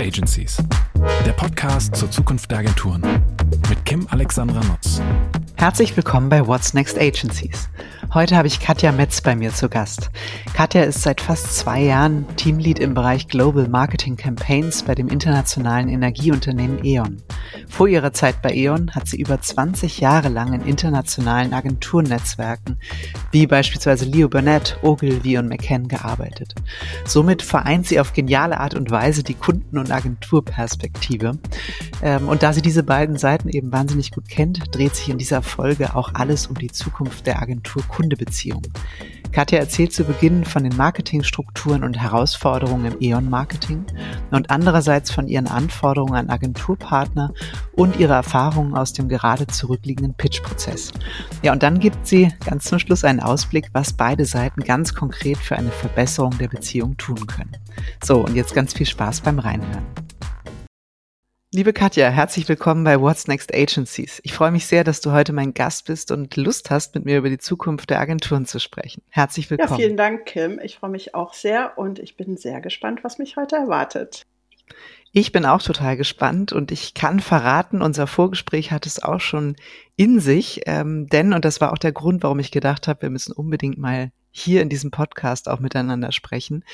Agencies, 0.00 0.56
der 1.26 1.32
Podcast 1.32 1.94
zur 1.94 2.10
Zukunft 2.10 2.50
der 2.50 2.60
Agenturen 2.60 3.02
mit 3.68 3.84
Kim 3.84 4.06
Alexandra 4.08 4.64
Nutz. 4.64 5.02
Herzlich 5.56 5.94
willkommen 5.94 6.30
bei 6.30 6.46
What's 6.46 6.72
Next 6.72 6.98
Agencies. 6.98 7.68
Heute 8.14 8.34
habe 8.34 8.48
ich 8.48 8.60
Katja 8.60 8.92
Metz 8.92 9.20
bei 9.20 9.36
mir 9.36 9.52
zu 9.52 9.68
Gast. 9.68 10.10
Katja 10.54 10.84
ist 10.84 11.02
seit 11.02 11.20
fast 11.20 11.54
zwei 11.54 11.82
Jahren 11.82 12.24
Teamlead 12.36 12.78
im 12.78 12.94
Bereich 12.94 13.28
Global 13.28 13.68
Marketing 13.68 14.16
Campaigns 14.16 14.82
bei 14.84 14.94
dem 14.94 15.08
internationalen 15.08 15.90
Energieunternehmen 15.90 16.82
E.ON. 16.82 17.22
Vor 17.70 17.88
ihrer 17.88 18.12
Zeit 18.12 18.42
bei 18.42 18.52
E.ON 18.54 18.90
hat 18.94 19.06
sie 19.06 19.18
über 19.18 19.40
20 19.40 20.00
Jahre 20.00 20.28
lang 20.28 20.52
in 20.52 20.62
internationalen 20.62 21.54
Agenturnetzwerken 21.54 22.78
wie 23.30 23.46
beispielsweise 23.46 24.04
Leo 24.04 24.28
Burnett, 24.28 24.76
Ogilvy 24.82 25.38
und 25.38 25.48
McCann 25.48 25.88
gearbeitet. 25.88 26.54
Somit 27.04 27.42
vereint 27.42 27.86
sie 27.86 28.00
auf 28.00 28.12
geniale 28.12 28.58
Art 28.58 28.74
und 28.74 28.90
Weise 28.90 29.22
die 29.22 29.34
Kunden- 29.34 29.78
und 29.78 29.92
Agenturperspektive. 29.92 31.38
Ähm, 32.02 32.28
und 32.28 32.42
da 32.42 32.52
sie 32.52 32.62
diese 32.62 32.82
beiden 32.82 33.16
Seiten 33.16 33.48
eben 33.48 33.72
wahnsinnig 33.72 34.10
gut 34.10 34.28
kennt, 34.28 34.74
dreht 34.74 34.96
sich 34.96 35.08
in 35.08 35.18
dieser 35.18 35.42
Folge 35.42 35.94
auch 35.94 36.10
alles 36.14 36.48
um 36.48 36.56
die 36.56 36.72
Zukunft 36.72 37.26
der 37.26 37.40
Agentur 37.40 37.82
Kundebeziehung. 37.88 38.62
Katja 39.32 39.60
erzählt 39.60 39.92
zu 39.92 40.02
Beginn 40.02 40.44
von 40.44 40.64
den 40.64 40.76
Marketingstrukturen 40.76 41.84
und 41.84 42.00
Herausforderungen 42.00 42.92
im 42.92 42.96
E.ON-Marketing 43.00 43.84
und 44.32 44.50
andererseits 44.50 45.12
von 45.12 45.28
ihren 45.28 45.46
Anforderungen 45.46 46.14
an 46.14 46.30
Agenturpartner 46.30 47.32
und 47.72 47.98
ihre 47.98 48.14
Erfahrungen 48.14 48.74
aus 48.74 48.92
dem 48.92 49.08
gerade 49.08 49.46
zurückliegenden 49.46 50.14
Pitch-Prozess. 50.14 50.92
Ja, 51.42 51.52
und 51.52 51.62
dann 51.62 51.80
gibt 51.80 52.06
sie 52.06 52.32
ganz 52.44 52.64
zum 52.64 52.78
Schluss 52.78 53.04
einen 53.04 53.20
Ausblick, 53.20 53.68
was 53.72 53.92
beide 53.92 54.24
Seiten 54.24 54.62
ganz 54.62 54.94
konkret 54.94 55.38
für 55.38 55.56
eine 55.56 55.70
Verbesserung 55.70 56.36
der 56.38 56.48
Beziehung 56.48 56.96
tun 56.96 57.26
können. 57.26 57.56
So, 58.02 58.20
und 58.20 58.34
jetzt 58.34 58.54
ganz 58.54 58.72
viel 58.72 58.86
Spaß 58.86 59.20
beim 59.20 59.38
Reinhören. 59.38 59.86
Liebe 61.52 61.72
Katja, 61.72 62.10
herzlich 62.10 62.48
willkommen 62.48 62.84
bei 62.84 63.00
What's 63.00 63.26
Next 63.26 63.52
Agencies. 63.52 64.20
Ich 64.22 64.34
freue 64.34 64.52
mich 64.52 64.66
sehr, 64.66 64.84
dass 64.84 65.00
du 65.00 65.10
heute 65.10 65.32
mein 65.32 65.52
Gast 65.52 65.86
bist 65.86 66.12
und 66.12 66.36
Lust 66.36 66.70
hast, 66.70 66.94
mit 66.94 67.04
mir 67.04 67.18
über 67.18 67.28
die 67.28 67.38
Zukunft 67.38 67.90
der 67.90 67.98
Agenturen 67.98 68.46
zu 68.46 68.60
sprechen. 68.60 69.02
Herzlich 69.08 69.50
willkommen. 69.50 69.70
Ja, 69.70 69.76
vielen 69.76 69.96
Dank, 69.96 70.26
Kim. 70.26 70.60
Ich 70.62 70.76
freue 70.76 70.90
mich 70.90 71.16
auch 71.16 71.34
sehr 71.34 71.76
und 71.76 71.98
ich 71.98 72.16
bin 72.16 72.36
sehr 72.36 72.60
gespannt, 72.60 73.02
was 73.02 73.18
mich 73.18 73.36
heute 73.36 73.56
erwartet. 73.56 74.22
Ich 75.12 75.32
bin 75.32 75.44
auch 75.44 75.60
total 75.60 75.96
gespannt 75.96 76.52
und 76.52 76.70
ich 76.70 76.94
kann 76.94 77.18
verraten, 77.18 77.82
unser 77.82 78.06
Vorgespräch 78.06 78.70
hat 78.70 78.86
es 78.86 79.02
auch 79.02 79.20
schon 79.20 79.56
in 79.96 80.20
sich, 80.20 80.60
ähm, 80.66 81.08
denn, 81.08 81.32
und 81.32 81.44
das 81.44 81.60
war 81.60 81.72
auch 81.72 81.78
der 81.78 81.90
Grund, 81.90 82.22
warum 82.22 82.38
ich 82.38 82.52
gedacht 82.52 82.86
habe, 82.86 83.02
wir 83.02 83.10
müssen 83.10 83.32
unbedingt 83.32 83.76
mal 83.76 84.12
hier 84.30 84.62
in 84.62 84.68
diesem 84.68 84.92
Podcast 84.92 85.48
auch 85.48 85.58
miteinander 85.58 86.12
sprechen. 86.12 86.64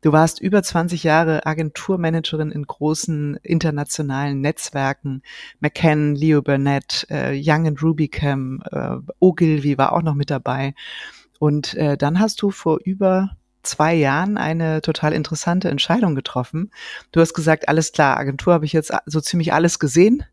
Du 0.00 0.12
warst 0.12 0.40
über 0.40 0.60
20 0.60 1.04
Jahre 1.04 1.46
Agenturmanagerin 1.46 2.50
in 2.50 2.64
großen 2.64 3.36
internationalen 3.42 4.40
Netzwerken. 4.40 5.22
McCann, 5.60 6.16
Leo 6.16 6.42
Burnett, 6.42 7.06
äh, 7.10 7.32
Young 7.32 7.68
and 7.68 7.82
Rubicam, 7.82 8.60
äh, 8.72 8.96
Ogilvy 9.20 9.78
war 9.78 9.92
auch 9.92 10.02
noch 10.02 10.14
mit 10.14 10.30
dabei. 10.30 10.74
Und 11.38 11.74
äh, 11.74 11.96
dann 11.96 12.18
hast 12.18 12.42
du 12.42 12.50
vor 12.50 12.78
über 12.84 13.36
zwei 13.62 13.94
Jahren 13.94 14.36
eine 14.36 14.80
total 14.80 15.12
interessante 15.12 15.68
Entscheidung 15.68 16.14
getroffen. 16.14 16.70
Du 17.12 17.20
hast 17.20 17.34
gesagt, 17.34 17.68
alles 17.68 17.92
klar, 17.92 18.16
Agentur 18.16 18.54
habe 18.54 18.64
ich 18.64 18.72
jetzt 18.72 18.92
so 19.06 19.20
ziemlich 19.20 19.52
alles 19.52 19.78
gesehen 19.78 20.24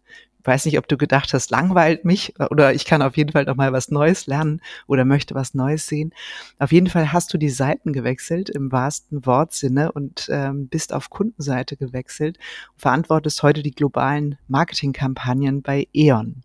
weiß 0.46 0.66
nicht, 0.66 0.78
ob 0.78 0.88
du 0.88 0.98
gedacht 0.98 1.34
hast, 1.34 1.50
langweilt 1.50 2.06
mich 2.06 2.34
oder 2.50 2.74
ich 2.74 2.86
kann 2.86 3.02
auf 3.02 3.18
jeden 3.18 3.32
Fall 3.32 3.46
noch 3.46 3.56
mal 3.56 3.74
was 3.74 3.90
Neues 3.90 4.28
lernen 4.28 4.62
oder 4.88 5.06
möchte 5.06 5.36
was 5.36 5.54
Neues 5.54 5.88
sehen. 5.88 6.14
Auf 6.60 6.72
jeden 6.72 6.88
Fall 6.88 7.12
hast 7.12 7.34
du 7.34 7.38
die 7.38 7.50
Seiten 7.50 7.94
gewechselt 7.94 8.50
im 8.50 8.72
wahrsten 8.72 9.26
Wortsinne 9.26 9.92
und 9.92 10.28
ähm, 10.30 10.68
bist 10.68 10.94
auf 10.94 11.10
Kundenseite 11.10 11.78
gewechselt 11.78 12.38
und 12.74 12.82
verantwortest 12.82 13.42
heute 13.44 13.64
die 13.64 13.72
globalen 13.72 14.38
Marketingkampagnen 14.48 15.62
bei 15.62 15.88
E.ON. 15.94 16.44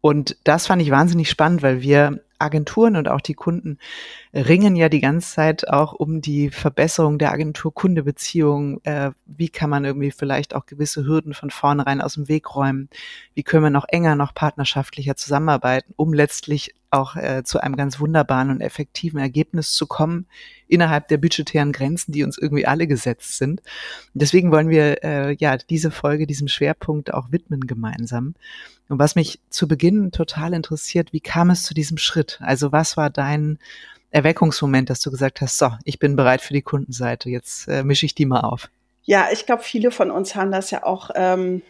Und 0.00 0.36
das 0.44 0.66
fand 0.66 0.80
ich 0.80 0.90
wahnsinnig 0.90 1.28
spannend, 1.28 1.62
weil 1.62 1.82
wir 1.82 2.22
Agenturen 2.38 2.96
und 2.96 3.08
auch 3.08 3.20
die 3.20 3.34
Kunden 3.34 3.78
ringen 4.32 4.76
ja 4.76 4.88
die 4.88 5.00
ganze 5.00 5.34
Zeit 5.34 5.68
auch 5.68 5.92
um 5.92 6.20
die 6.20 6.50
Verbesserung 6.50 7.18
der 7.18 7.32
Agentur-Kunde-Beziehung. 7.32 8.80
Äh, 8.84 9.10
wie 9.26 9.48
kann 9.48 9.70
man 9.70 9.84
irgendwie 9.84 10.10
vielleicht 10.10 10.54
auch 10.54 10.66
gewisse 10.66 11.04
Hürden 11.04 11.34
von 11.34 11.50
vornherein 11.50 12.00
aus 12.00 12.14
dem 12.14 12.28
Weg 12.28 12.54
räumen? 12.54 12.88
Wie 13.34 13.42
können 13.42 13.64
wir 13.64 13.70
noch 13.70 13.86
enger, 13.88 14.14
noch 14.14 14.34
partnerschaftlicher 14.34 15.16
zusammenarbeiten, 15.16 15.94
um 15.96 16.12
letztlich 16.12 16.74
auch 16.90 17.16
äh, 17.16 17.42
zu 17.44 17.60
einem 17.60 17.76
ganz 17.76 18.00
wunderbaren 18.00 18.50
und 18.50 18.60
effektiven 18.60 19.18
Ergebnis 19.18 19.72
zu 19.72 19.86
kommen 19.86 20.26
innerhalb 20.68 21.08
der 21.08 21.18
budgetären 21.18 21.72
Grenzen, 21.72 22.12
die 22.12 22.24
uns 22.24 22.38
irgendwie 22.38 22.66
alle 22.66 22.86
gesetzt 22.86 23.38
sind. 23.38 23.62
deswegen 24.14 24.50
wollen 24.50 24.68
wir 24.68 25.04
äh, 25.04 25.34
ja 25.34 25.56
diese 25.56 25.90
Folge 25.90 26.26
diesem 26.26 26.48
Schwerpunkt 26.48 27.12
auch 27.12 27.30
widmen 27.30 27.66
gemeinsam. 27.66 28.34
Und 28.88 28.98
was 28.98 29.14
mich 29.14 29.40
zu 29.50 29.68
Beginn 29.68 30.12
total 30.12 30.54
interessiert, 30.54 31.12
wie 31.12 31.20
kam 31.20 31.50
es 31.50 31.62
zu 31.62 31.74
diesem 31.74 31.98
Schritt? 31.98 32.38
Also 32.42 32.72
was 32.72 32.96
war 32.96 33.10
dein 33.10 33.58
Erweckungsmoment, 34.10 34.88
dass 34.88 35.00
du 35.00 35.10
gesagt 35.10 35.40
hast, 35.40 35.58
so, 35.58 35.70
ich 35.84 35.98
bin 35.98 36.16
bereit 36.16 36.40
für 36.40 36.54
die 36.54 36.62
Kundenseite, 36.62 37.28
jetzt 37.28 37.68
äh, 37.68 37.82
mische 37.82 38.06
ich 38.06 38.14
die 38.14 38.24
mal 38.24 38.40
auf? 38.40 38.70
Ja, 39.04 39.28
ich 39.32 39.46
glaube, 39.46 39.62
viele 39.62 39.90
von 39.90 40.10
uns 40.10 40.34
haben 40.34 40.50
das 40.50 40.70
ja 40.70 40.84
auch, 40.84 41.10
ähm, 41.14 41.62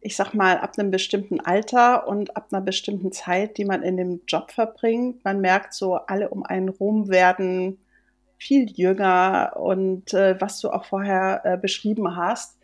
ich 0.00 0.16
sag 0.16 0.34
mal, 0.34 0.58
ab 0.58 0.72
einem 0.76 0.90
bestimmten 0.90 1.40
Alter 1.40 2.08
und 2.08 2.36
ab 2.36 2.48
einer 2.50 2.60
bestimmten 2.60 3.12
Zeit, 3.12 3.56
die 3.58 3.64
man 3.64 3.82
in 3.82 3.96
dem 3.96 4.20
Job 4.26 4.50
verbringt. 4.50 5.24
Man 5.24 5.40
merkt 5.40 5.74
so, 5.74 5.94
alle 5.94 6.28
um 6.28 6.44
einen 6.44 6.68
rum 6.68 7.08
werden 7.08 7.78
viel 8.38 8.70
jünger 8.70 9.52
und 9.56 10.12
äh, 10.12 10.40
was 10.40 10.60
du 10.60 10.70
auch 10.70 10.84
vorher 10.84 11.40
äh, 11.44 11.56
beschrieben 11.56 12.16
hast. 12.16 12.58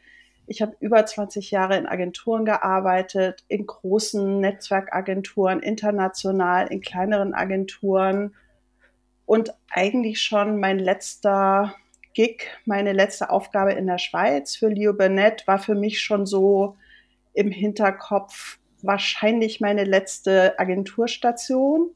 Ich 0.51 0.61
habe 0.61 0.75
über 0.81 1.07
20 1.07 1.53
Jahre 1.53 1.77
in 1.77 1.87
Agenturen 1.87 2.45
gearbeitet, 2.45 3.45
in 3.47 3.69
großen 3.69 4.41
Netzwerkagenturen, 4.41 5.61
international, 5.61 6.67
in 6.67 6.81
kleineren 6.81 7.35
Agenturen. 7.35 8.35
Und 9.27 9.55
eigentlich 9.71 10.21
schon 10.21 10.59
mein 10.59 10.81
letzter 10.81 11.77
Gig, 12.15 12.49
meine 12.65 12.93
letzte 12.93 13.31
Aufgabe 13.31 13.75
in 13.75 13.87
der 13.87 13.99
Schweiz 13.99 14.57
für 14.57 14.67
Leo 14.67 14.93
Burnett 14.93 15.47
war 15.47 15.61
für 15.61 15.77
mich 15.77 16.03
schon 16.03 16.27
so 16.27 16.77
im 17.33 17.53
Hinterkopf 17.53 18.59
wahrscheinlich 18.83 19.61
meine 19.61 19.85
letzte 19.85 20.59
Agenturstation. 20.59 21.91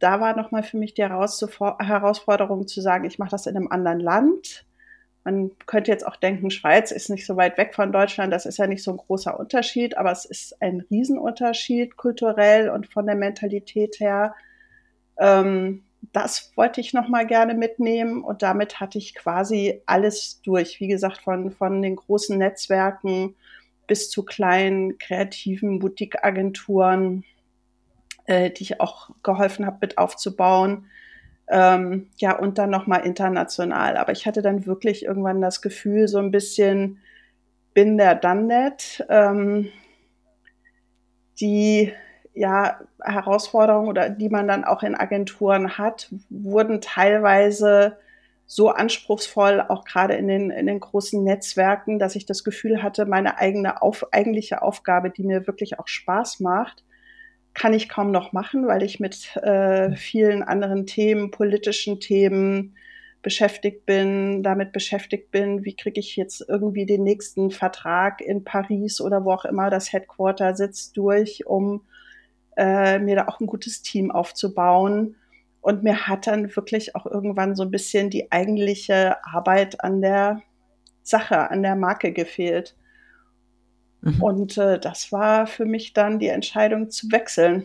Da 0.00 0.20
war 0.20 0.36
nochmal 0.36 0.64
für 0.64 0.76
mich 0.76 0.92
die 0.92 1.02
Herausforderung 1.02 2.68
zu 2.68 2.82
sagen, 2.82 3.06
ich 3.06 3.18
mache 3.18 3.30
das 3.30 3.46
in 3.46 3.56
einem 3.56 3.68
anderen 3.68 4.00
Land 4.00 4.66
man 5.26 5.50
könnte 5.66 5.90
jetzt 5.90 6.06
auch 6.06 6.14
denken, 6.14 6.52
Schweiz 6.52 6.92
ist 6.92 7.10
nicht 7.10 7.26
so 7.26 7.36
weit 7.36 7.58
weg 7.58 7.74
von 7.74 7.90
Deutschland, 7.90 8.32
das 8.32 8.46
ist 8.46 8.58
ja 8.58 8.68
nicht 8.68 8.84
so 8.84 8.92
ein 8.92 8.96
großer 8.96 9.38
Unterschied, 9.38 9.98
aber 9.98 10.12
es 10.12 10.24
ist 10.24 10.62
ein 10.62 10.84
Riesenunterschied 10.88 11.96
kulturell 11.96 12.70
und 12.70 12.86
von 12.86 13.06
der 13.06 13.16
Mentalität 13.16 13.98
her. 13.98 14.36
Ähm, 15.18 15.82
das 16.12 16.52
wollte 16.54 16.80
ich 16.80 16.92
nochmal 16.92 17.26
gerne 17.26 17.54
mitnehmen 17.54 18.22
und 18.22 18.42
damit 18.42 18.78
hatte 18.78 18.98
ich 18.98 19.16
quasi 19.16 19.82
alles 19.86 20.40
durch. 20.42 20.78
Wie 20.78 20.86
gesagt, 20.86 21.18
von, 21.18 21.50
von 21.50 21.82
den 21.82 21.96
großen 21.96 22.38
Netzwerken 22.38 23.34
bis 23.88 24.10
zu 24.10 24.24
kleinen 24.24 24.96
kreativen 24.98 25.80
Boutique-Agenturen, 25.80 27.24
äh, 28.26 28.52
die 28.52 28.62
ich 28.62 28.80
auch 28.80 29.10
geholfen 29.24 29.66
habe 29.66 29.78
mit 29.80 29.98
aufzubauen. 29.98 30.86
Ähm, 31.48 32.08
ja, 32.16 32.36
und 32.36 32.58
dann 32.58 32.70
nochmal 32.70 33.06
international. 33.06 33.96
Aber 33.96 34.12
ich 34.12 34.26
hatte 34.26 34.42
dann 34.42 34.66
wirklich 34.66 35.04
irgendwann 35.04 35.40
das 35.40 35.62
Gefühl, 35.62 36.08
so 36.08 36.18
ein 36.18 36.30
bisschen 36.30 36.98
bin 37.74 37.98
der 37.98 38.20
that. 38.20 39.06
Ähm, 39.08 39.68
die 41.40 41.92
ja, 42.34 42.80
Herausforderungen 43.02 43.88
oder 43.88 44.10
die 44.10 44.28
man 44.28 44.46
dann 44.46 44.64
auch 44.64 44.82
in 44.82 44.94
Agenturen 44.94 45.78
hat, 45.78 46.12
wurden 46.28 46.80
teilweise 46.80 47.96
so 48.46 48.70
anspruchsvoll, 48.70 49.60
auch 49.60 49.84
gerade 49.84 50.14
in 50.14 50.28
den, 50.28 50.50
in 50.50 50.66
den 50.66 50.78
großen 50.78 51.22
Netzwerken, 51.24 51.98
dass 51.98 52.14
ich 52.14 52.26
das 52.26 52.44
Gefühl 52.44 52.82
hatte, 52.82 53.06
meine 53.06 53.38
eigene 53.38 53.82
auf, 53.82 54.06
eigentliche 54.12 54.62
Aufgabe, 54.62 55.10
die 55.10 55.24
mir 55.24 55.46
wirklich 55.46 55.80
auch 55.80 55.88
Spaß 55.88 56.40
macht, 56.40 56.84
kann 57.56 57.72
ich 57.72 57.88
kaum 57.88 58.10
noch 58.10 58.32
machen, 58.32 58.66
weil 58.66 58.82
ich 58.82 59.00
mit 59.00 59.34
äh, 59.36 59.96
vielen 59.96 60.42
anderen 60.42 60.84
Themen, 60.86 61.30
politischen 61.30 62.00
Themen 62.00 62.76
beschäftigt 63.22 63.86
bin, 63.86 64.42
damit 64.42 64.72
beschäftigt 64.72 65.30
bin, 65.30 65.64
wie 65.64 65.74
kriege 65.74 65.98
ich 65.98 66.16
jetzt 66.16 66.44
irgendwie 66.46 66.84
den 66.84 67.02
nächsten 67.02 67.50
Vertrag 67.50 68.20
in 68.20 68.44
Paris 68.44 69.00
oder 69.00 69.24
wo 69.24 69.32
auch 69.32 69.46
immer 69.46 69.70
das 69.70 69.90
Headquarter 69.90 70.54
sitzt 70.54 70.98
durch, 70.98 71.46
um 71.46 71.80
äh, 72.58 72.98
mir 72.98 73.16
da 73.16 73.26
auch 73.26 73.40
ein 73.40 73.46
gutes 73.46 73.80
Team 73.80 74.10
aufzubauen. 74.10 75.16
Und 75.62 75.82
mir 75.82 76.06
hat 76.06 76.26
dann 76.26 76.54
wirklich 76.54 76.94
auch 76.94 77.06
irgendwann 77.06 77.56
so 77.56 77.62
ein 77.62 77.70
bisschen 77.70 78.10
die 78.10 78.30
eigentliche 78.30 79.24
Arbeit 79.24 79.82
an 79.82 80.02
der 80.02 80.42
Sache, 81.02 81.50
an 81.50 81.62
der 81.62 81.74
Marke 81.74 82.12
gefehlt. 82.12 82.76
Mhm. 84.06 84.22
Und 84.22 84.58
äh, 84.58 84.78
das 84.78 85.10
war 85.10 85.46
für 85.46 85.64
mich 85.64 85.92
dann 85.92 86.18
die 86.18 86.28
Entscheidung 86.28 86.90
zu 86.90 87.10
wechseln. 87.10 87.64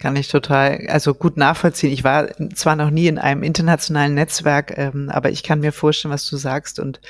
Kann 0.00 0.16
ich 0.16 0.28
total, 0.28 0.86
also 0.88 1.14
gut 1.14 1.36
nachvollziehen. 1.36 1.92
Ich 1.92 2.04
war 2.04 2.28
zwar 2.54 2.74
noch 2.74 2.90
nie 2.90 3.06
in 3.06 3.18
einem 3.18 3.42
internationalen 3.42 4.14
Netzwerk, 4.14 4.76
ähm, 4.76 5.10
aber 5.10 5.30
ich 5.30 5.42
kann 5.42 5.60
mir 5.60 5.72
vorstellen, 5.72 6.12
was 6.12 6.28
du 6.28 6.36
sagst 6.36 6.78
und 6.78 7.00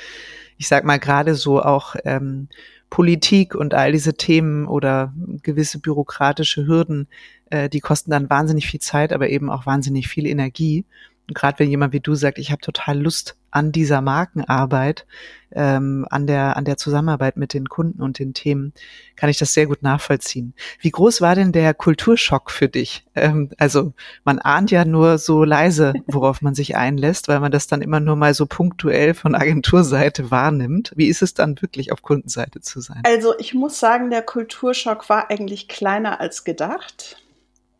ich 0.57 0.67
sag 0.67 0.83
mal 0.83 0.99
gerade 0.99 1.35
so 1.35 1.61
auch 1.61 1.95
ähm, 2.05 2.49
Politik 2.89 3.55
und 3.55 3.73
all 3.73 3.93
diese 3.93 4.13
Themen 4.13 4.67
oder 4.67 5.13
gewisse 5.41 5.79
bürokratische 5.79 6.67
Hürden, 6.67 7.07
äh, 7.49 7.69
die 7.69 7.79
kosten 7.79 8.11
dann 8.11 8.29
wahnsinnig 8.29 8.67
viel 8.67 8.81
Zeit, 8.81 9.13
aber 9.13 9.29
eben 9.29 9.49
auch 9.49 9.65
wahnsinnig 9.65 10.07
viel 10.07 10.27
Energie. 10.27 10.85
Und 11.27 11.35
gerade 11.35 11.59
wenn 11.59 11.69
jemand 11.69 11.93
wie 11.93 11.99
du 11.99 12.15
sagt, 12.15 12.37
ich 12.37 12.51
habe 12.51 12.61
total 12.61 12.99
Lust 12.99 13.37
an 13.51 13.71
dieser 13.71 14.01
Markenarbeit, 14.01 15.05
ähm, 15.53 16.05
an 16.09 16.25
der 16.25 16.55
an 16.55 16.63
der 16.63 16.77
Zusammenarbeit 16.77 17.35
mit 17.35 17.53
den 17.53 17.67
Kunden 17.67 18.01
und 18.01 18.17
den 18.17 18.33
Themen, 18.33 18.73
kann 19.17 19.29
ich 19.29 19.37
das 19.37 19.53
sehr 19.53 19.67
gut 19.67 19.83
nachvollziehen. 19.83 20.53
Wie 20.79 20.89
groß 20.89 21.19
war 21.19 21.35
denn 21.35 21.51
der 21.51 21.73
Kulturschock 21.73 22.49
für 22.49 22.69
dich? 22.69 23.05
Ähm, 23.13 23.49
also 23.57 23.93
man 24.23 24.39
ahnt 24.39 24.71
ja 24.71 24.85
nur 24.85 25.17
so 25.17 25.43
leise, 25.43 25.93
worauf 26.07 26.41
man 26.41 26.55
sich 26.55 26.77
einlässt, 26.77 27.27
weil 27.27 27.41
man 27.41 27.51
das 27.51 27.67
dann 27.67 27.81
immer 27.81 27.99
nur 27.99 28.15
mal 28.15 28.33
so 28.33 28.45
punktuell 28.45 29.13
von 29.13 29.35
Agenturseite 29.35 30.31
wahrnimmt. 30.31 30.93
Wie 30.95 31.07
ist 31.07 31.21
es 31.21 31.33
dann 31.33 31.61
wirklich 31.61 31.91
auf 31.91 32.01
Kundenseite 32.01 32.61
zu 32.61 32.79
sein? 32.79 33.01
Also 33.03 33.37
ich 33.37 33.53
muss 33.53 33.79
sagen, 33.79 34.09
der 34.09 34.21
Kulturschock 34.21 35.09
war 35.09 35.29
eigentlich 35.29 35.67
kleiner 35.67 36.21
als 36.21 36.45
gedacht. 36.45 37.17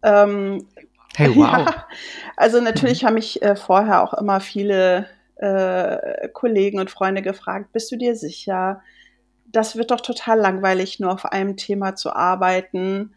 Ähm, 0.03 0.65
Hey, 1.15 1.29
wow. 1.35 1.65
Ja, 1.65 1.87
also 2.37 2.61
natürlich 2.61 3.03
mhm. 3.03 3.07
haben 3.07 3.13
mich 3.15 3.41
äh, 3.41 3.55
vorher 3.55 4.03
auch 4.03 4.13
immer 4.13 4.39
viele 4.39 5.07
äh, 5.35 6.29
Kollegen 6.29 6.79
und 6.79 6.91
Freunde 6.91 7.21
gefragt, 7.21 7.71
bist 7.73 7.91
du 7.91 7.97
dir 7.97 8.15
sicher? 8.15 8.81
Das 9.45 9.75
wird 9.75 9.91
doch 9.91 10.01
total 10.01 10.39
langweilig, 10.39 10.99
nur 10.99 11.11
auf 11.11 11.25
einem 11.25 11.57
Thema 11.57 11.95
zu 11.95 12.15
arbeiten. 12.15 13.15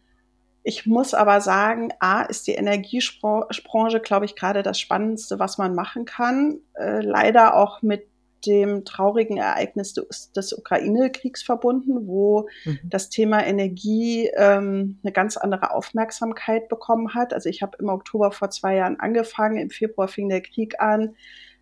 Ich 0.63 0.87
muss 0.87 1.13
aber 1.13 1.43
sagen, 1.43 1.91
A, 2.01 2.23
ist 2.23 2.47
die 2.47 2.55
Energiebranche, 2.55 4.01
glaube 4.01 4.25
ich, 4.25 4.35
gerade 4.35 4.63
das 4.63 4.81
Spannendste, 4.81 5.39
was 5.39 5.59
man 5.59 5.75
machen 5.75 6.07
kann. 6.07 6.59
Äh, 6.73 7.01
leider 7.01 7.55
auch 7.55 7.83
mit 7.83 8.07
dem 8.47 8.85
traurigen 8.85 9.37
Ereignis 9.37 9.95
des, 9.95 10.33
des 10.33 10.53
Ukraine-Kriegs 10.53 11.43
verbunden, 11.43 12.07
wo 12.07 12.49
mhm. 12.65 12.79
das 12.85 13.11
Thema 13.11 13.45
Energie 13.45 14.31
ähm, 14.37 14.99
eine 15.03 15.13
ganz 15.13 15.37
andere 15.37 15.73
Aufmerksamkeit 15.73 16.69
bekommen 16.69 17.15
hat. 17.15 17.33
Also 17.33 17.49
ich 17.49 17.63
habe 17.63 17.77
im 17.81 17.89
Oktober 17.89 18.33
vor 18.33 18.51
zwei 18.51 18.77
Jahren 18.77 19.01
angefangen, 19.01 19.59
im 19.59 19.71
Februar 19.71 20.09
fing 20.09 20.29
der 20.29 20.43
Krieg 20.43 20.81
an. 20.81 21.17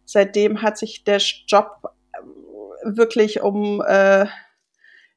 Seitdem 0.04 0.62
hat 0.62 0.78
sich 0.78 1.04
der 1.04 1.18
Job 1.18 1.92
äh, 2.12 2.18
wirklich 2.84 3.40
um 3.42 3.82
äh, 3.86 4.26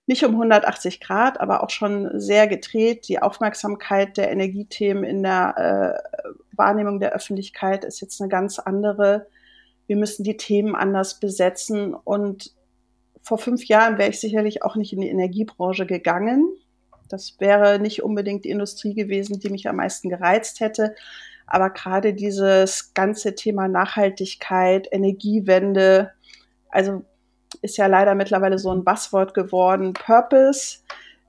nicht 0.08 0.24
um 0.24 0.32
180 0.34 1.02
Grad, 1.02 1.40
aber 1.40 1.64
auch 1.64 1.72
schon 1.72 2.20
sehr 2.20 2.48
gedreht. 2.48 3.08
Die 3.08 3.22
Aufmerksamkeit 3.22 4.18
der 4.18 4.32
Energiethemen 4.32 5.04
in 5.04 5.24
der 5.24 5.56
äh, 5.58 6.36
Wahrnehmung 6.56 7.00
der 7.00 7.14
Öffentlichkeit 7.14 7.84
ist 7.84 8.02
jetzt 8.02 8.22
eine 8.22 8.30
ganz 8.30 8.60
andere 8.60 9.28
wir 9.88 9.96
müssen 9.96 10.24
die 10.24 10.38
Themen 10.38 10.76
anders 10.76 11.20
besetzen. 11.20 11.94
Und 11.94 12.54
vor 13.22 13.38
fünf 13.38 13.66
Jahren 13.66 13.98
wäre 13.98 14.10
ich 14.10 14.20
sicherlich 14.20 14.64
auch 14.64 14.76
nicht 14.76 14.94
in 14.94 15.02
die 15.02 15.10
Energiebranche 15.10 15.86
gegangen. 15.86 16.48
Das 17.10 17.36
wäre 17.40 17.80
nicht 17.80 18.04
unbedingt 18.04 18.46
die 18.46 18.50
Industrie 18.50 18.94
gewesen, 18.94 19.40
die 19.40 19.50
mich 19.50 19.68
am 19.68 19.78
meisten 19.78 20.10
gereizt 20.10 20.60
hätte. 20.60 20.96
Aber 21.48 21.70
gerade 21.70 22.14
dieses 22.14 22.94
ganze 22.94 23.36
Thema 23.36 23.68
Nachhaltigkeit, 23.68 24.88
Energiewende, 24.92 26.12
also 26.70 27.04
ist 27.62 27.78
ja 27.78 27.88
leider 27.88 28.16
mittlerweile 28.16 28.58
so 28.58 28.72
ein 28.72 28.84
Buzzword 28.84 29.34
geworden. 29.34 29.94
Purpose, 29.94 30.80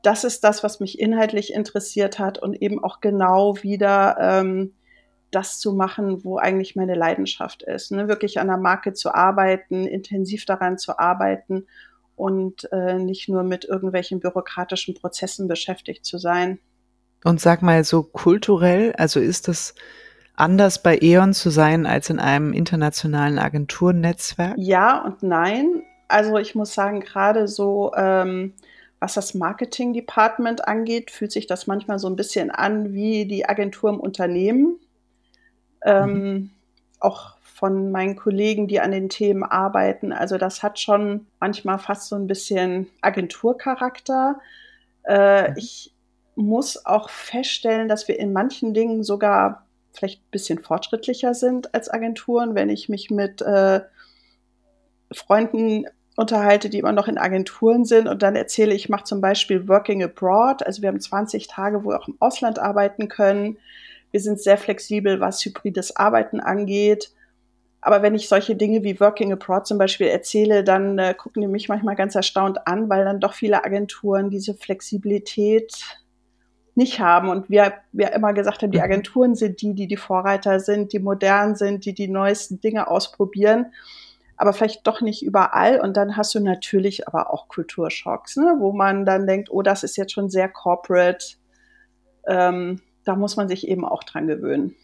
das 0.03 0.25
ist 0.25 0.45
das, 0.45 0.63
was 0.63 0.81
mich 0.81 0.99
inhaltlich 0.99 1.53
interessiert 1.53 2.19
hat 2.19 2.39
und 2.39 2.55
eben 2.63 2.83
auch 2.83 3.01
genau 3.01 3.57
wieder 3.63 4.17
ähm, 4.21 4.73
das 5.31 5.59
zu 5.59 5.73
machen, 5.73 6.25
wo 6.25 6.39
eigentlich 6.39 6.77
meine 6.77 6.95
Leidenschaft 6.95 7.63
ist. 7.63 7.93
Ne? 7.93 8.09
Wirklich 8.09 8.39
an 8.41 8.47
der 8.47 8.57
Marke 8.57 8.93
zu 8.93 9.15
arbeiten, 9.15 9.87
intensiv 9.87 10.45
daran 10.45 10.79
zu 10.79 10.99
arbeiten 10.99 11.67
und 12.15 12.71
äh, 12.73 12.99
nicht 12.99 13.29
nur 13.29 13.43
mit 13.43 13.65
irgendwelchen 13.65 14.21
bürokratischen 14.21 14.95
Prozessen 14.95 15.49
beschäftigt 15.49 16.05
zu 16.05 16.19
sein. 16.19 16.59
Und 17.25 17.41
sag 17.41 17.63
mal 17.63 17.83
so 17.85 18.03
kulturell, 18.03 18.93
also 18.97 19.21
ist 19.21 19.49
es 19.49 19.75
anders 20.35 20.83
bei 20.83 20.99
E.ON 21.01 21.35
zu 21.35 21.51
sein 21.51 21.87
als 21.87 22.09
in 22.09 22.21
einem 22.21 22.53
internationalen 22.53 23.39
Agenturnetzwerk? 23.39 24.55
Ja 24.59 25.05
und 25.05 25.23
nein. 25.23 25.83
Also 26.09 26.39
ich 26.39 26.55
muss 26.55 26.73
sagen, 26.73 27.01
gerade 27.01 27.49
so 27.49 27.93
ähm, 27.97 28.55
was 28.99 29.15
das 29.15 29.35
Marketing-Department 29.35 30.67
angeht, 30.67 31.11
fühlt 31.11 31.33
sich 31.33 31.47
das 31.47 31.67
manchmal 31.67 31.99
so 31.99 32.09
ein 32.09 32.17
bisschen 32.17 32.51
an 32.51 32.93
wie 32.95 33.27
die 33.27 33.49
Agentur 33.49 33.91
im 33.91 34.01
Unternehmen. 34.01 34.79
Ähm, 35.85 36.13
mhm. 36.13 36.51
Auch 37.01 37.37
von 37.43 37.91
meinen 37.91 38.17
Kollegen, 38.17 38.69
die 38.69 38.81
an 38.81 38.93
den 38.93 39.09
Themen 39.09 39.43
arbeiten. 39.43 40.13
Also 40.13 40.37
das 40.37 40.63
hat 40.63 40.79
schon 40.79 41.27
manchmal 41.41 41.79
fast 41.79 42.09
so 42.09 42.17
ein 42.17 42.27
bisschen 42.27 42.89
Agenturcharakter. 43.01 44.41
Äh, 45.05 45.51
mhm. 45.51 45.57
Ich 45.57 45.95
muss 46.35 46.85
auch 46.85 47.09
feststellen, 47.09 47.89
dass 47.89 48.09
wir 48.09 48.19
in 48.19 48.33
manchen 48.33 48.75
Dingen 48.75 49.03
sogar 49.03 49.67
vielleicht 49.93 50.21
ein 50.21 50.31
bisschen 50.31 50.63
fortschrittlicher 50.63 51.33
sind 51.33 51.75
als 51.75 51.89
Agenturen. 51.89 52.55
Wenn 52.55 52.69
ich 52.69 52.91
mich 52.91 53.11
mit 53.11 53.41
äh, 53.41 53.81
Freunden 55.13 55.87
unterhalte, 56.17 56.71
die 56.71 56.79
immer 56.79 56.93
noch 56.93 57.09
in 57.09 57.19
Agenturen 57.19 57.85
sind 57.85 58.09
und 58.09 58.23
dann 58.23 58.37
erzähle 58.37 58.75
ich, 58.75 58.89
mache 58.89 59.05
zum 59.05 59.21
Beispiel 59.21 59.69
Working 59.69 60.03
Abroad. 60.03 60.65
Also 60.67 60.83
wir 60.83 60.89
haben 60.89 61.01
20 61.01 61.47
Tage, 61.47 61.85
wo 61.85 61.91
wir 61.91 62.01
auch 62.01 62.09
im 62.09 62.17
Ausland 62.21 62.59
arbeiten 62.59 63.09
können. 63.09 63.59
Wir 64.17 64.23
sind 64.23 64.41
sehr 64.41 64.57
flexibel, 64.57 65.21
was 65.21 65.45
hybrides 65.45 65.95
Arbeiten 65.95 66.41
angeht. 66.41 67.13
Aber 67.83 68.01
wenn 68.01 68.15
ich 68.15 68.31
solche 68.31 68.57
Dinge 68.57 68.83
wie 68.83 68.99
Working 68.99 69.31
Abroad 69.31 69.67
zum 69.67 69.77
Beispiel 69.77 70.07
erzähle, 70.07 70.65
dann 70.65 70.99
äh, 70.99 71.13
gucken 71.13 71.43
die 71.43 71.49
mich 71.49 71.69
manchmal 71.69 71.97
ganz 71.97 72.15
erstaunt 72.15 72.67
an, 72.67 72.89
weil 72.89 73.05
dann 73.05 73.21
doch 73.21 73.35
viele 73.35 73.63
Agenturen 73.63 74.31
diese 74.31 74.55
Flexibilität 74.55 75.99
nicht 76.75 76.99
haben. 76.99 77.29
Und 77.29 77.51
wir, 77.51 77.75
wir 77.93 78.15
immer 78.15 78.33
gesagt 78.33 78.63
haben, 78.63 78.71
die 78.71 78.79
mhm. 78.79 78.85
Agenturen 78.85 79.35
sind 79.35 79.61
die, 79.61 79.75
die 79.75 79.87
die 79.87 79.99
Vorreiter 79.99 80.61
sind, 80.61 80.95
die 80.95 80.99
modern 80.99 81.55
sind, 81.55 81.85
die 81.85 81.93
die 81.93 82.09
neuesten 82.09 82.59
Dinge 82.59 82.89
ausprobieren. 82.89 83.67
Aber 84.39 84.55
vielleicht 84.55 84.87
doch 84.87 85.03
nicht 85.03 85.23
überall. 85.23 85.79
Und 85.79 85.95
dann 85.99 86.17
hast 86.17 86.35
du 86.35 86.41
natürlich 86.41 87.07
aber 87.07 87.35
auch 87.35 87.49
Kulturschocks, 87.49 88.37
ne? 88.37 88.57
wo 88.61 88.73
man 88.73 89.05
dann 89.05 89.27
denkt, 89.27 89.51
oh, 89.51 89.61
das 89.61 89.83
ist 89.83 89.99
jetzt 89.99 90.13
schon 90.13 90.31
sehr 90.31 90.49
corporate. 90.49 91.37
Ähm, 92.27 92.81
da 93.07 93.17
muss 93.17 93.37
man 93.37 93.49
sich 93.49 93.67
eben 93.69 93.85
auch 93.85 94.03
dran 94.05 94.27
gewöhnen. 94.27 94.75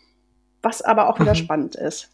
Was 0.63 0.81
aber 0.81 1.09
auch 1.09 1.19
wieder 1.19 1.33
mhm. 1.33 1.39
spannend 1.39 1.75
ist. 1.75 2.11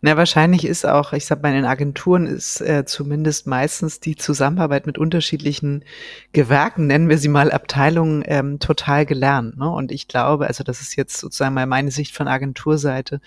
Na, 0.00 0.16
wahrscheinlich 0.16 0.64
ist 0.64 0.86
auch, 0.86 1.12
ich 1.12 1.26
sag 1.26 1.42
mal, 1.42 1.54
in 1.54 1.64
Agenturen 1.64 2.26
ist 2.26 2.60
äh, 2.60 2.84
zumindest 2.84 3.46
meistens 3.46 4.00
die 4.00 4.16
Zusammenarbeit 4.16 4.86
mit 4.86 4.98
unterschiedlichen 4.98 5.84
Gewerken, 6.32 6.86
nennen 6.86 7.08
wir 7.08 7.18
sie 7.18 7.28
mal 7.28 7.50
Abteilungen, 7.52 8.22
ähm, 8.26 8.58
total 8.58 9.06
gelernt. 9.06 9.56
Ne? 9.58 9.68
Und 9.68 9.92
ich 9.92 10.08
glaube, 10.08 10.46
also 10.46 10.64
das 10.64 10.80
ist 10.80 10.96
jetzt 10.96 11.18
sozusagen 11.18 11.54
mal 11.54 11.66
meine 11.66 11.90
Sicht 11.90 12.14
von 12.14 12.28
Agenturseite, 12.28 13.20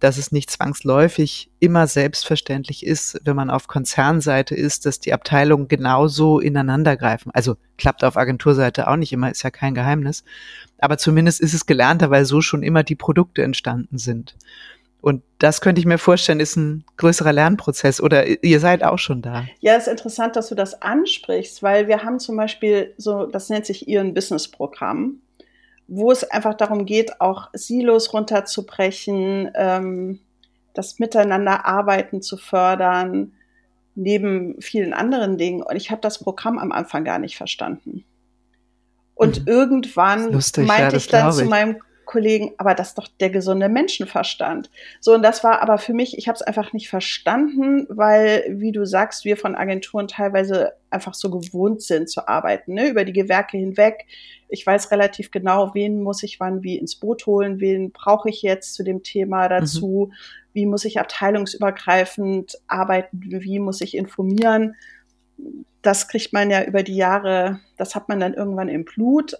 dass 0.00 0.16
es 0.16 0.32
nicht 0.32 0.50
zwangsläufig 0.50 1.50
immer 1.60 1.86
selbstverständlich 1.86 2.84
ist, 2.84 3.20
wenn 3.24 3.36
man 3.36 3.50
auf 3.50 3.68
Konzernseite 3.68 4.54
ist, 4.54 4.86
dass 4.86 4.98
die 4.98 5.12
Abteilungen 5.12 5.68
genauso 5.68 6.40
ineinander 6.40 6.96
greifen. 6.96 7.30
Also 7.34 7.56
klappt 7.76 8.02
auf 8.02 8.16
Agenturseite 8.16 8.88
auch 8.88 8.96
nicht 8.96 9.12
immer, 9.12 9.30
ist 9.30 9.42
ja 9.42 9.50
kein 9.50 9.74
Geheimnis. 9.74 10.24
Aber 10.78 10.96
zumindest 10.96 11.40
ist 11.40 11.54
es 11.54 11.66
gelernter, 11.66 12.10
weil 12.10 12.24
so 12.24 12.40
schon 12.40 12.62
immer 12.62 12.82
die 12.82 12.96
Produkte 12.96 13.42
entstanden 13.42 13.98
sind. 13.98 14.36
Und 15.00 15.22
das 15.38 15.60
könnte 15.60 15.80
ich 15.80 15.86
mir 15.86 15.98
vorstellen, 15.98 16.40
ist 16.40 16.56
ein 16.56 16.84
größerer 16.96 17.32
Lernprozess 17.32 18.00
oder 18.00 18.26
ihr 18.44 18.60
seid 18.60 18.82
auch 18.84 18.98
schon 18.98 19.22
da. 19.22 19.44
Ja, 19.60 19.74
es 19.74 19.86
ist 19.86 19.92
interessant, 19.92 20.36
dass 20.36 20.48
du 20.48 20.54
das 20.54 20.82
ansprichst, 20.82 21.62
weil 21.62 21.88
wir 21.88 22.02
haben 22.02 22.18
zum 22.18 22.36
Beispiel 22.36 22.94
so, 22.96 23.26
das 23.26 23.48
nennt 23.48 23.66
sich 23.66 23.88
Ihren 23.88 24.12
Business-Programm, 24.12 25.20
wo 25.88 26.12
es 26.12 26.24
einfach 26.30 26.54
darum 26.54 26.84
geht, 26.84 27.20
auch 27.20 27.48
Silos 27.52 28.12
runterzubrechen, 28.12 29.50
ähm, 29.54 30.20
das 30.74 30.98
Miteinander 30.98 31.66
arbeiten 31.66 32.22
zu 32.22 32.36
fördern, 32.36 33.32
neben 33.94 34.60
vielen 34.60 34.92
anderen 34.92 35.36
Dingen. 35.38 35.62
Und 35.62 35.76
ich 35.76 35.90
habe 35.90 36.00
das 36.00 36.18
Programm 36.18 36.58
am 36.58 36.72
Anfang 36.72 37.04
gar 37.04 37.18
nicht 37.18 37.36
verstanden. 37.36 38.04
Und 39.14 39.40
mhm. 39.40 39.46
irgendwann 39.46 40.32
Lustig, 40.32 40.66
meinte 40.66 40.92
ja, 40.92 40.96
ich 40.96 41.08
dann 41.08 41.32
zu 41.32 41.44
meinem 41.46 41.76
Kollegen, 42.10 42.54
aber 42.58 42.74
das 42.74 42.88
ist 42.88 42.98
doch 42.98 43.06
der 43.20 43.30
gesunde 43.30 43.68
Menschenverstand. 43.68 44.68
So, 45.00 45.14
und 45.14 45.22
das 45.22 45.44
war 45.44 45.62
aber 45.62 45.78
für 45.78 45.94
mich, 45.94 46.18
ich 46.18 46.26
habe 46.26 46.34
es 46.34 46.42
einfach 46.42 46.72
nicht 46.72 46.88
verstanden, 46.88 47.86
weil, 47.88 48.44
wie 48.48 48.72
du 48.72 48.84
sagst, 48.84 49.24
wir 49.24 49.36
von 49.36 49.54
Agenturen 49.54 50.08
teilweise 50.08 50.72
einfach 50.90 51.14
so 51.14 51.30
gewohnt 51.30 51.82
sind 51.82 52.10
zu 52.10 52.26
arbeiten, 52.26 52.74
ne, 52.74 52.88
über 52.88 53.04
die 53.04 53.12
Gewerke 53.12 53.58
hinweg. 53.58 54.06
Ich 54.48 54.66
weiß 54.66 54.90
relativ 54.90 55.30
genau, 55.30 55.72
wen 55.72 56.02
muss 56.02 56.24
ich 56.24 56.40
wann 56.40 56.64
wie 56.64 56.78
ins 56.78 56.96
Boot 56.96 57.26
holen, 57.26 57.60
wen 57.60 57.92
brauche 57.92 58.28
ich 58.28 58.42
jetzt 58.42 58.74
zu 58.74 58.82
dem 58.82 59.04
Thema 59.04 59.48
dazu, 59.48 60.10
mhm. 60.10 60.14
wie 60.52 60.66
muss 60.66 60.84
ich 60.84 60.98
abteilungsübergreifend 60.98 62.58
arbeiten, 62.66 63.20
wie 63.22 63.60
muss 63.60 63.80
ich 63.80 63.96
informieren. 63.96 64.74
Das 65.80 66.08
kriegt 66.08 66.32
man 66.32 66.50
ja 66.50 66.64
über 66.64 66.82
die 66.82 66.96
Jahre, 66.96 67.60
das 67.76 67.94
hat 67.94 68.08
man 68.08 68.18
dann 68.18 68.34
irgendwann 68.34 68.68
im 68.68 68.84
Blut. 68.84 69.36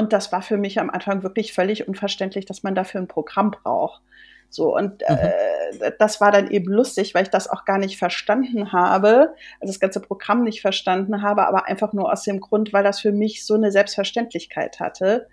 Und 0.00 0.14
das 0.14 0.32
war 0.32 0.40
für 0.40 0.56
mich 0.56 0.80
am 0.80 0.88
Anfang 0.88 1.22
wirklich 1.22 1.52
völlig 1.52 1.86
unverständlich, 1.86 2.46
dass 2.46 2.62
man 2.62 2.74
dafür 2.74 3.02
ein 3.02 3.06
Programm 3.06 3.50
braucht. 3.50 4.00
So, 4.48 4.74
und 4.74 5.02
mhm. 5.06 5.16
äh, 5.16 5.92
das 5.98 6.22
war 6.22 6.32
dann 6.32 6.50
eben 6.50 6.72
lustig, 6.72 7.14
weil 7.14 7.24
ich 7.24 7.28
das 7.28 7.50
auch 7.50 7.66
gar 7.66 7.76
nicht 7.76 7.98
verstanden 7.98 8.72
habe, 8.72 9.34
also 9.60 9.70
das 9.70 9.78
ganze 9.78 10.00
Programm 10.00 10.42
nicht 10.42 10.62
verstanden 10.62 11.20
habe, 11.20 11.46
aber 11.46 11.68
einfach 11.68 11.92
nur 11.92 12.10
aus 12.10 12.22
dem 12.22 12.40
Grund, 12.40 12.72
weil 12.72 12.82
das 12.82 13.00
für 13.00 13.12
mich 13.12 13.44
so 13.44 13.54
eine 13.54 13.70
Selbstverständlichkeit 13.70 14.80
hatte. 14.80 15.28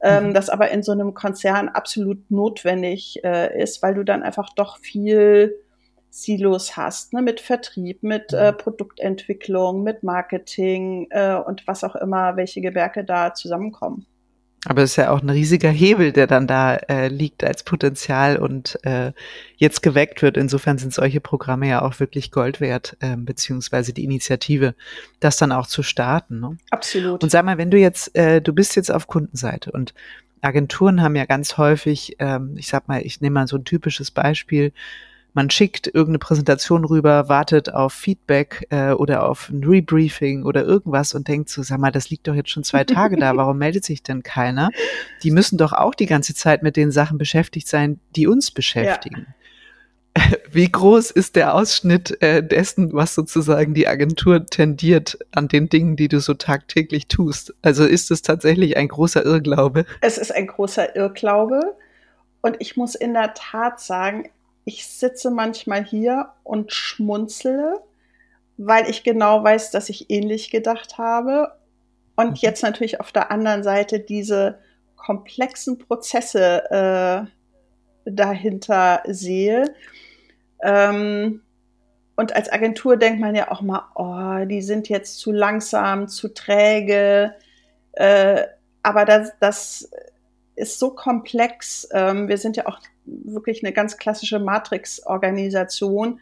Ähm, 0.00 0.28
mhm. 0.28 0.34
das 0.34 0.48
aber 0.48 0.70
in 0.70 0.84
so 0.84 0.92
einem 0.92 1.14
Konzern 1.14 1.68
absolut 1.68 2.30
notwendig 2.30 3.24
äh, 3.24 3.60
ist, 3.60 3.82
weil 3.82 3.94
du 3.94 4.04
dann 4.04 4.22
einfach 4.22 4.50
doch 4.54 4.78
viel 4.78 5.56
Silos 6.16 6.76
hast, 6.76 7.12
ne, 7.12 7.22
mit 7.22 7.40
Vertrieb, 7.40 8.04
mit 8.04 8.32
äh, 8.32 8.52
mhm. 8.52 8.56
Produktentwicklung, 8.56 9.82
mit 9.82 10.04
Marketing 10.04 11.08
äh, 11.10 11.34
und 11.34 11.66
was 11.66 11.82
auch 11.82 11.96
immer, 11.96 12.36
welche 12.36 12.60
Gewerke 12.60 13.02
da 13.02 13.34
zusammenkommen. 13.34 14.06
Aber 14.64 14.82
es 14.82 14.92
ist 14.92 14.96
ja 14.96 15.10
auch 15.10 15.20
ein 15.20 15.28
riesiger 15.28 15.70
Hebel, 15.70 16.12
der 16.12 16.28
dann 16.28 16.46
da 16.46 16.76
äh, 16.76 17.08
liegt 17.08 17.42
als 17.42 17.64
Potenzial 17.64 18.38
und 18.38 18.78
äh, 18.84 19.10
jetzt 19.56 19.82
geweckt 19.82 20.22
wird. 20.22 20.36
Insofern 20.36 20.78
sind 20.78 20.94
solche 20.94 21.20
Programme 21.20 21.68
ja 21.68 21.82
auch 21.82 21.98
wirklich 21.98 22.30
Gold 22.30 22.60
wert, 22.60 22.96
äh, 23.00 23.16
beziehungsweise 23.16 23.92
die 23.92 24.04
Initiative, 24.04 24.76
das 25.18 25.36
dann 25.36 25.50
auch 25.50 25.66
zu 25.66 25.82
starten. 25.82 26.38
Ne? 26.38 26.56
Absolut. 26.70 27.24
Und 27.24 27.30
sag 27.30 27.44
mal, 27.44 27.58
wenn 27.58 27.72
du 27.72 27.76
jetzt, 27.76 28.14
äh, 28.16 28.40
du 28.40 28.52
bist 28.52 28.76
jetzt 28.76 28.92
auf 28.92 29.08
Kundenseite 29.08 29.72
und 29.72 29.94
Agenturen 30.42 31.02
haben 31.02 31.16
ja 31.16 31.24
ganz 31.24 31.58
häufig, 31.58 32.16
ähm, 32.20 32.54
ich 32.56 32.68
sag 32.68 32.86
mal, 32.86 33.02
ich 33.02 33.20
nehme 33.20 33.34
mal 33.34 33.48
so 33.48 33.56
ein 33.56 33.64
typisches 33.64 34.12
Beispiel, 34.12 34.72
man 35.34 35.50
schickt 35.50 35.88
irgendeine 35.88 36.20
Präsentation 36.20 36.84
rüber, 36.84 37.28
wartet 37.28 37.72
auf 37.72 37.92
Feedback 37.92 38.66
äh, 38.70 38.92
oder 38.92 39.28
auf 39.28 39.50
ein 39.50 39.64
Rebriefing 39.64 40.44
oder 40.44 40.64
irgendwas 40.64 41.12
und 41.12 41.28
denkt 41.28 41.50
so, 41.50 41.62
sag 41.62 41.78
mal, 41.78 41.90
das 41.90 42.08
liegt 42.08 42.28
doch 42.28 42.34
jetzt 42.34 42.50
schon 42.50 42.64
zwei 42.64 42.84
Tage 42.84 43.16
da, 43.16 43.36
warum 43.36 43.58
meldet 43.58 43.84
sich 43.84 44.02
denn 44.02 44.22
keiner? 44.22 44.70
Die 45.22 45.32
müssen 45.32 45.58
doch 45.58 45.72
auch 45.72 45.94
die 45.94 46.06
ganze 46.06 46.34
Zeit 46.34 46.62
mit 46.62 46.76
den 46.76 46.92
Sachen 46.92 47.18
beschäftigt 47.18 47.68
sein, 47.68 47.98
die 48.14 48.28
uns 48.28 48.52
beschäftigen. 48.52 49.26
Ja. 49.26 49.34
Wie 50.52 50.70
groß 50.70 51.10
ist 51.10 51.34
der 51.34 51.54
Ausschnitt 51.54 52.22
äh, 52.22 52.40
dessen, 52.40 52.92
was 52.92 53.16
sozusagen 53.16 53.74
die 53.74 53.88
Agentur 53.88 54.46
tendiert 54.46 55.18
an 55.32 55.48
den 55.48 55.68
Dingen, 55.68 55.96
die 55.96 56.06
du 56.06 56.20
so 56.20 56.34
tagtäglich 56.34 57.08
tust? 57.08 57.52
Also 57.62 57.84
ist 57.84 58.12
es 58.12 58.22
tatsächlich 58.22 58.76
ein 58.76 58.86
großer 58.86 59.24
Irrglaube? 59.24 59.84
Es 60.00 60.16
ist 60.16 60.32
ein 60.32 60.46
großer 60.46 60.94
Irrglaube. 60.94 61.74
Und 62.42 62.56
ich 62.60 62.76
muss 62.76 62.94
in 62.94 63.14
der 63.14 63.34
Tat 63.34 63.80
sagen, 63.80 64.28
ich 64.64 64.86
sitze 64.86 65.30
manchmal 65.30 65.84
hier 65.84 66.30
und 66.42 66.72
schmunzele, 66.72 67.82
weil 68.56 68.88
ich 68.88 69.04
genau 69.04 69.42
weiß, 69.42 69.70
dass 69.70 69.88
ich 69.88 70.10
ähnlich 70.10 70.50
gedacht 70.50 70.98
habe. 70.98 71.52
Und 72.16 72.30
mhm. 72.30 72.36
jetzt 72.36 72.62
natürlich 72.62 73.00
auf 73.00 73.12
der 73.12 73.30
anderen 73.30 73.62
Seite 73.62 74.00
diese 74.00 74.58
komplexen 74.96 75.78
Prozesse 75.78 77.28
äh, 78.06 78.10
dahinter 78.10 79.02
sehe. 79.06 79.74
Ähm, 80.62 81.42
und 82.16 82.34
als 82.36 82.50
Agentur 82.50 82.96
denkt 82.96 83.20
man 83.20 83.34
ja 83.34 83.50
auch 83.50 83.60
mal, 83.60 83.82
oh, 83.96 84.46
die 84.46 84.62
sind 84.62 84.88
jetzt 84.88 85.18
zu 85.18 85.32
langsam, 85.32 86.08
zu 86.08 86.32
träge. 86.32 87.34
Äh, 87.92 88.44
aber 88.82 89.04
das, 89.04 89.32
das 89.40 89.90
ist 90.54 90.78
so 90.78 90.90
komplex. 90.90 91.88
Ähm, 91.92 92.28
wir 92.28 92.38
sind 92.38 92.56
ja 92.56 92.66
auch 92.66 92.78
wirklich 93.04 93.64
eine 93.64 93.72
ganz 93.72 93.96
klassische 93.96 94.38
Matrix-Organisation. 94.38 96.20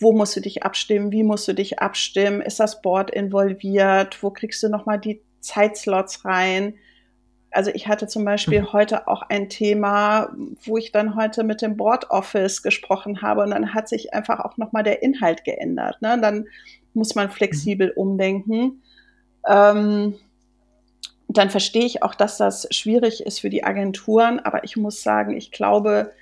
Wo 0.00 0.12
musst 0.12 0.36
du 0.36 0.40
dich 0.40 0.62
abstimmen? 0.62 1.12
Wie 1.12 1.22
musst 1.22 1.46
du 1.48 1.52
dich 1.52 1.78
abstimmen? 1.78 2.40
Ist 2.40 2.60
das 2.60 2.82
Board 2.82 3.10
involviert? 3.10 4.22
Wo 4.22 4.30
kriegst 4.30 4.62
du 4.62 4.68
nochmal 4.68 4.98
die 4.98 5.22
Zeitslots 5.40 6.24
rein? 6.24 6.74
Also 7.50 7.70
ich 7.72 7.86
hatte 7.86 8.08
zum 8.08 8.24
Beispiel 8.24 8.62
mhm. 8.62 8.72
heute 8.72 9.06
auch 9.06 9.22
ein 9.22 9.48
Thema, 9.48 10.34
wo 10.64 10.76
ich 10.76 10.90
dann 10.90 11.14
heute 11.14 11.44
mit 11.44 11.62
dem 11.62 11.76
Board 11.76 12.10
Office 12.10 12.62
gesprochen 12.62 13.22
habe 13.22 13.42
und 13.42 13.50
dann 13.50 13.72
hat 13.72 13.88
sich 13.88 14.12
einfach 14.12 14.40
auch 14.40 14.56
nochmal 14.56 14.82
der 14.82 15.02
Inhalt 15.02 15.44
geändert. 15.44 16.02
Ne? 16.02 16.18
Dann 16.20 16.48
muss 16.94 17.14
man 17.14 17.30
flexibel 17.30 17.88
mhm. 17.88 18.02
umdenken. 18.02 18.82
Ähm, 19.48 20.16
dann 21.28 21.50
verstehe 21.50 21.84
ich 21.84 22.02
auch, 22.02 22.14
dass 22.14 22.36
das 22.36 22.66
schwierig 22.70 23.24
ist 23.24 23.40
für 23.40 23.50
die 23.50 23.64
Agenturen, 23.64 24.40
aber 24.40 24.64
ich 24.64 24.76
muss 24.76 25.02
sagen, 25.02 25.36
ich 25.36 25.50
glaube, 25.50 26.12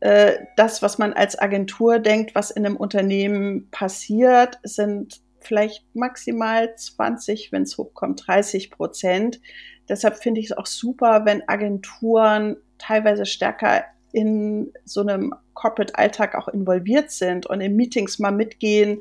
äh, 0.00 0.38
das, 0.56 0.82
was 0.82 0.98
man 0.98 1.12
als 1.12 1.38
Agentur 1.38 1.98
denkt, 1.98 2.34
was 2.34 2.50
in 2.50 2.66
einem 2.66 2.76
Unternehmen 2.76 3.70
passiert, 3.70 4.58
sind 4.62 5.22
vielleicht 5.40 5.84
maximal 5.94 6.74
20, 6.74 7.52
wenn 7.52 7.62
es 7.62 7.78
hochkommt, 7.78 8.26
30 8.26 8.70
Prozent. 8.70 9.40
Deshalb 9.88 10.16
finde 10.16 10.40
ich 10.40 10.50
es 10.50 10.56
auch 10.56 10.66
super, 10.66 11.24
wenn 11.24 11.48
Agenturen 11.48 12.56
teilweise 12.78 13.26
stärker 13.26 13.84
in 14.12 14.72
so 14.84 15.00
einem 15.00 15.34
Corporate-Alltag 15.54 16.34
auch 16.34 16.48
involviert 16.48 17.10
sind 17.10 17.46
und 17.46 17.60
in 17.60 17.76
Meetings 17.76 18.18
mal 18.18 18.30
mitgehen 18.30 19.00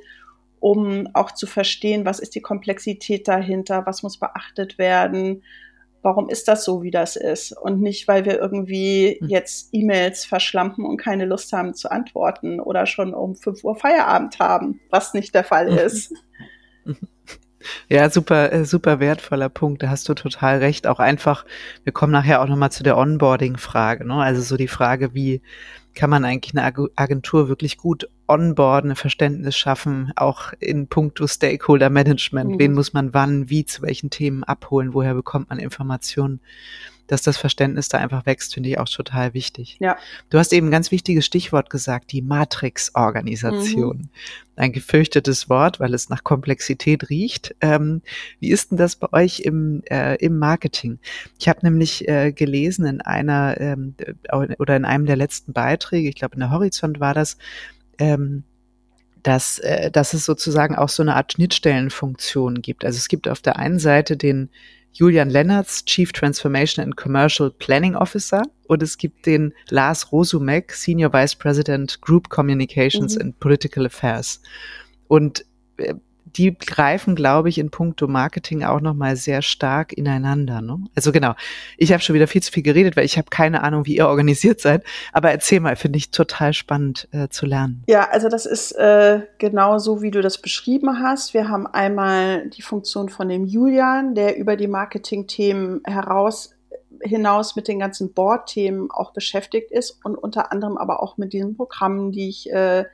um 0.64 1.10
auch 1.12 1.32
zu 1.32 1.46
verstehen, 1.46 2.06
was 2.06 2.20
ist 2.20 2.36
die 2.36 2.42
Komplexität 2.42 3.28
dahinter, 3.28 3.86
was 3.86 4.02
muss 4.02 4.18
beachtet 4.18 4.78
werden, 4.78 5.44
warum 6.04 6.30
ist 6.30 6.48
das 6.48 6.64
so, 6.64 6.84
wie 6.84 6.90
das 6.90 7.18
ist 7.18 7.52
und 7.52 7.82
nicht, 7.82 8.08
weil 8.08 8.24
wir 8.24 8.40
irgendwie 8.40 9.18
hm. 9.20 9.28
jetzt 9.28 9.70
E-Mails 9.74 10.24
verschlampen 10.24 10.86
und 10.86 10.96
keine 10.96 11.26
Lust 11.26 11.52
haben 11.52 11.74
zu 11.74 11.92
antworten 11.92 12.62
oder 12.62 12.86
schon 12.86 13.14
um 13.14 13.36
5 13.36 13.62
Uhr 13.66 13.76
Feierabend 13.76 14.40
haben, 14.40 14.80
was 14.90 15.14
nicht 15.14 15.36
der 15.36 15.44
Fall 15.44 15.68
ist. 15.78 16.14
Ja, 17.90 18.10
super, 18.10 18.52
äh, 18.52 18.66
super 18.66 19.00
wertvoller 19.00 19.50
Punkt. 19.50 19.84
Da 19.84 19.90
hast 19.90 20.08
du 20.10 20.14
total 20.14 20.60
recht. 20.60 20.88
Auch 20.88 21.00
einfach, 21.00 21.46
wir 21.84 21.94
kommen 21.94 22.12
nachher 22.12 22.42
auch 22.42 22.48
nochmal 22.48 22.72
zu 22.72 22.84
der 22.84 22.98
Onboarding-Frage. 22.98 24.06
Ne? 24.06 24.16
Also 24.16 24.42
so 24.42 24.58
die 24.58 24.68
Frage, 24.68 25.14
wie 25.14 25.42
kann 25.96 26.10
man 26.10 26.26
eigentlich 26.26 26.58
eine 26.58 26.90
Agentur 26.96 27.50
wirklich 27.50 27.78
gut 27.78 28.10
onboarden, 28.28 28.92
ein 28.92 28.96
Verständnis 28.96 29.56
schaffen, 29.56 30.12
auch 30.16 30.54
in 30.60 30.88
puncto 30.88 31.28
Stakeholder 31.28 31.90
Management. 31.90 32.52
Mhm. 32.52 32.60
Wen 32.60 32.74
muss 32.74 32.94
man 32.94 33.14
wann, 33.14 33.50
wie, 33.50 33.66
zu 33.66 33.82
welchen 33.84 34.10
Themen 34.10 34.44
abholen? 34.44 34.94
Woher 34.94 35.14
bekommt 35.14 35.50
man 35.50 35.60
Informationen? 35.60 36.40
Dass 37.08 37.22
das 37.22 37.38
Verständnis 37.38 37.90
da 37.90 37.98
einfach 37.98 38.26
wächst, 38.26 38.54
finde 38.54 38.70
ich 38.70 38.80
auch 38.80 38.88
total 38.88 39.34
wichtig. 39.34 39.78
Ja. 39.80 39.98
Du 40.30 40.38
hast 40.38 40.54
eben 40.54 40.68
ein 40.68 40.72
ganz 40.72 40.92
wichtiges 40.92 41.26
Stichwort 41.26 41.70
gesagt, 41.70 42.12
die 42.12 42.22
Matrix-Organisation. 42.22 43.98
Mhm. 43.98 44.10
Ein 44.56 44.72
gefürchtetes 44.72 45.50
Wort, 45.50 45.80
weil 45.80 45.94
es 45.94 46.10
nach 46.10 46.24
Komplexität 46.24 47.10
riecht. 47.10 47.56
Ähm, 47.60 48.02
wie 48.40 48.52
ist 48.52 48.72
denn 48.72 48.78
das 48.78 48.96
bei 48.96 49.12
euch 49.12 49.42
im, 49.42 49.82
äh, 49.90 50.16
im 50.18 50.38
Marketing? 50.38 51.00
Ich 51.40 51.50
habe 51.50 51.60
nämlich 51.64 52.08
äh, 52.08 52.32
gelesen 52.32 52.86
in 52.86 53.02
einer 53.02 53.60
ähm, 53.60 53.96
oder 54.60 54.76
in 54.76 54.86
einem 54.86 55.06
der 55.06 55.16
letzten 55.16 55.54
Beiträge, 55.54 56.10
ich 56.10 56.16
glaube 56.16 56.36
in 56.36 56.42
der 56.42 56.52
Horizont 56.52 57.00
war 57.00 57.14
das, 57.14 57.38
ähm, 57.98 58.44
dass, 59.24 59.58
äh, 59.60 59.90
dass 59.90 60.14
es 60.14 60.26
sozusagen 60.26 60.76
auch 60.76 60.90
so 60.90 61.02
eine 61.02 61.16
Art 61.16 61.34
Schnittstellenfunktion 61.34 62.62
gibt. 62.62 62.86
Also 62.86 62.98
es 62.98 63.08
gibt 63.08 63.28
auf 63.28 63.42
der 63.42 63.58
einen 63.58 63.80
Seite 63.80 64.18
den 64.18 64.50
Julian 64.94 65.30
Lennertz, 65.30 65.84
Chief 65.86 66.12
Transformation 66.12 66.84
and 66.84 66.96
Commercial 66.96 67.52
Planning 67.52 67.96
Officer. 67.96 68.44
Und 68.68 68.82
es 68.82 68.98
gibt 68.98 69.26
den 69.26 69.54
Lars 69.70 70.12
Rosumek, 70.12 70.72
Senior 70.72 71.12
Vice 71.12 71.36
President 71.36 72.00
Group 72.02 72.30
Communications 72.30 73.16
mhm. 73.16 73.22
and 73.22 73.40
Political 73.40 73.88
Affairs. 73.88 74.42
Und 75.08 75.46
äh, 75.78 75.96
die 76.36 76.58
greifen, 76.58 77.16
glaube 77.16 77.50
ich, 77.50 77.58
in 77.58 77.70
puncto 77.70 78.08
Marketing 78.08 78.64
auch 78.64 78.82
nochmal 78.82 79.16
sehr 79.16 79.42
stark 79.42 79.94
ineinander. 79.94 80.62
Ne? 80.62 80.80
Also 80.96 81.12
genau, 81.12 81.34
ich 81.78 81.92
habe 81.92 82.02
schon 82.02 82.16
wieder 82.16 82.28
viel 82.28 82.42
zu 82.42 82.52
viel 82.52 82.64
geredet, 82.64 82.96
weil 82.96 83.06
ich 83.06 83.18
habe 83.18 83.30
keine 83.30 83.64
Ahnung, 83.64 83.86
wie 83.86 83.98
ihr 83.98 84.08
organisiert 84.08 84.60
seid. 84.60 84.84
Aber 85.12 85.32
erzähl 85.32 85.60
mal, 85.60 85.76
finde 85.76 85.98
ich 85.98 86.12
total 86.12 86.54
spannend 86.54 87.08
äh, 87.12 87.30
zu 87.30 87.46
lernen. 87.46 87.84
Ja, 87.88 88.10
also 88.10 88.30
das 88.30 88.46
ist 88.46 88.72
äh, 88.74 89.22
genau 89.38 89.78
so, 89.80 90.02
wie 90.02 90.12
du 90.12 90.22
das 90.22 90.40
beschrieben 90.40 91.00
hast. 91.00 91.34
Wir 91.34 91.50
haben 91.50 91.68
einmal 91.68 92.50
die 92.50 92.62
Funktion 92.62 93.10
von 93.10 93.30
dem 93.30 93.46
Julian, 93.46 94.16
der 94.16 94.38
über 94.38 94.56
die 94.56 94.68
Marketing-Themen 94.68 95.82
heraus 95.86 96.52
hinaus 97.02 97.56
mit 97.56 97.68
den 97.68 97.80
ganzen 97.80 98.14
Board-Themen 98.14 98.90
auch 98.92 99.12
beschäftigt 99.12 99.72
ist 99.72 100.00
und 100.04 100.16
unter 100.16 100.52
anderem 100.52 100.78
aber 100.78 101.04
auch 101.04 101.18
mit 101.18 101.34
diesen 101.34 101.56
Programmen, 101.56 102.12
die 102.12 102.30
ich 102.30 102.52
äh, 102.52 102.86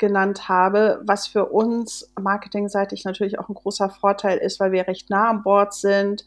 genannt 0.00 0.48
habe, 0.48 1.00
was 1.04 1.28
für 1.28 1.46
uns 1.46 2.12
marketingseitig 2.20 3.04
natürlich 3.04 3.38
auch 3.38 3.48
ein 3.48 3.54
großer 3.54 3.88
Vorteil 3.88 4.38
ist, 4.38 4.58
weil 4.58 4.72
wir 4.72 4.88
recht 4.88 5.10
nah 5.10 5.30
an 5.30 5.44
Bord 5.44 5.72
sind, 5.72 6.24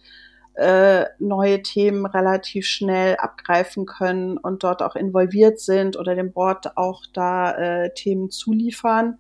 äh, 0.53 1.05
neue 1.19 1.61
Themen 1.63 2.05
relativ 2.05 2.65
schnell 2.65 3.17
abgreifen 3.17 3.85
können 3.85 4.37
und 4.37 4.63
dort 4.63 4.81
auch 4.81 4.95
involviert 4.95 5.59
sind 5.59 5.97
oder 5.97 6.15
dem 6.15 6.31
Board 6.31 6.77
auch 6.77 7.03
da 7.11 7.51
äh, 7.57 7.93
Themen 7.93 8.29
zuliefern. 8.29 9.17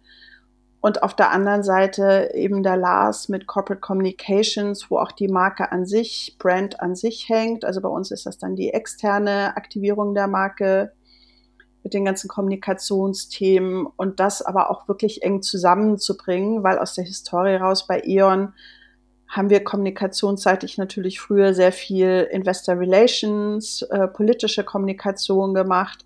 Und 0.79 1.01
auf 1.01 1.15
der 1.15 1.31
anderen 1.31 1.63
Seite 1.63 2.31
eben 2.33 2.61
der 2.61 2.77
Lars 2.77 3.29
mit 3.29 3.47
Corporate 3.47 3.79
Communications, 3.79 4.91
wo 4.91 4.97
auch 4.97 5.13
die 5.13 5.29
Marke 5.29 5.71
an 5.71 5.85
sich, 5.85 6.35
Brand 6.39 6.81
an 6.81 6.95
sich 6.95 7.29
hängt. 7.29 7.63
Also 7.65 7.81
bei 7.81 7.89
uns 7.89 8.11
ist 8.11 8.25
das 8.25 8.37
dann 8.37 8.55
die 8.55 8.71
externe 8.71 9.55
Aktivierung 9.55 10.13
der 10.13 10.27
Marke 10.27 10.91
mit 11.83 11.93
den 11.93 12.05
ganzen 12.05 12.27
Kommunikationsthemen 12.27 13.85
und 13.85 14.19
das 14.19 14.41
aber 14.41 14.71
auch 14.71 14.87
wirklich 14.87 15.21
eng 15.21 15.41
zusammenzubringen, 15.41 16.63
weil 16.63 16.79
aus 16.79 16.95
der 16.95 17.03
Historie 17.03 17.55
raus 17.55 17.87
bei 17.87 18.01
E.ON 18.05 18.53
haben 19.27 19.49
wir 19.49 19.63
kommunikationsseitig 19.63 20.77
natürlich 20.77 21.19
früher 21.19 21.53
sehr 21.53 21.71
viel 21.71 22.27
Investor 22.31 22.79
Relations, 22.79 23.81
äh, 23.83 24.07
politische 24.07 24.63
Kommunikation 24.63 25.53
gemacht, 25.53 26.05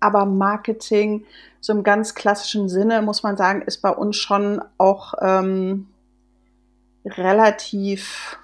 aber 0.00 0.24
Marketing 0.24 1.24
so 1.60 1.72
im 1.72 1.82
ganz 1.82 2.14
klassischen 2.14 2.68
Sinne, 2.68 3.02
muss 3.02 3.22
man 3.22 3.36
sagen, 3.36 3.62
ist 3.62 3.82
bei 3.82 3.90
uns 3.90 4.16
schon 4.16 4.60
auch 4.78 5.14
ähm, 5.20 5.88
relativ 7.04 8.38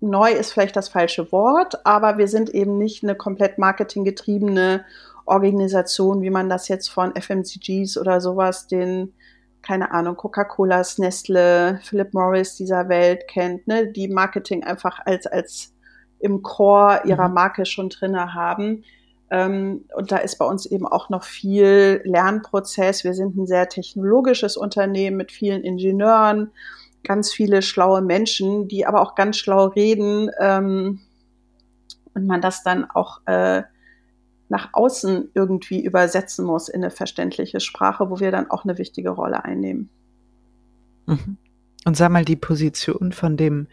neu 0.00 0.30
ist 0.30 0.52
vielleicht 0.52 0.76
das 0.76 0.88
falsche 0.88 1.30
Wort, 1.30 1.84
aber 1.86 2.18
wir 2.18 2.26
sind 2.26 2.50
eben 2.50 2.78
nicht 2.78 3.02
eine 3.02 3.14
komplett 3.14 3.58
marketinggetriebene 3.58 4.84
Organisation, 5.30 6.22
wie 6.22 6.30
man 6.30 6.48
das 6.48 6.68
jetzt 6.68 6.88
von 6.88 7.14
FMCGs 7.14 7.96
oder 7.96 8.20
sowas, 8.20 8.66
den, 8.66 9.14
keine 9.62 9.92
Ahnung, 9.92 10.16
Coca-Colas, 10.16 10.98
Nestle, 10.98 11.80
Philip 11.84 12.12
Morris 12.12 12.56
dieser 12.56 12.88
Welt 12.88 13.28
kennt, 13.28 13.66
ne, 13.66 13.86
die 13.86 14.08
Marketing 14.08 14.64
einfach 14.64 15.00
als, 15.06 15.26
als 15.26 15.72
im 16.18 16.42
Core 16.42 17.02
ihrer 17.04 17.28
mhm. 17.28 17.34
Marke 17.34 17.64
schon 17.64 17.88
drinne 17.88 18.34
haben. 18.34 18.84
Ähm, 19.30 19.84
und 19.94 20.10
da 20.10 20.18
ist 20.18 20.36
bei 20.38 20.44
uns 20.44 20.66
eben 20.66 20.86
auch 20.86 21.08
noch 21.08 21.22
viel 21.22 22.02
Lernprozess. 22.04 23.04
Wir 23.04 23.14
sind 23.14 23.36
ein 23.36 23.46
sehr 23.46 23.68
technologisches 23.68 24.56
Unternehmen 24.56 25.16
mit 25.16 25.30
vielen 25.30 25.62
Ingenieuren, 25.62 26.50
ganz 27.04 27.32
viele 27.32 27.62
schlaue 27.62 28.02
Menschen, 28.02 28.68
die 28.68 28.86
aber 28.86 29.00
auch 29.00 29.14
ganz 29.14 29.36
schlau 29.36 29.66
reden 29.66 30.30
ähm, 30.40 31.00
und 32.14 32.26
man 32.26 32.40
das 32.40 32.64
dann 32.64 32.90
auch 32.90 33.20
äh, 33.26 33.62
nach 34.50 34.70
außen 34.72 35.30
irgendwie 35.32 35.82
übersetzen 35.82 36.44
muss 36.44 36.68
in 36.68 36.82
eine 36.82 36.90
verständliche 36.90 37.60
Sprache, 37.60 38.10
wo 38.10 38.20
wir 38.20 38.32
dann 38.32 38.50
auch 38.50 38.64
eine 38.64 38.76
wichtige 38.78 39.10
Rolle 39.10 39.44
einnehmen. 39.44 39.88
Mhm. 41.06 41.38
Und 41.86 41.96
sag 41.96 42.10
mal, 42.10 42.24
die 42.24 42.36
Position 42.36 43.12
von 43.12 43.36
dem 43.36 43.68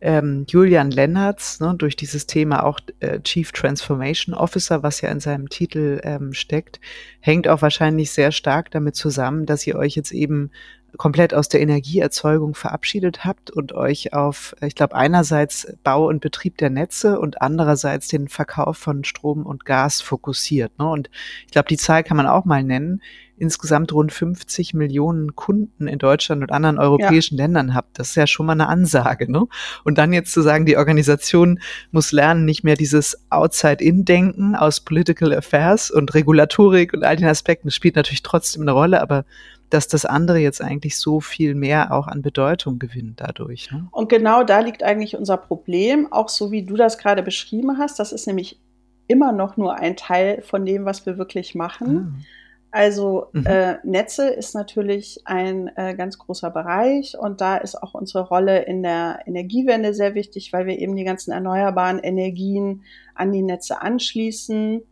ähm, 0.00 0.44
Julian 0.48 0.90
Lennertz, 0.90 1.60
ne, 1.60 1.74
durch 1.76 1.96
dieses 1.96 2.26
Thema 2.26 2.64
auch 2.64 2.78
äh, 3.00 3.20
Chief 3.20 3.50
Transformation 3.52 4.34
Officer, 4.34 4.82
was 4.82 5.00
ja 5.00 5.10
in 5.10 5.20
seinem 5.20 5.48
Titel 5.48 6.00
ähm, 6.04 6.32
steckt, 6.32 6.80
hängt 7.20 7.48
auch 7.48 7.62
wahrscheinlich 7.62 8.12
sehr 8.12 8.32
stark 8.32 8.70
damit 8.70 8.96
zusammen, 8.96 9.46
dass 9.46 9.66
ihr 9.66 9.76
euch 9.76 9.96
jetzt 9.96 10.12
eben 10.12 10.50
komplett 10.96 11.34
aus 11.34 11.48
der 11.48 11.60
Energieerzeugung 11.60 12.54
verabschiedet 12.54 13.24
habt 13.24 13.50
und 13.50 13.72
euch 13.72 14.14
auf, 14.14 14.56
ich 14.62 14.74
glaube, 14.74 14.94
einerseits 14.94 15.74
Bau 15.84 16.08
und 16.08 16.20
Betrieb 16.20 16.56
der 16.58 16.70
Netze 16.70 17.20
und 17.20 17.42
andererseits 17.42 18.08
den 18.08 18.28
Verkauf 18.28 18.78
von 18.78 19.04
Strom 19.04 19.44
und 19.44 19.64
Gas 19.64 20.00
fokussiert. 20.00 20.78
Ne? 20.78 20.88
Und 20.88 21.10
ich 21.46 21.52
glaube, 21.52 21.68
die 21.68 21.76
Zahl 21.76 22.04
kann 22.04 22.16
man 22.16 22.26
auch 22.26 22.46
mal 22.46 22.64
nennen 22.64 23.02
insgesamt 23.38 23.92
rund 23.92 24.12
50 24.12 24.74
Millionen 24.74 25.36
Kunden 25.36 25.88
in 25.88 25.98
Deutschland 25.98 26.42
und 26.42 26.52
anderen 26.52 26.78
europäischen 26.78 27.36
ja. 27.36 27.44
Ländern 27.44 27.74
habt. 27.74 27.98
Das 27.98 28.10
ist 28.10 28.14
ja 28.16 28.26
schon 28.26 28.46
mal 28.46 28.52
eine 28.52 28.68
Ansage. 28.68 29.30
Ne? 29.30 29.46
Und 29.84 29.98
dann 29.98 30.12
jetzt 30.12 30.32
zu 30.32 30.42
sagen, 30.42 30.66
die 30.66 30.76
Organisation 30.76 31.60
muss 31.90 32.12
lernen, 32.12 32.44
nicht 32.44 32.64
mehr 32.64 32.76
dieses 32.76 33.18
Outside-In-Denken 33.30 34.56
aus 34.56 34.80
Political 34.80 35.34
Affairs 35.34 35.90
und 35.90 36.14
Regulatorik 36.14 36.92
und 36.92 37.04
all 37.04 37.16
den 37.16 37.26
Aspekten, 37.26 37.68
das 37.68 37.74
spielt 37.74 37.96
natürlich 37.96 38.22
trotzdem 38.22 38.62
eine 38.62 38.72
Rolle, 38.72 39.00
aber 39.00 39.24
dass 39.70 39.88
das 39.88 40.04
andere 40.04 40.38
jetzt 40.38 40.62
eigentlich 40.62 40.98
so 40.98 41.20
viel 41.20 41.54
mehr 41.54 41.92
auch 41.92 42.06
an 42.06 42.22
Bedeutung 42.22 42.78
gewinnt 42.78 43.20
dadurch. 43.20 43.70
Ne? 43.70 43.86
Und 43.90 44.08
genau 44.08 44.42
da 44.42 44.60
liegt 44.60 44.82
eigentlich 44.82 45.16
unser 45.16 45.36
Problem, 45.36 46.10
auch 46.10 46.28
so 46.28 46.50
wie 46.50 46.64
du 46.64 46.76
das 46.76 46.98
gerade 46.98 47.22
beschrieben 47.22 47.78
hast. 47.78 47.98
Das 47.98 48.12
ist 48.12 48.26
nämlich 48.26 48.60
immer 49.08 49.32
noch 49.32 49.56
nur 49.56 49.74
ein 49.76 49.96
Teil 49.96 50.42
von 50.42 50.64
dem, 50.64 50.84
was 50.84 51.06
wir 51.06 51.18
wirklich 51.18 51.54
machen. 51.54 52.18
Ah. 52.18 52.24
Also 52.70 53.28
mhm. 53.32 53.46
äh, 53.46 53.78
Netze 53.82 54.28
ist 54.28 54.54
natürlich 54.54 55.20
ein 55.24 55.70
äh, 55.76 55.94
ganz 55.94 56.18
großer 56.18 56.50
Bereich 56.50 57.16
und 57.18 57.40
da 57.40 57.56
ist 57.56 57.82
auch 57.82 57.94
unsere 57.94 58.28
Rolle 58.28 58.62
in 58.62 58.82
der 58.82 59.20
Energiewende 59.26 59.94
sehr 59.94 60.14
wichtig, 60.14 60.52
weil 60.52 60.66
wir 60.66 60.78
eben 60.78 60.94
die 60.94 61.04
ganzen 61.04 61.32
erneuerbaren 61.32 61.98
Energien 61.98 62.82
an 63.14 63.32
die 63.32 63.42
Netze 63.42 63.80
anschließen 63.80 64.82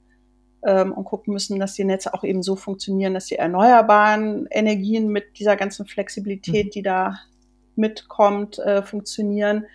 ähm, 0.65 0.93
und 0.93 1.05
gucken 1.05 1.35
müssen, 1.35 1.61
dass 1.61 1.75
die 1.75 1.85
Netze 1.85 2.15
auch 2.15 2.25
eben 2.25 2.43
so 2.43 2.57
funktionieren, 2.57 3.13
dass 3.13 3.27
die 3.27 3.37
erneuerbaren 3.37 4.47
Energien 4.51 5.09
mit 5.09 5.39
dieser 5.39 5.57
ganzen 5.57 5.87
Flexibilität, 5.87 6.67
mhm. 6.67 6.71
die 6.71 6.83
da 6.83 7.19
mitkommt, 7.75 8.59
äh, 8.59 8.83
funktionieren. 8.83 9.67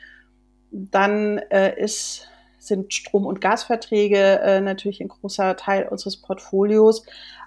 Dann 0.72 1.38
äh, 1.50 1.80
ist 1.80 2.28
sind 2.62 2.94
Strom- 2.94 3.26
und 3.26 3.42
Gasverträge 3.42 4.40
äh, 4.40 4.62
natürlich 4.62 5.02
ein 5.02 5.08
großer 5.08 5.56
Teil 5.56 5.88
unseres 5.88 6.18
Portfolios. 6.18 7.04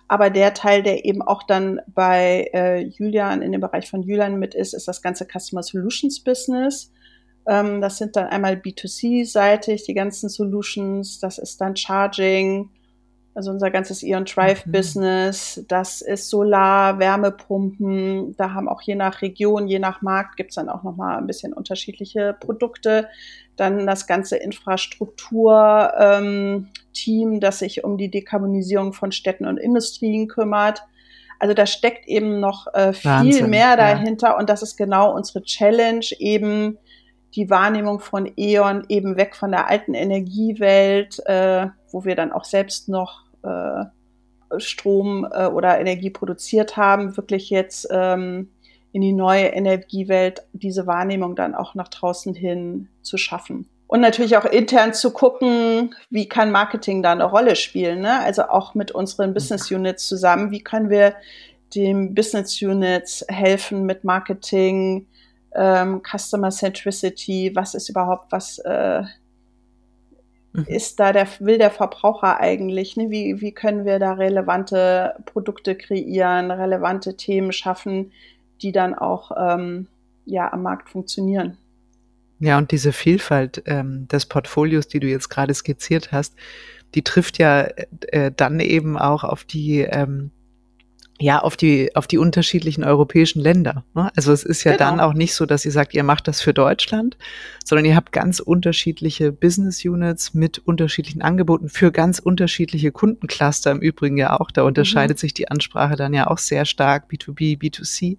Aber 0.07 0.31
der 0.31 0.55
Teil, 0.55 0.83
der 0.83 1.05
eben 1.05 1.23
auch 1.23 1.43
dann 1.43 1.81
bei 1.87 2.51
äh, 2.53 2.81
Julian, 2.81 3.43
in 3.43 3.53
dem 3.53 3.61
Bereich 3.61 3.89
von 3.89 4.03
Julian 4.03 4.39
mit 4.39 4.55
ist, 4.55 4.75
ist 4.75 4.87
das 4.87 5.03
ganze 5.03 5.27
Customer 5.27 5.63
Solutions 5.63 6.21
Business. 6.21 6.93
Ähm, 7.47 7.81
das 7.81 7.99
sind 7.99 8.17
dann 8.17 8.27
einmal 8.27 8.55
B2C-seitig, 8.55 9.85
die 9.85 9.95
ganzen 9.95 10.29
Solutions. 10.29 11.21
Das 11.21 11.39
ist 11.39 11.61
dann 11.61 11.77
Charging, 11.77 12.71
also 13.35 13.51
unser 13.51 13.71
ganzes 13.71 14.03
Eon 14.03 14.25
Drive 14.25 14.65
mhm. 14.67 14.73
Business. 14.73 15.63
Das 15.69 16.03
ist 16.03 16.31
Solar, 16.31 17.01
Wärmepumpen. 17.01 18.37
Da 18.37 18.55
haben 18.55 18.69
auch 18.69 18.81
je 18.83 18.95
nach 18.95 19.23
Region, 19.23 19.67
je 19.67 19.81
nach 19.81 20.03
Markt 20.03 20.37
gibt's 20.37 20.55
dann 20.55 20.69
auch 20.69 20.85
nochmal 20.85 21.19
ein 21.19 21.27
bisschen 21.27 21.53
unterschiedliche 21.53 22.37
Produkte. 22.39 23.09
Dann 23.57 23.87
das 23.87 24.07
ganze 24.07 24.37
Infrastruktur-Team, 24.37 27.33
ähm, 27.33 27.41
das 27.41 27.59
sich 27.59 27.83
um 27.85 27.99
die 27.99 28.11
Dekarbonisierung 28.11 28.93
von 28.93 29.11
Städten 29.11 29.47
und 29.47 29.59
Industrien 29.59 30.29
kümmert. 30.29 30.85
Also 31.41 31.55
da 31.55 31.67
steckt 31.67 32.07
eben 32.07 32.39
noch 32.39 32.69
äh, 32.73 32.93
viel 32.93 33.11
Wahnsinn, 33.11 33.51
mehr 33.51 33.77
dahinter 33.77 34.29
ja. 34.29 34.39
und 34.39 34.49
das 34.49 34.63
ist 34.63 34.77
genau 34.77 35.13
unsere 35.13 35.43
Challenge, 35.43 36.07
eben 36.19 36.79
die 37.35 37.51
Wahrnehmung 37.51 37.99
von 37.99 38.31
E.ON 38.37 38.85
eben 38.89 39.17
weg 39.17 39.35
von 39.35 39.51
der 39.51 39.69
alten 39.69 39.95
Energiewelt, 39.95 41.19
äh, 41.27 41.67
wo 41.91 42.05
wir 42.05 42.15
dann 42.15 42.31
auch 42.33 42.45
selbst 42.45 42.89
noch 42.89 43.24
Strom 44.59 45.27
äh, 45.31 45.47
oder 45.47 45.81
Energie 45.81 46.11
produziert 46.11 46.77
haben, 46.77 47.17
wirklich 47.17 47.51
jetzt 47.51 47.89
ähm, 47.91 48.51
in 48.93 49.03
die 49.03 49.13
neue 49.13 49.47
Energiewelt 49.47 50.43
diese 50.53 50.87
Wahrnehmung 50.87 51.35
dann 51.35 51.55
auch 51.55 51.75
nach 51.75 51.89
draußen 51.89 52.35
hin 52.35 52.89
zu 53.03 53.17
schaffen. 53.17 53.69
Und 53.87 54.01
natürlich 54.01 54.37
auch 54.37 54.45
intern 54.45 54.95
zu 54.95 55.13
gucken, 55.13 55.95
wie 56.11 56.29
kann 56.29 56.51
Marketing 56.51 57.03
da 57.03 57.13
eine 57.13 57.25
Rolle 57.25 57.55
spielen. 57.55 58.01
Ne? 58.01 58.21
Also 58.21 58.45
auch 58.45 58.75
mit 58.75 58.93
unseren 58.93 59.35
Business 59.35 59.71
Units 59.71 60.09
zusammen. 60.09 60.51
Wie 60.51 60.63
können 60.63 60.91
wir 60.91 61.15
dem 61.75 62.15
Business 62.15 62.61
Units 62.63 63.25
helfen 63.29 63.85
mit 63.85 64.05
Marketing, 64.05 65.07
ähm, 65.55 66.03
Customer 66.03 66.51
Centricity? 66.51 67.53
Was 67.55 67.75
ist 67.75 67.89
überhaupt, 67.89 68.33
was 68.33 68.59
äh. 68.59 69.03
Ist 70.67 71.01
da 71.01 71.13
der, 71.13 71.27
will 71.41 71.59
der 71.59 71.71
Verbraucher 71.71 72.41
eigentlich? 72.41 72.97
Ne? 72.97 73.11
Wie, 73.11 73.41
wie 73.41 73.53
können 73.53 73.85
wir 73.85 73.99
da 73.99 74.13
relevante 74.13 75.17
Produkte 75.27 75.75
kreieren, 75.75 76.51
relevante 76.51 77.17
Themen 77.17 77.53
schaffen, 77.53 78.13
die 78.63 78.73
dann 78.73 78.95
auch 78.95 79.33
ähm, 79.37 79.89
ja 80.25 80.53
am 80.53 80.63
Markt 80.63 80.89
funktionieren. 80.89 81.57
Ja, 82.41 82.59
und 82.59 82.73
diese 82.73 82.93
Vielfalt 82.93 83.63
ähm, 83.67 84.09
des 84.09 84.27
Portfolios, 84.27 84.89
die 84.89 85.01
du 85.01 85.07
jetzt 85.07 85.29
gerade 85.29 85.55
skizziert 85.55 86.13
hast, 86.13 86.35
die 86.95 87.03
trifft 87.03 87.39
ja 87.39 87.69
äh, 88.09 88.31
dann 88.35 88.61
eben 88.61 88.99
auch 88.99 89.25
auf 89.25 89.45
die 89.45 89.81
ähm, 89.81 90.31
ja, 91.21 91.39
auf 91.39 91.57
die, 91.57 91.95
auf 91.95 92.09
die 92.09 92.19
unterschiedlichen 92.19 92.83
europäischen 92.83 93.41
Länder. 93.41 93.85
Ne? 93.95 94.11
Also 94.17 94.33
es 94.33 94.43
ist 94.43 94.65
ja 94.65 94.73
genau. 94.73 94.91
dann 94.91 95.01
auch 95.01 95.15
nicht 95.15 95.35
so, 95.35 95.47
dass 95.47 95.65
ihr 95.65 95.71
sagt, 95.71 95.95
ihr 95.95 96.03
macht 96.03 96.27
das 96.27 96.41
für 96.41 96.53
Deutschland, 96.53 97.17
sondern 97.65 97.85
ihr 97.85 97.95
habt 97.95 98.11
ganz 98.11 98.41
unterschiedliche 98.41 99.31
Business 99.31 99.85
Units 99.85 100.35
mit 100.35 100.59
unterschiedlichen 100.59 101.23
Angeboten 101.23 101.69
für 101.69 101.93
ganz 101.93 102.19
unterschiedliche 102.19 102.91
Kundencluster 102.91 103.71
im 103.71 103.79
Übrigen 103.79 104.17
ja 104.17 104.39
auch. 104.41 104.51
Da 104.51 104.63
unterscheidet 104.63 105.19
mhm. 105.19 105.21
sich 105.21 105.35
die 105.35 105.49
Ansprache 105.49 105.95
dann 105.95 106.15
ja 106.15 106.27
auch 106.27 106.39
sehr 106.39 106.65
stark, 106.65 107.09
B2B, 107.11 107.59
B2C. 107.61 108.19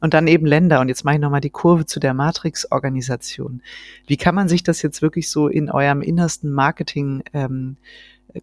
Und 0.00 0.14
dann 0.14 0.28
eben 0.28 0.46
Länder. 0.46 0.80
Und 0.80 0.88
jetzt 0.88 1.04
mache 1.04 1.16
ich 1.16 1.20
nochmal 1.20 1.40
die 1.40 1.50
Kurve 1.50 1.84
zu 1.84 1.98
der 1.98 2.14
Matrix-Organisation. 2.14 3.62
Wie 4.06 4.16
kann 4.16 4.34
man 4.34 4.48
sich 4.48 4.62
das 4.62 4.80
jetzt 4.82 5.02
wirklich 5.02 5.28
so 5.28 5.48
in 5.48 5.70
eurem 5.70 6.02
innersten 6.02 6.52
Marketing 6.52 7.24
ähm, 7.32 7.78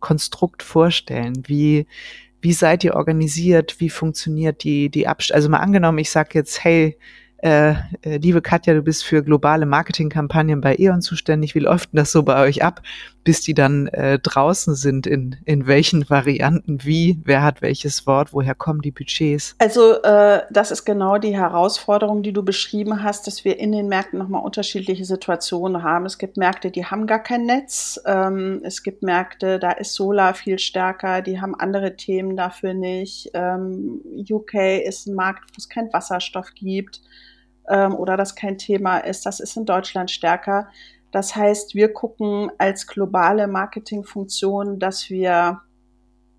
Konstrukt 0.01 0.63
vorstellen? 0.63 1.43
Wie, 1.47 1.85
wie 2.45 2.53
seid 2.53 2.83
ihr 2.83 2.93
organisiert? 2.93 3.79
Wie 3.79 3.89
funktioniert 3.89 4.63
die, 4.63 4.89
die 4.91 5.07
Abst 5.07 5.33
Also 5.33 5.49
mal 5.49 5.57
angenommen, 5.57 5.97
ich 5.97 6.11
sage 6.11 6.29
jetzt, 6.35 6.63
hey, 6.63 6.95
äh, 7.45 7.75
äh, 8.01 8.17
liebe 8.17 8.41
Katja, 8.41 8.73
du 8.73 8.81
bist 8.81 9.03
für 9.03 9.23
globale 9.23 9.67
Marketingkampagnen 9.67 10.61
bei 10.61 10.77
E.ON 10.79 11.03
zuständig. 11.03 11.53
Wie 11.53 11.59
läuft 11.59 11.93
denn 11.93 11.97
das 11.97 12.11
so 12.11 12.23
bei 12.23 12.41
euch 12.41 12.63
ab, 12.63 12.81
bis 13.23 13.41
die 13.41 13.53
dann 13.53 13.85
äh, 13.89 14.17
draußen 14.17 14.73
sind? 14.73 15.05
In, 15.05 15.35
in 15.45 15.67
welchen 15.67 16.09
Varianten? 16.09 16.83
Wie? 16.83 17.21
Wer 17.23 17.43
hat 17.43 17.61
welches 17.61 18.07
Wort? 18.07 18.33
Woher 18.33 18.55
kommen 18.55 18.81
die 18.81 18.89
Budgets? 18.89 19.55
Also 19.59 20.01
äh, 20.01 20.41
das 20.49 20.71
ist 20.71 20.85
genau 20.85 21.19
die 21.19 21.37
Herausforderung, 21.37 22.23
die 22.23 22.33
du 22.33 22.41
beschrieben 22.41 23.03
hast, 23.03 23.27
dass 23.27 23.45
wir 23.45 23.59
in 23.59 23.71
den 23.71 23.89
Märkten 23.89 24.17
nochmal 24.17 24.43
unterschiedliche 24.43 25.05
Situationen 25.05 25.83
haben. 25.83 26.07
Es 26.07 26.17
gibt 26.17 26.37
Märkte, 26.37 26.71
die 26.71 26.85
haben 26.85 27.05
gar 27.05 27.21
kein 27.21 27.45
Netz. 27.45 28.01
Ähm, 28.07 28.61
es 28.63 28.81
gibt 28.81 29.03
Märkte, 29.03 29.59
da 29.59 29.69
ist 29.69 29.93
Solar 29.93 30.33
viel 30.33 30.57
stärker, 30.57 31.21
die 31.21 31.39
haben 31.39 31.53
andere 31.53 31.95
Themen 31.95 32.35
dafür 32.35 32.73
nicht. 32.73 33.29
Ähm, 33.35 34.01
UK 34.27 34.55
ist 34.83 35.05
ein 35.05 35.13
Markt, 35.13 35.43
wo 35.51 35.57
es 35.59 35.69
keinen 35.69 35.93
Wasserstoff 35.93 36.47
gibt 36.55 37.01
ähm, 37.69 37.95
oder 37.95 38.17
das 38.17 38.35
kein 38.35 38.57
Thema 38.57 38.99
ist. 38.99 39.25
Das 39.25 39.39
ist 39.39 39.57
in 39.57 39.65
Deutschland 39.65 40.11
stärker. 40.11 40.69
Das 41.11 41.35
heißt, 41.35 41.75
wir 41.75 41.93
gucken 41.93 42.51
als 42.57 42.87
globale 42.87 43.47
Marketingfunktion, 43.47 44.79
dass 44.79 45.09
wir 45.09 45.61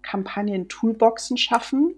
Kampagnen-Toolboxen 0.03 1.37
schaffen. 1.37 1.95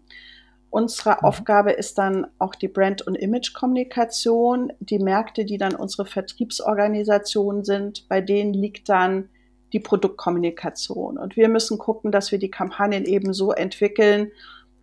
Unsere 0.70 1.10
mhm. 1.10 1.18
Aufgabe 1.24 1.72
ist 1.72 1.98
dann 1.98 2.26
auch 2.38 2.54
die 2.54 2.68
Brand- 2.68 3.02
und 3.02 3.14
Image-Kommunikation. 3.14 4.72
Die 4.80 4.98
Märkte, 4.98 5.44
die 5.44 5.58
dann 5.58 5.74
unsere 5.74 6.06
Vertriebsorganisationen 6.06 7.64
sind, 7.64 8.08
bei 8.08 8.20
denen 8.20 8.54
liegt 8.54 8.88
dann 8.88 9.28
die 9.72 9.80
Produktkommunikation. 9.80 11.18
Und 11.18 11.36
wir 11.36 11.48
müssen 11.48 11.78
gucken, 11.78 12.10
dass 12.10 12.32
wir 12.32 12.38
die 12.38 12.50
Kampagnen 12.50 13.04
eben 13.04 13.32
so 13.32 13.52
entwickeln, 13.52 14.30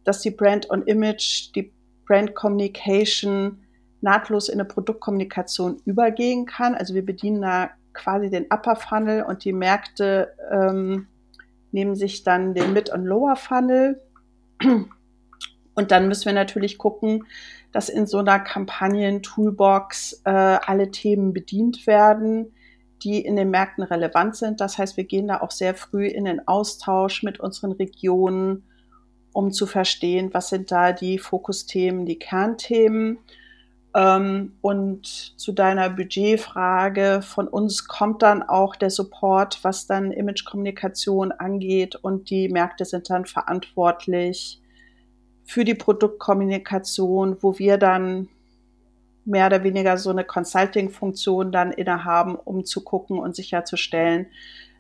dass 0.04 0.22
die 0.22 0.32
Brand 0.32 0.68
und 0.68 0.88
Image, 0.88 1.56
die 1.56 1.72
Brand 2.06 2.36
Communication 2.36 3.65
nahtlos 4.06 4.48
in 4.48 4.60
eine 4.60 4.66
Produktkommunikation 4.66 5.82
übergehen 5.84 6.46
kann. 6.46 6.76
Also 6.76 6.94
wir 6.94 7.06
bedienen 7.06 7.42
da 7.42 7.72
quasi 7.94 8.30
den 8.30 8.46
Upper 8.52 8.76
Funnel 8.76 9.24
und 9.24 9.44
die 9.44 9.52
Märkte 9.52 10.34
ähm, 10.52 11.08
nehmen 11.72 11.96
sich 11.96 12.24
dann 12.24 12.54
den 12.54 12.72
Mid- 12.72 12.94
und 12.94 13.04
Lower 13.04 13.36
Funnel. 13.36 14.00
Und 14.62 15.92
dann 15.92 16.08
müssen 16.08 16.26
wir 16.26 16.34
natürlich 16.34 16.78
gucken, 16.78 17.26
dass 17.72 17.90
in 17.90 18.06
so 18.06 18.20
einer 18.20 18.40
Kampagnen-Toolbox 18.40 20.22
äh, 20.24 20.30
alle 20.30 20.92
Themen 20.92 21.34
bedient 21.34 21.88
werden, 21.88 22.54
die 23.04 23.20
in 23.20 23.36
den 23.36 23.50
Märkten 23.50 23.84
relevant 23.84 24.36
sind. 24.36 24.62
Das 24.62 24.78
heißt, 24.78 24.96
wir 24.98 25.04
gehen 25.04 25.28
da 25.28 25.42
auch 25.42 25.52
sehr 25.52 25.74
früh 25.74 26.08
in 26.08 26.26
den 26.26 26.48
Austausch 26.48 27.24
mit 27.24 27.40
unseren 27.40 27.74
Regionen, 27.74 28.64
um 29.34 29.52
zu 29.52 29.66
verstehen, 29.66 30.30
was 30.32 30.50
sind 30.50 30.72
da 30.72 30.94
die 30.94 31.18
Fokusthemen, 31.18 32.06
die 32.06 32.20
Kernthemen. 32.20 33.18
Ähm, 33.96 34.58
und 34.60 35.06
zu 35.06 35.54
deiner 35.54 35.90
Budgetfrage, 35.90 37.22
von 37.22 37.48
uns 37.48 37.88
kommt 37.88 38.22
dann 38.24 38.44
auch 38.44 38.76
der 38.76 38.90
Support, 38.90 39.64
was 39.64 39.88
dann 39.88 40.12
Imagekommunikation 40.12 41.32
angeht 41.32 41.96
und 41.96 42.30
die 42.30 42.50
Märkte 42.50 42.84
sind 42.84 43.10
dann 43.10 43.26
verantwortlich 43.26 44.62
für 45.46 45.64
die 45.64 45.76
Produktkommunikation, 45.76 47.38
wo 47.40 47.58
wir 47.58 47.78
dann 47.78 48.28
mehr 49.24 49.48
oder 49.48 49.64
weniger 49.64 49.98
so 49.98 50.10
eine 50.10 50.26
Consulting-Funktion 50.26 51.54
dann 51.54 51.72
innehaben, 51.72 52.36
um 52.36 52.66
zu 52.66 52.84
gucken 52.84 53.18
und 53.18 53.34
sicherzustellen, 53.34 54.28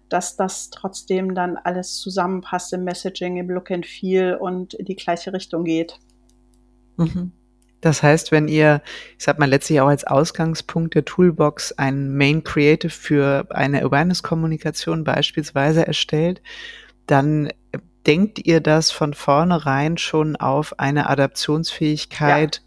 dass 0.09 0.35
das 0.35 0.71
trotzdem 0.71 1.35
dann 1.35 1.55
alles 1.55 1.99
zusammenpasst 1.99 2.73
im 2.73 2.83
Messaging, 2.83 3.37
im 3.37 3.49
Look 3.49 3.71
and 3.71 3.85
Feel 3.85 4.35
und 4.35 4.73
in 4.73 4.85
die 4.85 4.95
gleiche 4.97 5.31
Richtung 5.31 5.63
geht. 5.63 5.99
Mhm. 6.97 7.31
Das 7.85 8.01
heißt, 8.01 8.31
wenn 8.31 8.47
ihr, 8.47 8.81
ich 9.15 9.23
sag 9.23 9.37
mal, 9.37 9.47
letztlich 9.47 9.79
auch 9.79 9.89
als 9.89 10.05
Ausgangspunkt 10.05 10.95
der 10.95 11.05
Toolbox 11.05 11.71
ein 11.73 12.17
Main 12.17 12.43
Creative 12.43 12.89
für 12.89 13.45
eine 13.51 13.83
Awareness-Kommunikation 13.83 15.03
beispielsweise 15.03 15.85
erstellt, 15.85 16.41
dann 17.05 17.49
denkt 18.07 18.43
ihr 18.43 18.59
das 18.59 18.89
von 18.89 19.13
vornherein 19.13 19.99
schon 19.99 20.35
auf 20.35 20.79
eine 20.79 21.11
Adaptionsfähigkeit 21.11 22.63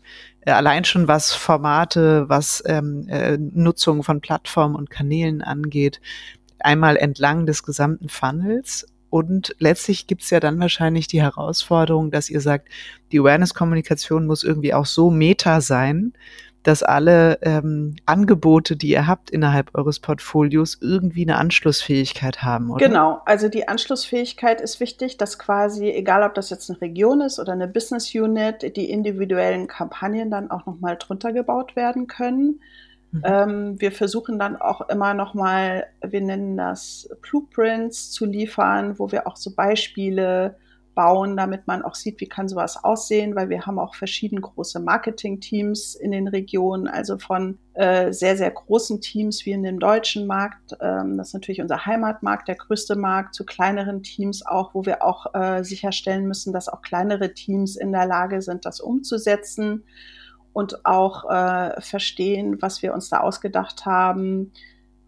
ja 0.47 0.57
allein 0.57 0.85
schon 0.85 1.09
was 1.09 1.35
Formate, 1.35 2.29
was 2.29 2.63
ähm, 2.65 3.09
äh, 3.09 3.37
Nutzung 3.39 4.05
von 4.05 4.21
Plattformen 4.21 4.77
und 4.77 4.89
Kanälen 4.89 5.43
angeht, 5.43 6.01
einmal 6.61 6.97
entlang 6.97 7.45
des 7.45 7.65
gesamten 7.65 8.09
Funnels. 8.09 8.87
Und 9.11 9.55
letztlich 9.59 10.07
gibt's 10.07 10.31
ja 10.31 10.41
dann 10.41 10.61
wahrscheinlich 10.61 11.07
die 11.07 11.23
Herausforderung, 11.23 12.11
dass 12.11 12.29
ihr 12.29 12.41
sagt, 12.41 12.69
die 13.13 13.21
Awareness-Kommunikation 13.21 14.27
muss 14.27 14.45
irgendwie 14.45 14.75
auch 14.75 14.87
so 14.87 15.11
meta 15.11 15.61
sein, 15.61 16.13
dass 16.63 16.83
alle 16.83 17.39
ähm, 17.43 17.97
Angebote, 18.05 18.77
die 18.77 18.89
ihr 18.89 19.07
habt 19.07 19.31
innerhalb 19.31 19.75
eures 19.75 20.01
Portfolios, 20.01 20.77
irgendwie 20.83 21.23
eine 21.23 21.37
Anschlussfähigkeit 21.37 22.43
haben, 22.43 22.71
oder? 22.71 22.87
Genau, 22.87 23.23
also 23.25 23.49
die 23.49 23.69
Anschlussfähigkeit 23.69 24.61
ist 24.61 24.81
wichtig, 24.81 25.17
dass 25.17 25.39
quasi, 25.39 25.89
egal 25.89 26.23
ob 26.25 26.35
das 26.35 26.51
jetzt 26.51 26.69
eine 26.69 26.81
Region 26.81 27.21
ist 27.21 27.39
oder 27.39 27.53
eine 27.53 27.69
Business 27.69 28.15
Unit, 28.15 28.77
die 28.77 28.91
individuellen 28.91 29.67
Kampagnen 29.67 30.31
dann 30.31 30.51
auch 30.51 30.67
nochmal 30.67 30.97
drunter 30.99 31.33
gebaut 31.33 31.77
werden 31.77 32.07
können. 32.07 32.61
Mhm. 33.11 33.23
Ähm, 33.25 33.81
wir 33.81 33.93
versuchen 33.93 34.39
dann 34.39 34.57
auch 34.57 34.89
immer 34.89 35.15
nochmal, 35.15 35.87
wir 36.03 36.21
nennen 36.21 36.57
das 36.57 37.09
Blueprints 37.23 38.11
zu 38.11 38.27
liefern, 38.27 38.99
wo 38.99 39.11
wir 39.11 39.27
auch 39.27 39.37
so 39.37 39.55
Beispiele 39.55 40.57
bauen, 40.99 41.37
damit 41.37 41.69
man 41.69 41.83
auch 41.83 41.95
sieht, 41.95 42.21
wie 42.21 42.27
kann 42.27 42.49
sowas 42.49 42.83
aussehen, 42.83 43.37
weil 43.37 43.49
wir 43.51 43.67
haben 43.67 43.79
auch 43.79 43.95
verschieden 43.95 44.41
große 44.41 44.81
Marketing-Teams 44.81 45.95
in 45.95 46.11
den 46.11 46.27
Regionen, 46.27 46.89
also 46.89 47.19
von 47.19 47.57
äh, 47.75 48.13
sehr, 48.13 48.37
sehr 48.37 48.51
großen 48.51 49.01
Teams 49.01 49.47
wie 49.47 49.53
in 49.53 49.63
dem 49.63 49.79
deutschen 49.79 50.27
Markt, 50.27 50.77
ähm, 50.81 51.17
das 51.17 51.29
ist 51.29 51.35
natürlich 51.35 51.61
unser 51.61 51.87
Heimatmarkt, 51.87 52.49
der 52.49 52.57
größte 52.57 52.97
Markt, 52.97 53.37
zu 53.37 53.47
kleineren 53.47 54.03
Teams 54.03 54.45
auch, 54.45 54.75
wo 54.75 54.87
wir 54.87 55.05
auch 55.05 55.33
äh, 55.35 55.63
sicherstellen 55.63 56.27
müssen, 56.27 56.53
dass 56.53 56.69
auch 56.69 56.83
kleinere 56.83 57.33
Teams 57.33 57.77
in 57.77 57.93
der 57.93 58.07
Lage 58.07 58.43
sind, 58.43 58.67
das 58.67 58.81
umzusetzen 58.81 59.85
und 60.59 60.85
auch 60.85 61.31
äh, 61.31 61.81
verstehen, 61.81 62.61
was 62.61 62.83
wir 62.83 62.93
uns 62.93 63.09
da 63.09 63.21
ausgedacht 63.21 63.87
haben, 63.87 64.51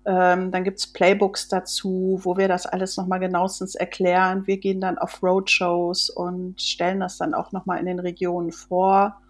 ähm, 0.04 0.52
dann 0.52 0.62
gibt's 0.62 0.92
Playbooks 0.92 1.48
dazu, 1.48 2.20
wo 2.22 2.36
wir 2.36 2.46
das 2.46 2.66
alles 2.66 2.96
nochmal 2.96 3.18
genauestens 3.18 3.74
erklären. 3.74 4.46
Wir 4.46 4.58
gehen 4.58 4.80
dann 4.80 4.96
auf 4.96 5.20
Roadshows 5.24 6.08
und 6.08 6.62
stellen 6.62 7.00
das 7.00 7.18
dann 7.18 7.34
auch 7.34 7.50
nochmal 7.50 7.80
in 7.80 7.86
den 7.86 7.98
Regionen 7.98 8.52
vor. 8.52 9.20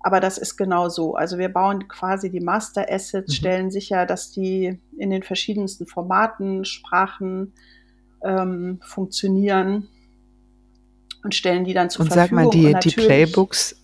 Aber 0.00 0.18
das 0.18 0.38
ist 0.38 0.56
genau 0.56 0.88
so. 0.88 1.14
Also 1.14 1.38
wir 1.38 1.50
bauen 1.50 1.86
quasi 1.86 2.32
die 2.32 2.40
Master 2.40 2.90
Assets, 2.90 3.28
mhm. 3.28 3.36
stellen 3.36 3.70
sicher, 3.70 4.06
dass 4.06 4.32
die 4.32 4.76
in 4.98 5.10
den 5.10 5.22
verschiedensten 5.22 5.86
Formaten, 5.86 6.64
Sprachen 6.64 7.52
ähm, 8.24 8.80
funktionieren 8.82 9.86
und 11.22 11.32
stellen 11.32 11.64
die 11.64 11.74
dann 11.74 11.90
zur 11.90 12.06
und 12.06 12.12
Verfügung. 12.12 12.46
Und 12.46 12.52
sag 12.54 12.64
mal, 12.64 12.80
die, 12.80 12.88
die 12.90 12.96
Playbooks, 12.96 13.79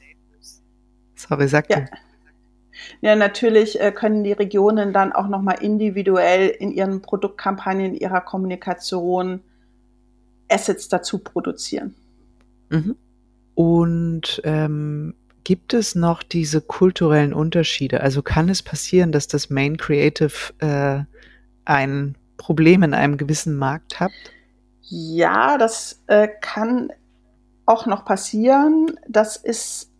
sorry, 1.28 1.48
sag 1.48 1.70
ja. 1.70 1.84
Ja, 3.00 3.16
natürlich 3.16 3.80
äh, 3.80 3.90
können 3.90 4.22
die 4.22 4.32
Regionen 4.32 4.92
dann 4.92 5.12
auch 5.12 5.28
nochmal 5.28 5.62
individuell 5.62 6.48
in 6.48 6.70
ihren 6.70 7.00
Produktkampagnen, 7.00 7.94
ihrer 7.94 8.20
Kommunikation 8.20 9.40
Assets 10.48 10.88
dazu 10.88 11.18
produzieren. 11.18 11.94
Mhm. 12.68 12.96
Und 13.54 14.42
ähm, 14.44 15.14
gibt 15.44 15.74
es 15.74 15.94
noch 15.94 16.22
diese 16.22 16.60
kulturellen 16.60 17.32
Unterschiede? 17.32 18.00
Also 18.00 18.22
kann 18.22 18.48
es 18.48 18.62
passieren, 18.62 19.12
dass 19.12 19.26
das 19.26 19.48
Main 19.48 19.76
Creative 19.76 20.52
äh, 20.58 21.04
ein 21.64 22.16
Problem 22.36 22.82
in 22.82 22.94
einem 22.94 23.16
gewissen 23.16 23.56
Markt 23.56 23.98
hat? 23.98 24.12
Ja, 24.82 25.58
das 25.58 26.02
äh, 26.06 26.28
kann 26.40 26.90
auch 27.64 27.86
noch 27.86 28.04
passieren. 28.04 28.92
Das 29.08 29.36
ist 29.36 29.90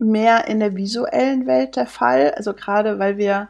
mehr 0.00 0.46
in 0.48 0.60
der 0.60 0.76
visuellen 0.76 1.46
Welt 1.46 1.76
der 1.76 1.86
Fall. 1.86 2.32
Also 2.36 2.54
gerade 2.54 2.98
weil 2.98 3.18
wir 3.18 3.48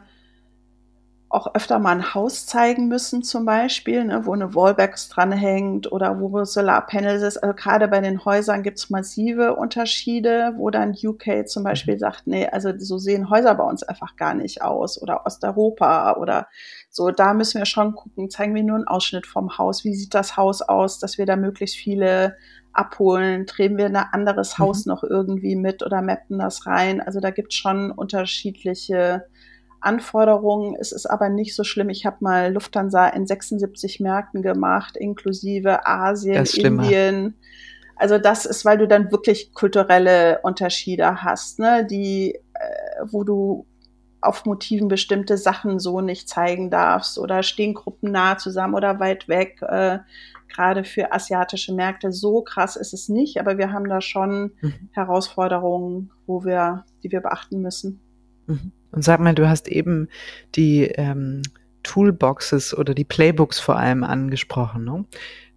auch 1.35 1.53
öfter 1.53 1.79
mal 1.79 1.91
ein 1.91 2.13
Haus 2.13 2.45
zeigen 2.45 2.87
müssen, 2.87 3.21
zum 3.21 3.45
Beispiel, 3.45 4.05
ne, 4.05 4.25
wo 4.25 4.33
eine 4.33 4.55
Wallbox 4.55 5.09
dranhängt 5.09 5.91
oder 5.91 6.19
wo 6.21 6.45
Solarpanels 6.45 7.23
ist. 7.23 7.37
Also 7.37 7.53
gerade 7.53 7.89
bei 7.89 7.99
den 7.99 8.23
Häusern 8.23 8.63
gibt 8.63 8.77
es 8.77 8.89
massive 8.89 9.55
Unterschiede, 9.55 10.53
wo 10.55 10.69
dann 10.69 10.95
UK 10.95 11.47
zum 11.47 11.63
Beispiel 11.63 11.99
sagt, 11.99 12.25
nee, 12.25 12.47
also 12.47 12.71
so 12.77 12.97
sehen 12.97 13.29
Häuser 13.29 13.53
bei 13.55 13.65
uns 13.65 13.83
einfach 13.83 14.15
gar 14.15 14.33
nicht 14.33 14.61
aus 14.61 15.01
oder 15.01 15.25
Osteuropa 15.25 16.13
oder 16.13 16.47
so. 16.89 17.11
Da 17.11 17.33
müssen 17.33 17.59
wir 17.59 17.65
schon 17.65 17.95
gucken, 17.95 18.29
zeigen 18.29 18.55
wir 18.55 18.63
nur 18.63 18.77
einen 18.77 18.87
Ausschnitt 18.87 19.27
vom 19.27 19.57
Haus. 19.57 19.83
Wie 19.83 19.93
sieht 19.93 20.13
das 20.13 20.37
Haus 20.37 20.61
aus, 20.61 20.99
dass 20.99 21.17
wir 21.17 21.25
da 21.25 21.35
möglichst 21.35 21.75
viele 21.75 22.37
abholen? 22.75 23.45
Drehen 23.45 23.77
wir 23.77 23.85
ein 23.85 23.95
anderes 23.95 24.57
mhm. 24.57 24.63
Haus 24.63 24.85
noch 24.85 25.03
irgendwie 25.03 25.55
mit 25.55 25.83
oder 25.83 26.01
mappen 26.01 26.39
das 26.39 26.65
rein? 26.65 27.01
Also 27.01 27.19
da 27.19 27.31
gibt 27.31 27.53
es 27.53 27.57
schon 27.57 27.91
unterschiedliche 27.91 29.25
Anforderungen. 29.79 30.75
Es 30.79 30.91
ist 30.91 31.05
aber 31.05 31.29
nicht 31.29 31.55
so 31.55 31.63
schlimm. 31.63 31.89
Ich 31.89 32.05
habe 32.05 32.17
mal 32.19 32.51
Lufthansa 32.51 33.07
in 33.09 33.27
76 33.27 33.99
Märkten 33.99 34.41
gemacht, 34.41 34.97
inklusive 34.97 35.85
Asien, 35.85 36.45
Indien. 36.45 37.35
Also 37.95 38.17
das 38.17 38.45
ist, 38.45 38.65
weil 38.65 38.77
du 38.77 38.87
dann 38.87 39.11
wirklich 39.11 39.53
kulturelle 39.53 40.39
Unterschiede 40.43 41.23
hast, 41.23 41.59
ne? 41.59 41.85
die, 41.85 42.35
äh, 42.35 43.05
wo 43.05 43.23
du 43.23 43.65
auf 44.21 44.45
Motiven 44.45 44.87
bestimmte 44.87 45.37
Sachen 45.37 45.79
so 45.79 46.01
nicht 46.01 46.27
zeigen 46.27 46.69
darfst 46.69 47.19
oder 47.19 47.43
stehen 47.43 47.73
Gruppen 47.75 48.11
nah 48.11 48.37
zusammen 48.37 48.73
oder 48.73 48.99
weit 48.99 49.27
weg. 49.27 49.61
Äh, 49.61 49.99
gerade 50.47 50.83
für 50.83 51.11
asiatische 51.11 51.73
Märkte 51.73 52.11
so 52.11 52.41
krass 52.41 52.75
ist 52.75 52.93
es 52.93 53.09
nicht, 53.09 53.39
aber 53.39 53.57
wir 53.57 53.71
haben 53.71 53.87
da 53.87 54.01
schon 54.01 54.51
mhm. 54.61 54.89
Herausforderungen, 54.91 56.11
wo 56.25 56.45
wir, 56.45 56.85
die 57.03 57.11
wir 57.11 57.21
beachten 57.21 57.61
müssen. 57.61 57.99
Mhm. 58.47 58.71
Und 58.91 59.03
sag 59.03 59.19
mal, 59.19 59.35
du 59.35 59.49
hast 59.49 59.67
eben 59.67 60.07
die 60.55 60.83
ähm, 60.83 61.41
Toolboxes 61.83 62.77
oder 62.77 62.93
die 62.93 63.03
Playbooks 63.03 63.59
vor 63.59 63.77
allem 63.77 64.03
angesprochen. 64.03 64.85
Ne? 64.85 65.05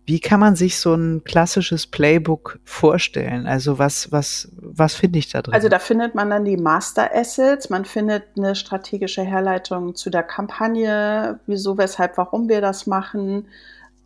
Wie 0.09 0.21
kann 0.21 0.41
man 0.41 0.57
sich 0.57 0.79
so 0.79 0.95
ein 0.95 1.23
klassisches 1.23 1.87
Playbook 1.87 2.59
vorstellen? 2.65 3.47
Also 3.47 3.79
was, 3.79 4.11
was, 4.11 4.51
was 4.57 4.95
finde 4.95 5.19
ich 5.19 5.31
da 5.31 5.43
drin? 5.43 5.55
Also 5.55 5.69
da 5.69 5.79
findet 5.79 6.15
man 6.15 6.31
dann 6.31 6.45
die 6.45 6.57
Master 6.57 7.15
Assets, 7.15 7.69
man 7.69 7.85
findet 7.85 8.25
eine 8.37 8.55
strategische 8.55 9.23
Herleitung 9.23 9.95
zu 9.95 10.09
der 10.09 10.23
Kampagne, 10.23 11.41
wieso, 11.47 11.77
weshalb, 11.77 12.17
warum 12.17 12.49
wir 12.49 12.61
das 12.61 12.87
machen 12.87 13.49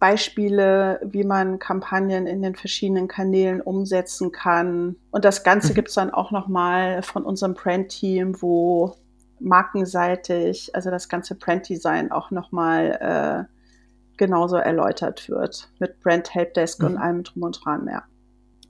Beispiele, 0.03 0.99
wie 1.05 1.23
man 1.23 1.61
Kampagnen 1.61 2.27
in 2.27 2.43
den 2.43 2.57
verschiedenen 2.57 3.07
Kanälen 3.07 3.61
umsetzen 3.61 4.33
kann. 4.33 4.97
Und 5.13 5.25
das 5.25 5.45
Ganze 5.45 5.71
mhm. 5.71 5.75
gibt 5.77 5.91
es 5.91 5.95
dann 5.95 6.11
auch 6.11 6.33
nochmal 6.33 7.05
von 7.05 7.23
unserem 7.23 7.55
Brand-Team, 7.55 8.43
wo 8.43 8.97
markenseitig, 9.39 10.75
also 10.75 10.91
das 10.91 11.09
ganze 11.09 11.37
Brand-Design 11.37 12.11
auch 12.11 12.33
nochmal 12.33 13.47
äh, 13.49 14.17
genauso 14.17 14.57
erläutert 14.57 15.29
wird. 15.29 15.69
Mit 15.79 16.01
Brand 16.01 16.35
Helpdesk 16.35 16.81
mhm. 16.81 16.87
und 16.87 16.97
allem 16.97 17.23
drum 17.23 17.45
und 17.45 17.65
dran 17.65 17.85
mehr. 17.85 18.03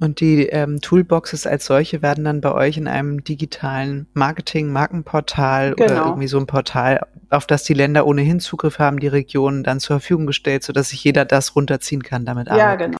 Und 0.03 0.19
die 0.19 0.49
ähm, 0.49 0.81
Toolboxes 0.81 1.47
als 1.47 1.65
solche 1.65 2.03
werden 2.03 2.25
dann 2.25 2.41
bei 2.41 2.53
euch 2.53 2.77
in 2.77 2.89
einem 2.89 3.23
digitalen 3.23 4.09
Marketing-Markenportal 4.15 5.77
genau. 5.77 5.85
oder 5.85 6.07
irgendwie 6.07 6.27
so 6.27 6.41
ein 6.41 6.49
Portal, 6.49 7.07
auf 7.31 7.47
das 7.47 7.63
die 7.63 7.73
Länder 7.73 8.05
ohnehin 8.05 8.41
Zugriff 8.41 8.81
haben, 8.81 8.99
die 8.99 9.07
Regionen 9.07 9.63
dann 9.63 9.79
zur 9.79 10.01
Verfügung 10.01 10.27
gestellt, 10.27 10.65
sodass 10.65 10.89
sich 10.89 11.05
jeder 11.05 11.25
das 11.25 11.55
runterziehen 11.55 12.03
kann, 12.03 12.25
damit 12.25 12.49
arbeiten. 12.49 12.69
Ja, 12.69 12.75
genau. 12.75 12.97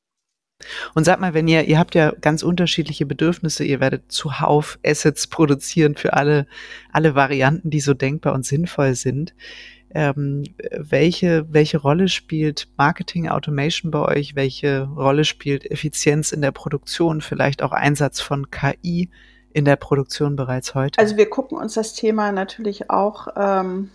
Und 0.93 1.03
sag 1.03 1.19
mal, 1.19 1.33
wenn 1.33 1.49
ihr, 1.49 1.65
ihr 1.65 1.77
habt 1.77 1.93
ja 1.93 2.13
ganz 2.21 2.41
unterschiedliche 2.41 3.05
Bedürfnisse, 3.05 3.65
ihr 3.65 3.81
werdet 3.81 4.09
zuhauf 4.09 4.79
Assets 4.85 5.27
produzieren 5.27 5.95
für 5.95 6.13
alle, 6.13 6.47
alle 6.93 7.15
Varianten, 7.15 7.69
die 7.69 7.81
so 7.81 7.93
denkbar 7.93 8.33
und 8.33 8.45
sinnvoll 8.45 8.95
sind 8.95 9.33
ähm, 9.93 10.43
welche, 10.71 11.45
welche 11.51 11.77
Rolle 11.77 12.07
spielt 12.07 12.67
Marketing 12.77 13.29
Automation 13.29 13.91
bei 13.91 13.99
euch? 13.99 14.35
Welche 14.35 14.83
Rolle 14.83 15.23
spielt 15.23 15.69
Effizienz 15.69 16.31
in 16.31 16.41
der 16.41 16.51
Produktion? 16.51 17.21
Vielleicht 17.21 17.61
auch 17.61 17.71
Einsatz 17.71 18.19
von 18.19 18.49
KI 18.49 19.09
in 19.53 19.65
der 19.65 19.75
Produktion 19.75 20.35
bereits 20.35 20.73
heute? 20.73 20.99
Also 20.99 21.15
wir 21.15 21.29
gucken 21.29 21.57
uns 21.57 21.75
das 21.75 21.93
Thema 21.93 22.31
natürlich 22.31 22.89
auch 22.89 23.27
ähm, 23.35 23.91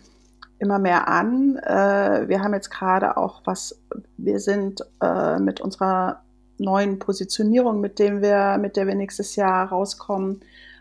immer 0.61 0.79
mehr 0.79 1.09
an. 1.09 1.57
Äh, 1.57 2.29
wir 2.29 2.43
haben 2.43 2.55
jetzt 2.55 2.71
gerade 2.71 3.17
auch 3.17 3.43
was, 3.45 3.81
wir 4.17 4.39
sind 4.39 4.83
äh, 5.03 5.39
mit 5.39 5.61
unserer 5.61 6.23
neuen 6.59 6.99
Positionierung, 6.99 7.81
mit 7.81 7.99
dem 7.99 8.23
wir, 8.23 8.59
mit 8.59 8.77
der 8.77 8.87
wir 8.87 8.95
nächstes 8.95 9.37
Jahr 9.37 9.69
rauskommen, 9.69 10.41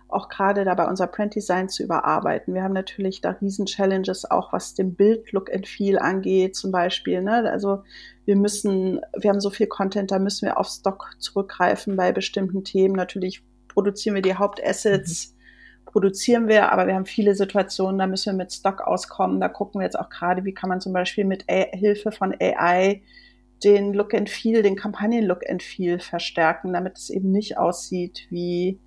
auch 0.09 0.29
gerade 0.29 0.63
dabei 0.63 0.87
unser 0.87 1.07
Print 1.07 1.35
Design 1.35 1.69
zu 1.69 1.83
überarbeiten. 1.83 2.53
Wir 2.53 2.63
haben 2.63 2.73
natürlich 2.73 3.21
da 3.21 3.31
riesen 3.31 3.65
Challenges, 3.65 4.29
auch 4.29 4.53
was 4.53 4.73
den 4.73 4.95
Bild 4.95 5.31
Look 5.31 5.53
and 5.53 5.67
Feel 5.67 5.99
angeht, 5.99 6.55
zum 6.55 6.71
Beispiel. 6.71 7.21
Ne? 7.21 7.49
Also 7.49 7.83
wir 8.25 8.35
müssen, 8.35 9.01
wir 9.17 9.29
haben 9.29 9.41
so 9.41 9.49
viel 9.49 9.67
Content, 9.67 10.11
da 10.11 10.19
müssen 10.19 10.45
wir 10.45 10.57
auf 10.57 10.67
Stock 10.67 11.09
zurückgreifen 11.19 11.97
bei 11.97 12.11
bestimmten 12.11 12.63
Themen. 12.63 12.95
Natürlich 12.95 13.43
produzieren 13.67 14.15
wir 14.15 14.21
die 14.21 14.35
Hauptassets, 14.35 15.33
mhm. 15.33 15.85
produzieren 15.91 16.47
wir, 16.47 16.71
aber 16.71 16.87
wir 16.87 16.95
haben 16.95 17.05
viele 17.05 17.35
Situationen, 17.35 17.99
da 17.99 18.07
müssen 18.07 18.33
wir 18.33 18.43
mit 18.43 18.53
Stock 18.53 18.81
auskommen. 18.81 19.41
Da 19.41 19.49
gucken 19.49 19.81
wir 19.81 19.85
jetzt 19.85 19.99
auch 19.99 20.09
gerade, 20.09 20.45
wie 20.45 20.53
kann 20.53 20.69
man 20.69 20.79
zum 20.79 20.93
Beispiel 20.93 21.25
mit 21.25 21.45
A 21.49 21.65
Hilfe 21.75 22.11
von 22.11 22.33
AI 22.39 23.01
den 23.63 23.93
Look 23.93 24.13
and 24.13 24.29
Feel, 24.29 24.61
den 24.61 24.75
Kampagnen-Look 24.75 25.49
and 25.49 25.63
Feel 25.63 25.99
verstärken, 25.99 26.73
damit 26.73 26.97
es 26.97 27.09
eben 27.09 27.31
nicht 27.31 27.57
aussieht 27.57 28.27
wie 28.29 28.79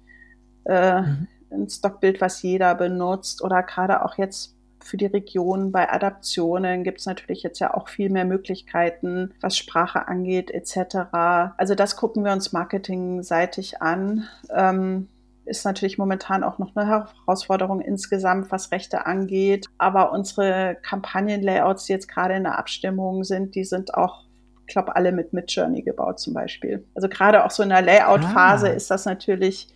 äh, 0.64 1.02
mhm. 1.02 1.28
ein 1.50 1.68
Stockbild, 1.68 2.20
was 2.20 2.42
jeder 2.42 2.74
benutzt 2.74 3.42
oder 3.42 3.62
gerade 3.62 4.04
auch 4.04 4.18
jetzt 4.18 4.56
für 4.82 4.96
die 4.96 5.06
Region 5.06 5.72
bei 5.72 5.92
Adaptionen 5.92 6.84
gibt 6.84 7.00
es 7.00 7.06
natürlich 7.06 7.42
jetzt 7.42 7.58
ja 7.58 7.74
auch 7.74 7.88
viel 7.88 8.10
mehr 8.10 8.24
Möglichkeiten, 8.24 9.34
was 9.40 9.56
Sprache 9.56 10.08
angeht 10.08 10.50
etc. 10.50 11.12
Also 11.56 11.74
das 11.74 11.96
gucken 11.96 12.24
wir 12.24 12.32
uns 12.32 12.52
marketingseitig 12.52 13.82
an. 13.82 14.26
Ähm, 14.54 15.08
ist 15.44 15.64
natürlich 15.64 15.98
momentan 15.98 16.44
auch 16.44 16.58
noch 16.58 16.76
eine 16.76 16.86
Herausforderung 16.88 17.80
insgesamt, 17.80 18.52
was 18.52 18.70
Rechte 18.72 19.06
angeht. 19.06 19.66
Aber 19.78 20.12
unsere 20.12 20.76
Kampagnenlayouts, 20.82 21.86
die 21.86 21.92
jetzt 21.92 22.08
gerade 22.08 22.34
in 22.34 22.44
der 22.44 22.58
Abstimmung 22.58 23.24
sind, 23.24 23.54
die 23.54 23.64
sind 23.64 23.94
auch, 23.94 24.24
ich 24.66 24.72
glaube, 24.72 24.94
alle 24.94 25.12
mit 25.12 25.32
Midjourney 25.32 25.82
gebaut 25.82 26.20
zum 26.20 26.34
Beispiel. 26.34 26.86
Also 26.94 27.08
gerade 27.08 27.44
auch 27.44 27.50
so 27.50 27.62
in 27.62 27.70
der 27.70 27.82
Layout-Phase 27.82 28.68
ah. 28.68 28.72
ist 28.72 28.90
das 28.90 29.04
natürlich 29.06 29.68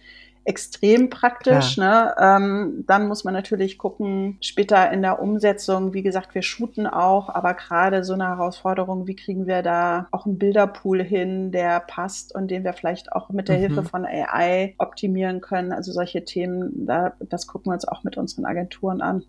extrem 0.45 1.11
praktisch. 1.11 1.77
Ne? 1.77 2.15
Ähm, 2.19 2.85
dann 2.87 3.09
muss 3.09 3.25
man 3.25 3.35
natürlich 3.35 3.79
gucken, 3.79 4.37
später 4.41 4.91
in 4.93 5.03
der 5.03 5.21
Umsetzung, 5.21 5.95
wie 5.95 6.03
gesagt, 6.03 6.35
wir 6.35 6.43
shooten 6.43 6.87
auch, 6.87 7.29
aber 7.29 7.55
gerade 7.55 8.05
so 8.05 8.13
eine 8.15 8.29
Herausforderung, 8.29 9.07
wie 9.07 9.17
kriegen 9.17 9.47
wir 9.47 9.63
da 9.63 10.09
auch 10.11 10.27
einen 10.27 10.39
Bilderpool 10.39 11.03
hin, 11.03 11.51
der 11.51 11.81
passt 11.81 12.35
und 12.35 12.51
den 12.51 12.65
wir 12.65 12.75
vielleicht 12.75 13.13
auch 13.13 13.31
mit 13.31 13.49
der 13.49 13.57
mhm. 13.57 13.61
Hilfe 13.61 13.83
von 13.85 14.05
AI 14.05 14.75
optimieren 14.79 15.41
können. 15.41 15.73
Also 15.73 15.93
solche 15.93 16.25
Themen, 16.25 16.87
da, 16.87 17.15
das 17.21 17.47
gucken 17.47 17.71
wir 17.71 17.75
uns 17.75 17.89
auch 17.89 18.05
mit 18.05 18.17
unseren 18.17 18.45
Agenturen 18.45 19.01
an. 19.01 19.25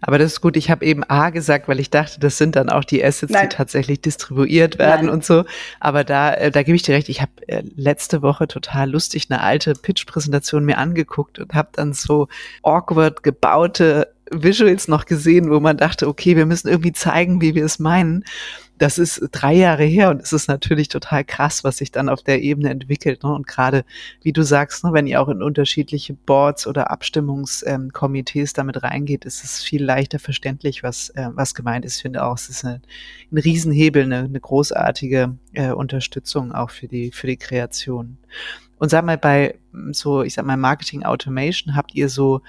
Aber 0.00 0.18
das 0.18 0.34
ist 0.34 0.40
gut. 0.40 0.56
Ich 0.56 0.70
habe 0.70 0.84
eben 0.84 1.04
A 1.04 1.30
gesagt, 1.30 1.68
weil 1.68 1.80
ich 1.80 1.90
dachte, 1.90 2.20
das 2.20 2.38
sind 2.38 2.56
dann 2.56 2.68
auch 2.68 2.84
die 2.84 3.04
Assets, 3.04 3.32
Nein. 3.32 3.48
die 3.48 3.56
tatsächlich 3.56 4.00
distribuiert 4.00 4.78
werden 4.78 5.06
Nein. 5.06 5.14
und 5.14 5.24
so. 5.24 5.44
Aber 5.80 6.04
da, 6.04 6.34
äh, 6.34 6.50
da 6.50 6.62
gebe 6.62 6.76
ich 6.76 6.82
dir 6.82 6.94
recht. 6.94 7.08
Ich 7.08 7.20
habe 7.20 7.32
äh, 7.48 7.62
letzte 7.76 8.22
Woche 8.22 8.46
total 8.46 8.90
lustig 8.90 9.26
eine 9.30 9.40
alte 9.40 9.74
Pitch-Präsentation 9.74 10.64
mir 10.64 10.78
angeguckt 10.78 11.38
und 11.38 11.54
habe 11.54 11.68
dann 11.72 11.92
so 11.92 12.28
awkward 12.62 13.22
gebaute 13.22 14.08
Visuals 14.30 14.88
noch 14.88 15.04
gesehen, 15.04 15.50
wo 15.50 15.60
man 15.60 15.76
dachte, 15.76 16.08
okay, 16.08 16.36
wir 16.36 16.46
müssen 16.46 16.68
irgendwie 16.68 16.92
zeigen, 16.92 17.40
wie 17.40 17.54
wir 17.54 17.64
es 17.64 17.78
meinen 17.78 18.24
das 18.78 18.98
ist 18.98 19.28
drei 19.30 19.54
Jahre 19.54 19.84
her 19.84 20.10
und 20.10 20.20
es 20.20 20.32
ist 20.32 20.48
natürlich 20.48 20.88
total 20.88 21.24
krass, 21.24 21.62
was 21.62 21.76
sich 21.76 21.92
dann 21.92 22.08
auf 22.08 22.22
der 22.22 22.42
Ebene 22.42 22.70
entwickelt. 22.70 23.22
Ne? 23.22 23.32
Und 23.32 23.46
gerade, 23.46 23.84
wie 24.22 24.32
du 24.32 24.42
sagst, 24.42 24.82
ne, 24.82 24.92
wenn 24.92 25.06
ihr 25.06 25.22
auch 25.22 25.28
in 25.28 25.42
unterschiedliche 25.42 26.14
Boards 26.14 26.66
oder 26.66 26.90
Abstimmungskomitees 26.90 28.50
ähm, 28.50 28.54
damit 28.56 28.82
reingeht, 28.82 29.24
ist 29.24 29.44
es 29.44 29.62
viel 29.62 29.84
leichter 29.84 30.18
verständlich, 30.18 30.82
was, 30.82 31.10
äh, 31.10 31.28
was 31.34 31.54
gemeint 31.54 31.84
ist. 31.84 31.96
Ich 31.96 32.02
finde 32.02 32.24
auch, 32.24 32.36
es 32.36 32.48
ist 32.48 32.64
eine, 32.64 32.80
ein 33.30 33.38
Riesenhebel, 33.38 34.02
eine, 34.02 34.18
eine 34.24 34.40
großartige 34.40 35.36
äh, 35.52 35.70
Unterstützung 35.70 36.52
auch 36.52 36.70
für 36.70 36.88
die, 36.88 37.12
für 37.12 37.28
die 37.28 37.36
Kreation. 37.36 38.18
Und 38.78 38.88
sag 38.88 39.04
mal, 39.04 39.18
bei 39.18 39.54
so, 39.92 40.22
ich 40.22 40.34
sag 40.34 40.44
mal, 40.46 40.56
Marketing 40.56 41.04
Automation 41.04 41.76
habt 41.76 41.94
ihr 41.94 42.08
so 42.08 42.42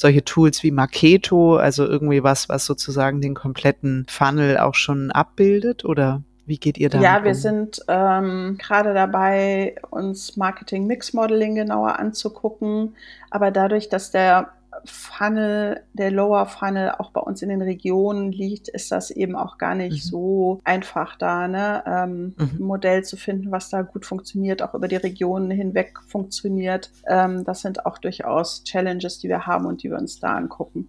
solche 0.00 0.24
Tools 0.24 0.62
wie 0.62 0.70
Marketo, 0.70 1.56
also 1.56 1.84
irgendwie 1.86 2.22
was, 2.22 2.48
was 2.48 2.64
sozusagen 2.64 3.20
den 3.20 3.34
kompletten 3.34 4.06
Funnel 4.08 4.56
auch 4.56 4.74
schon 4.74 5.10
abbildet 5.10 5.84
oder 5.84 6.22
wie 6.46 6.56
geht 6.56 6.78
ihr 6.78 6.88
da? 6.88 7.00
Ja, 7.00 7.22
wir 7.22 7.32
um? 7.32 7.36
sind 7.36 7.80
ähm, 7.86 8.56
gerade 8.58 8.94
dabei, 8.94 9.76
uns 9.90 10.38
Marketing 10.38 10.86
Mix 10.86 11.12
Modeling 11.12 11.54
genauer 11.54 11.98
anzugucken. 11.98 12.96
Aber 13.30 13.50
dadurch, 13.50 13.88
dass 13.90 14.10
der 14.10 14.50
Funnel, 14.84 15.82
der 15.92 16.10
Lower 16.10 16.46
Funnel 16.46 16.92
auch 16.98 17.10
bei 17.10 17.20
uns 17.20 17.42
in 17.42 17.48
den 17.48 17.62
Regionen 17.62 18.32
liegt, 18.32 18.68
ist 18.68 18.90
das 18.90 19.10
eben 19.10 19.36
auch 19.36 19.58
gar 19.58 19.74
nicht 19.74 20.04
mhm. 20.04 20.10
so 20.10 20.60
einfach 20.64 21.16
da, 21.16 21.48
ne? 21.48 21.82
Ähm, 21.86 22.34
mhm. 22.36 22.50
ein 22.58 22.62
Modell 22.62 23.04
zu 23.04 23.16
finden, 23.16 23.50
was 23.50 23.70
da 23.70 23.82
gut 23.82 24.06
funktioniert, 24.06 24.62
auch 24.62 24.74
über 24.74 24.88
die 24.88 24.96
Regionen 24.96 25.50
hinweg 25.50 25.98
funktioniert. 26.06 26.90
Ähm, 27.06 27.44
das 27.44 27.62
sind 27.62 27.86
auch 27.86 27.98
durchaus 27.98 28.64
Challenges, 28.64 29.18
die 29.18 29.28
wir 29.28 29.46
haben 29.46 29.66
und 29.66 29.82
die 29.82 29.90
wir 29.90 29.98
uns 29.98 30.20
da 30.20 30.34
angucken. 30.36 30.88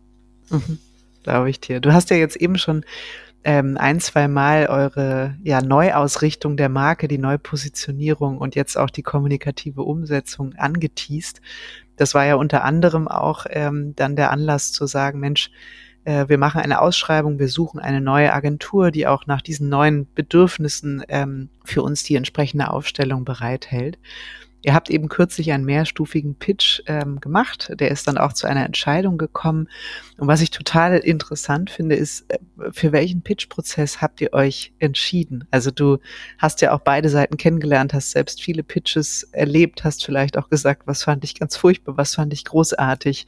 Mhm. 0.49 0.79
Glaube 1.23 1.49
ich 1.49 1.59
dir. 1.59 1.79
Du 1.79 1.93
hast 1.93 2.09
ja 2.09 2.17
jetzt 2.17 2.35
eben 2.35 2.57
schon 2.57 2.83
ähm, 3.43 3.77
ein, 3.77 3.99
zwei 3.99 4.27
Mal 4.27 4.67
eure 4.67 5.35
ja, 5.43 5.61
Neuausrichtung 5.61 6.57
der 6.57 6.69
Marke, 6.69 7.07
die 7.07 7.17
Neupositionierung 7.17 8.37
und 8.37 8.55
jetzt 8.55 8.77
auch 8.77 8.89
die 8.89 9.01
kommunikative 9.01 9.81
Umsetzung 9.81 10.53
angeteased. 10.55 11.41
Das 11.95 12.13
war 12.13 12.25
ja 12.25 12.35
unter 12.35 12.63
anderem 12.63 13.07
auch 13.07 13.45
ähm, 13.49 13.93
dann 13.95 14.15
der 14.15 14.31
Anlass 14.31 14.71
zu 14.71 14.85
sagen, 14.87 15.19
Mensch, 15.19 15.51
äh, 16.03 16.27
wir 16.27 16.37
machen 16.37 16.61
eine 16.61 16.81
Ausschreibung, 16.81 17.39
wir 17.39 17.47
suchen 17.47 17.79
eine 17.79 18.01
neue 18.01 18.33
Agentur, 18.33 18.91
die 18.91 19.07
auch 19.07 19.27
nach 19.27 19.41
diesen 19.41 19.69
neuen 19.69 20.11
Bedürfnissen 20.13 21.03
ähm, 21.09 21.49
für 21.63 21.83
uns 21.83 22.03
die 22.03 22.15
entsprechende 22.15 22.69
Aufstellung 22.71 23.25
bereithält. 23.25 23.99
Ihr 24.63 24.73
habt 24.73 24.89
eben 24.89 25.09
kürzlich 25.09 25.51
einen 25.51 25.65
mehrstufigen 25.65 26.35
Pitch 26.35 26.81
ähm, 26.85 27.19
gemacht, 27.19 27.71
der 27.79 27.91
ist 27.91 28.07
dann 28.07 28.17
auch 28.17 28.33
zu 28.33 28.47
einer 28.47 28.65
Entscheidung 28.65 29.17
gekommen. 29.17 29.67
Und 30.17 30.27
was 30.27 30.41
ich 30.41 30.51
total 30.51 30.97
interessant 30.97 31.69
finde, 31.69 31.95
ist, 31.95 32.29
äh, 32.31 32.37
für 32.71 32.91
welchen 32.91 33.21
Pitch-Prozess 33.21 34.01
habt 34.01 34.21
ihr 34.21 34.33
euch 34.33 34.73
entschieden? 34.79 35.47
Also 35.51 35.71
du 35.71 35.97
hast 36.37 36.61
ja 36.61 36.73
auch 36.73 36.81
beide 36.81 37.09
Seiten 37.09 37.37
kennengelernt, 37.37 37.93
hast 37.93 38.11
selbst 38.11 38.41
viele 38.41 38.63
Pitches 38.63 39.23
erlebt, 39.31 39.83
hast 39.83 40.05
vielleicht 40.05 40.37
auch 40.37 40.49
gesagt, 40.49 40.83
was 40.85 41.03
fand 41.03 41.23
ich 41.23 41.39
ganz 41.39 41.57
furchtbar, 41.57 41.97
was 41.97 42.15
fand 42.15 42.33
ich 42.33 42.45
großartig. 42.45 43.25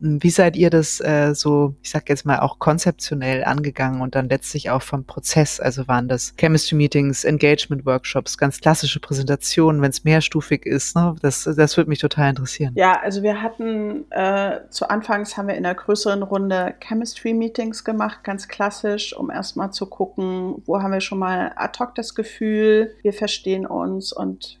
Wie 0.00 0.30
seid 0.30 0.56
ihr 0.56 0.70
das 0.70 1.00
äh, 1.00 1.34
so, 1.34 1.74
ich 1.82 1.90
sag 1.90 2.08
jetzt 2.08 2.24
mal, 2.24 2.40
auch 2.40 2.58
konzeptionell 2.58 3.44
angegangen 3.44 4.00
und 4.00 4.14
dann 4.14 4.28
letztlich 4.28 4.70
auch 4.70 4.82
vom 4.82 5.04
Prozess? 5.04 5.60
Also 5.60 5.86
waren 5.88 6.08
das 6.08 6.34
Chemistry 6.38 6.76
Meetings, 6.76 7.24
Engagement 7.24 7.84
Workshops, 7.84 8.38
ganz 8.38 8.60
klassische 8.60 8.98
Präsentationen, 8.98 9.82
wenn 9.82 9.90
es 9.90 10.04
mehrstufig 10.04 10.64
ist? 10.64 10.96
Ne? 10.96 11.14
Das, 11.20 11.44
das 11.44 11.76
würde 11.76 11.90
mich 11.90 11.98
total 11.98 12.30
interessieren. 12.30 12.72
Ja, 12.76 12.98
also 13.00 13.22
wir 13.22 13.42
hatten 13.42 14.10
äh, 14.10 14.60
zu 14.70 14.88
Anfangs 14.88 15.36
haben 15.36 15.48
wir 15.48 15.54
in 15.54 15.66
einer 15.66 15.74
größeren 15.74 16.22
Runde 16.22 16.74
Chemistry 16.80 17.34
Meetings 17.34 17.84
gemacht, 17.84 18.24
ganz 18.24 18.48
klassisch, 18.48 19.14
um 19.14 19.30
erstmal 19.30 19.70
zu 19.70 19.86
gucken, 19.86 20.62
wo 20.64 20.80
haben 20.80 20.92
wir 20.92 21.00
schon 21.00 21.18
mal 21.18 21.52
ad 21.56 21.78
hoc 21.78 21.94
das 21.94 22.14
Gefühl, 22.14 22.94
wir 23.02 23.12
verstehen 23.12 23.66
uns 23.66 24.12
und 24.12 24.58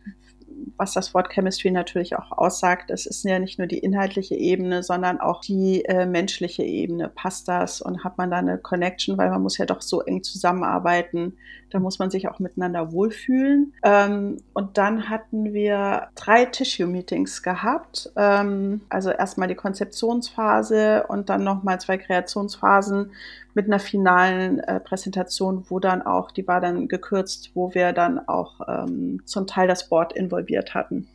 was 0.76 0.94
das 0.94 1.14
Wort 1.14 1.30
Chemistry 1.30 1.70
natürlich 1.70 2.16
auch 2.16 2.32
aussagt, 2.32 2.90
es 2.90 3.06
ist 3.06 3.24
ja 3.24 3.38
nicht 3.38 3.58
nur 3.58 3.66
die 3.66 3.78
inhaltliche 3.78 4.34
Ebene, 4.34 4.82
sondern 4.82 5.20
auch 5.20 5.40
die 5.40 5.84
äh, 5.84 6.06
menschliche 6.06 6.62
Ebene. 6.62 7.08
Passt 7.08 7.48
das 7.48 7.80
und 7.80 8.04
hat 8.04 8.18
man 8.18 8.30
da 8.30 8.38
eine 8.38 8.58
Connection, 8.58 9.18
weil 9.18 9.30
man 9.30 9.42
muss 9.42 9.58
ja 9.58 9.66
doch 9.66 9.82
so 9.82 10.02
eng 10.02 10.22
zusammenarbeiten, 10.22 11.36
Da 11.70 11.78
muss 11.78 11.98
man 11.98 12.10
sich 12.10 12.28
auch 12.28 12.38
miteinander 12.40 12.92
wohlfühlen. 12.92 13.74
Ähm, 13.84 14.38
und 14.54 14.76
dann 14.76 15.08
hatten 15.08 15.52
wir 15.52 16.08
drei 16.14 16.44
Tissue-Meetings 16.44 17.42
gehabt. 17.42 18.10
Ähm, 18.16 18.80
also 18.88 19.10
erstmal 19.10 19.48
die 19.48 19.54
Konzeptionsphase 19.54 21.04
und 21.08 21.28
dann 21.28 21.44
nochmal 21.44 21.80
zwei 21.80 21.98
Kreationsphasen 21.98 23.12
mit 23.54 23.66
einer 23.66 23.78
finalen 23.78 24.60
äh, 24.60 24.80
Präsentation, 24.80 25.64
wo 25.68 25.78
dann 25.78 26.02
auch, 26.02 26.30
die 26.30 26.46
war 26.46 26.60
dann 26.60 26.88
gekürzt, 26.88 27.50
wo 27.54 27.74
wir 27.74 27.92
dann 27.92 28.18
auch 28.28 28.60
ähm, 28.68 29.22
zum 29.24 29.46
Teil 29.46 29.68
das 29.68 29.88
Board 29.88 30.12
involviert 30.12 30.74
hatten. 30.74 31.08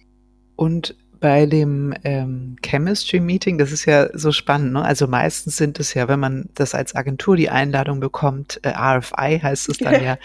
Und 0.56 0.96
bei 1.20 1.46
dem 1.46 1.94
ähm, 2.04 2.56
Chemistry 2.64 3.20
Meeting, 3.20 3.58
das 3.58 3.72
ist 3.72 3.86
ja 3.86 4.10
so 4.14 4.32
spannend, 4.32 4.74
ne? 4.74 4.84
Also 4.84 5.08
meistens 5.08 5.58
sind 5.58 5.80
es 5.80 5.94
ja, 5.94 6.08
wenn 6.08 6.20
man 6.20 6.50
das 6.54 6.76
als 6.76 6.96
Agentur 6.96 7.36
die 7.36 7.50
Einladung 7.50 8.00
bekommt, 8.00 8.60
äh, 8.64 8.70
RFI 8.70 9.40
heißt 9.42 9.70
es 9.70 9.78
dann 9.78 9.94
ja, 10.04 10.18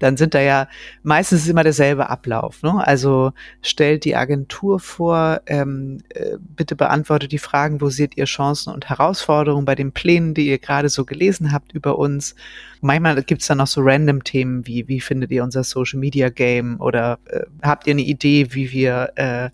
dann 0.00 0.16
sind 0.16 0.34
da 0.34 0.40
ja 0.40 0.66
meistens 1.02 1.46
immer 1.46 1.62
derselbe 1.62 2.10
Ablauf. 2.10 2.62
Ne? 2.62 2.84
Also 2.84 3.32
stellt 3.62 4.04
die 4.04 4.16
Agentur 4.16 4.80
vor, 4.80 5.42
ähm, 5.46 5.98
äh, 6.08 6.36
bitte 6.40 6.74
beantwortet 6.74 7.30
die 7.30 7.38
Fragen, 7.38 7.80
wo 7.80 7.88
seht 7.90 8.16
ihr 8.16 8.24
Chancen 8.24 8.72
und 8.72 8.88
Herausforderungen 8.88 9.64
bei 9.64 9.76
den 9.76 9.92
Plänen, 9.92 10.34
die 10.34 10.48
ihr 10.48 10.58
gerade 10.58 10.88
so 10.88 11.04
gelesen 11.04 11.52
habt 11.52 11.72
über 11.72 11.98
uns. 11.98 12.34
Manchmal 12.80 13.22
gibt's 13.22 13.46
dann 13.46 13.58
noch 13.58 13.66
so 13.66 13.82
random 13.82 14.24
Themen 14.24 14.66
wie, 14.66 14.88
wie 14.88 15.00
findet 15.00 15.30
ihr 15.30 15.44
unser 15.44 15.62
Social 15.62 16.00
Media 16.00 16.30
Game 16.30 16.80
oder 16.80 17.18
äh, 17.26 17.42
habt 17.62 17.86
ihr 17.86 17.92
eine 17.92 18.02
Idee, 18.02 18.48
wie 18.50 18.72
wir 18.72 19.12
äh, 19.16 19.50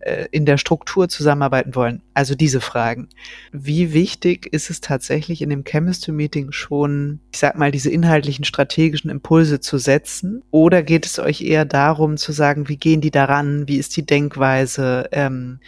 äh, 0.00 0.26
in 0.30 0.46
der 0.46 0.56
Struktur 0.56 1.08
zusammenarbeiten 1.08 1.74
wollen? 1.74 2.02
Also 2.20 2.34
diese 2.34 2.60
Fragen. 2.60 3.08
Wie 3.50 3.94
wichtig 3.94 4.52
ist 4.52 4.68
es 4.68 4.82
tatsächlich 4.82 5.40
in 5.40 5.48
dem 5.48 5.64
Chemistry 5.64 6.12
Meeting 6.12 6.52
schon, 6.52 7.20
ich 7.32 7.38
sag 7.38 7.56
mal, 7.56 7.70
diese 7.70 7.88
inhaltlichen 7.88 8.44
strategischen 8.44 9.10
Impulse 9.10 9.60
zu 9.60 9.78
setzen? 9.78 10.42
Oder 10.50 10.82
geht 10.82 11.06
es 11.06 11.18
euch 11.18 11.40
eher 11.40 11.64
darum 11.64 12.18
zu 12.18 12.32
sagen, 12.32 12.68
wie 12.68 12.76
gehen 12.76 13.00
die 13.00 13.10
daran? 13.10 13.66
Wie 13.68 13.78
ist 13.78 13.96
die 13.96 14.04
Denkweise? 14.04 15.08
Ähm, 15.12 15.60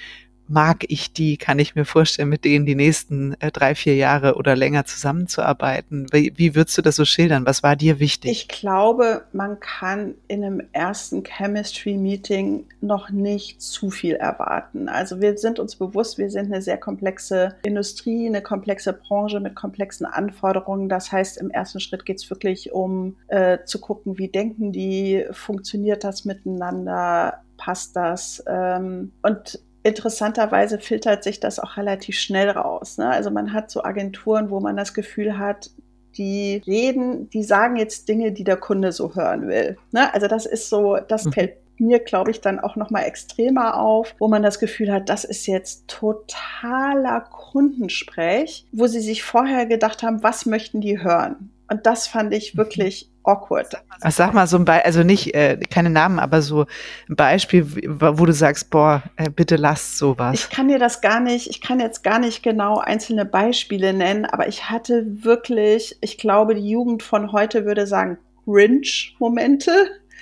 mag 0.49 0.85
ich 0.89 1.13
die, 1.13 1.37
kann 1.37 1.59
ich 1.59 1.75
mir 1.75 1.85
vorstellen, 1.85 2.29
mit 2.29 2.45
denen 2.45 2.67
die 2.67 2.75
nächsten 2.75 3.35
äh, 3.41 3.51
drei, 3.51 3.75
vier 3.75 3.97
Jahre 3.97 4.35
oder 4.35 4.57
länger 4.57 4.85
zusammenzuarbeiten. 4.85 6.07
Wie, 6.13 6.33
wie 6.37 6.55
würdest 6.55 6.77
du 6.79 6.83
das 6.83 6.97
so 6.97 7.05
schildern? 7.05 7.47
Was 7.47 7.63
war 7.63 7.77
dir 7.77 8.01
wichtig? 8.01 8.31
Ich 8.31 8.49
glaube, 8.49 9.25
man 9.33 9.61
kann 9.61 10.15
in 10.29 10.45
einem 10.45 10.63
ersten 10.73 11.23
Chemistry-Meeting 11.23 12.67
noch 12.81 13.11
nicht 13.11 13.63
zu 13.63 13.91
viel 13.91 14.15
erwarten. 14.15 14.89
Also 14.89 15.21
wir 15.21 15.39
sind 15.39 15.59
uns 15.59 15.77
bewusst, 15.77 16.19
wir 16.19 16.31
sind 16.31 16.53
eine 16.53 16.63
sehr 16.63 16.79
komplexe 16.79 17.57
Industrie, 17.65 18.27
eine 18.27 18.43
komplexe 18.43 18.93
Branche 18.93 19.41
mit 19.41 19.55
komplexen 19.55 20.07
Anforderungen. 20.07 20.89
Das 20.89 21.13
heißt, 21.13 21.39
im 21.39 21.51
ersten 21.51 21.81
Schritt 21.81 22.05
geht 22.05 22.19
es 22.19 22.29
wirklich 22.31 22.73
um 22.73 23.17
äh, 23.29 23.59
zu 23.65 23.81
gucken, 23.81 24.19
wie 24.19 24.29
denken 24.29 24.73
die, 24.73 25.25
funktioniert 25.31 26.05
das 26.05 26.25
miteinander, 26.25 27.43
passt 27.57 27.97
das? 27.97 28.43
Ähm, 28.47 29.13
und 29.23 29.61
interessanterweise 29.83 30.79
filtert 30.79 31.25
sich 31.25 31.41
das 31.41 31.59
auch 31.59 31.77
relativ 31.77 32.19
schnell 32.19 32.51
raus. 32.51 32.99
Ne? 32.99 33.09
Also 33.09 33.31
man 33.31 33.53
hat 33.53 33.71
so 33.71 33.83
Agenturen, 33.85 34.51
wo 34.51 34.61
man 34.61 34.77
das 34.77 34.95
Gefühl 34.95 35.39
hat, 35.39 35.71
die 36.17 36.63
reden, 36.67 37.31
die 37.31 37.43
sagen 37.43 37.77
jetzt 37.77 38.09
Dinge, 38.09 38.33
die 38.33 38.45
der 38.45 38.59
Kunde 38.59 38.93
so 38.93 39.15
hören 39.15 39.49
will. 39.49 39.77
Ne? 39.93 40.13
Also 40.15 40.29
das 40.29 40.47
ist 40.47 40.69
so, 40.69 40.99
das 41.09 41.25
mhm. 41.25 41.33
fällt 41.33 41.57
mir, 41.79 41.99
glaube 41.99 42.31
ich, 42.31 42.41
dann 42.41 42.61
auch 42.61 42.77
noch 42.77 42.91
mal 42.91 43.03
extremer 43.03 43.79
auf, 43.79 44.15
wo 44.19 44.29
man 44.29 44.43
das 44.43 44.59
Gefühl 44.59 44.93
hat, 44.93 45.09
das 45.09 45.25
ist 45.25 45.47
jetzt 45.47 45.89
totaler 45.89 47.21
Kundensprech, 47.21 48.67
wo 48.73 48.87
sie 48.87 49.01
sich 49.01 49.23
vorher 49.23 49.67
gedacht 49.67 50.03
haben, 50.03 50.23
was 50.23 50.47
möchten 50.47 50.81
die 50.81 51.03
hören? 51.03 51.51
Und 51.73 51.87
das 51.87 52.07
fand 52.07 52.35
ich 52.35 52.53
mhm. 52.53 52.59
wirklich 52.59 53.11
awkward. 53.23 53.75
Ach, 54.03 54.13
sag 54.13 54.35
mal 54.35 54.47
so 54.47 54.59
ein 54.59 54.67
Beispiel, 54.67 54.87
also 54.87 55.03
nicht 55.05 55.35
äh, 55.35 55.59
keine 55.71 55.89
Namen, 55.89 56.19
aber 56.19 56.43
so 56.43 56.67
ein 57.09 57.17
Beispiel, 57.17 57.67
wo 57.99 58.27
du 58.27 58.33
sagst, 58.35 58.69
boah, 58.69 59.03
äh, 59.17 59.31
bitte 59.31 59.57
lasst 59.57 59.97
sowas. 59.97 60.35
Ich 60.35 60.51
kann 60.51 60.69
dir 60.69 60.79
das 60.79 61.01
gar 61.01 61.21
nicht, 61.21 61.49
ich 61.49 61.63
kann 61.63 61.81
jetzt 61.81 62.05
gar 62.05 62.19
nicht 62.19 62.43
genau 62.43 62.77
einzelne 62.79 63.25
Beispiele 63.25 63.95
nennen, 63.95 64.27
aber 64.27 64.49
ich 64.49 64.69
hatte 64.69 65.07
wirklich, 65.25 65.97
ich 66.03 66.19
glaube, 66.19 66.55
die 66.57 66.69
Jugend 66.69 67.03
von 67.03 67.33
heute 67.33 67.65
würde 67.65 67.87
sagen, 67.87 68.19
Cringe-Momente, 68.45 69.73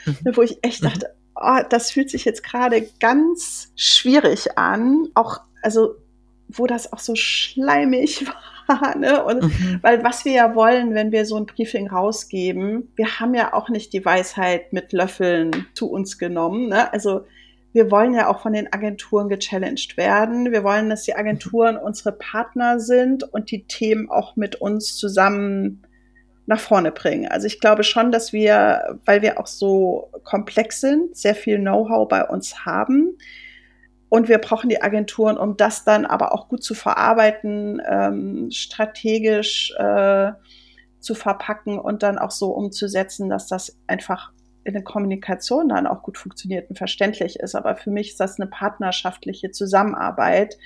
mhm. 0.06 0.36
wo 0.36 0.42
ich 0.42 0.58
echt 0.62 0.84
dachte, 0.84 1.16
oh, 1.34 1.58
das 1.68 1.90
fühlt 1.90 2.10
sich 2.10 2.24
jetzt 2.24 2.44
gerade 2.44 2.86
ganz 3.00 3.72
schwierig 3.74 4.56
an. 4.56 5.08
Auch, 5.14 5.40
also, 5.62 5.96
wo 6.46 6.68
das 6.68 6.92
auch 6.92 7.00
so 7.00 7.16
schleimig 7.16 8.24
war 8.28 8.59
ne? 8.98 9.24
Und 9.24 9.42
mhm. 9.42 9.78
weil 9.82 10.04
was 10.04 10.24
wir 10.24 10.32
ja 10.32 10.54
wollen, 10.54 10.94
wenn 10.94 11.12
wir 11.12 11.24
so 11.24 11.36
ein 11.36 11.46
Briefing 11.46 11.88
rausgeben, 11.88 12.92
wir 12.96 13.20
haben 13.20 13.34
ja 13.34 13.52
auch 13.52 13.68
nicht 13.68 13.92
die 13.92 14.04
Weisheit 14.04 14.72
mit 14.72 14.92
Löffeln 14.92 15.66
zu 15.74 15.90
uns 15.90 16.18
genommen. 16.18 16.68
Ne? 16.68 16.92
Also 16.92 17.24
wir 17.72 17.90
wollen 17.90 18.14
ja 18.14 18.28
auch 18.28 18.40
von 18.40 18.52
den 18.52 18.72
Agenturen 18.72 19.28
gechallenged 19.28 19.96
werden. 19.96 20.50
Wir 20.50 20.64
wollen, 20.64 20.90
dass 20.90 21.04
die 21.04 21.14
Agenturen 21.14 21.76
mhm. 21.76 21.82
unsere 21.82 22.12
Partner 22.12 22.80
sind 22.80 23.22
und 23.22 23.50
die 23.50 23.64
Themen 23.64 24.10
auch 24.10 24.36
mit 24.36 24.56
uns 24.56 24.96
zusammen 24.96 25.82
nach 26.46 26.60
vorne 26.60 26.90
bringen. 26.90 27.28
Also 27.28 27.46
ich 27.46 27.60
glaube 27.60 27.84
schon, 27.84 28.10
dass 28.10 28.32
wir, 28.32 28.98
weil 29.04 29.22
wir 29.22 29.38
auch 29.38 29.46
so 29.46 30.10
komplex 30.24 30.80
sind, 30.80 31.16
sehr 31.16 31.36
viel 31.36 31.58
Know-how 31.58 32.08
bei 32.08 32.24
uns 32.24 32.64
haben, 32.64 33.16
und 34.10 34.28
wir 34.28 34.38
brauchen 34.38 34.68
die 34.68 34.82
Agenturen, 34.82 35.38
um 35.38 35.56
das 35.56 35.84
dann 35.84 36.04
aber 36.04 36.34
auch 36.34 36.48
gut 36.48 36.62
zu 36.62 36.74
verarbeiten, 36.74 37.80
ähm, 37.88 38.50
strategisch 38.50 39.72
äh, 39.78 40.32
zu 40.98 41.14
verpacken 41.14 41.78
und 41.78 42.02
dann 42.02 42.18
auch 42.18 42.32
so 42.32 42.50
umzusetzen, 42.50 43.30
dass 43.30 43.46
das 43.46 43.78
einfach 43.86 44.32
in 44.64 44.74
der 44.74 44.82
Kommunikation 44.82 45.68
dann 45.68 45.86
auch 45.86 46.02
gut 46.02 46.18
funktioniert 46.18 46.68
und 46.68 46.76
verständlich 46.76 47.38
ist. 47.38 47.54
Aber 47.54 47.76
für 47.76 47.90
mich 47.90 48.10
ist 48.10 48.20
das 48.20 48.38
eine 48.38 48.50
partnerschaftliche 48.50 49.52
Zusammenarbeit, 49.52 50.58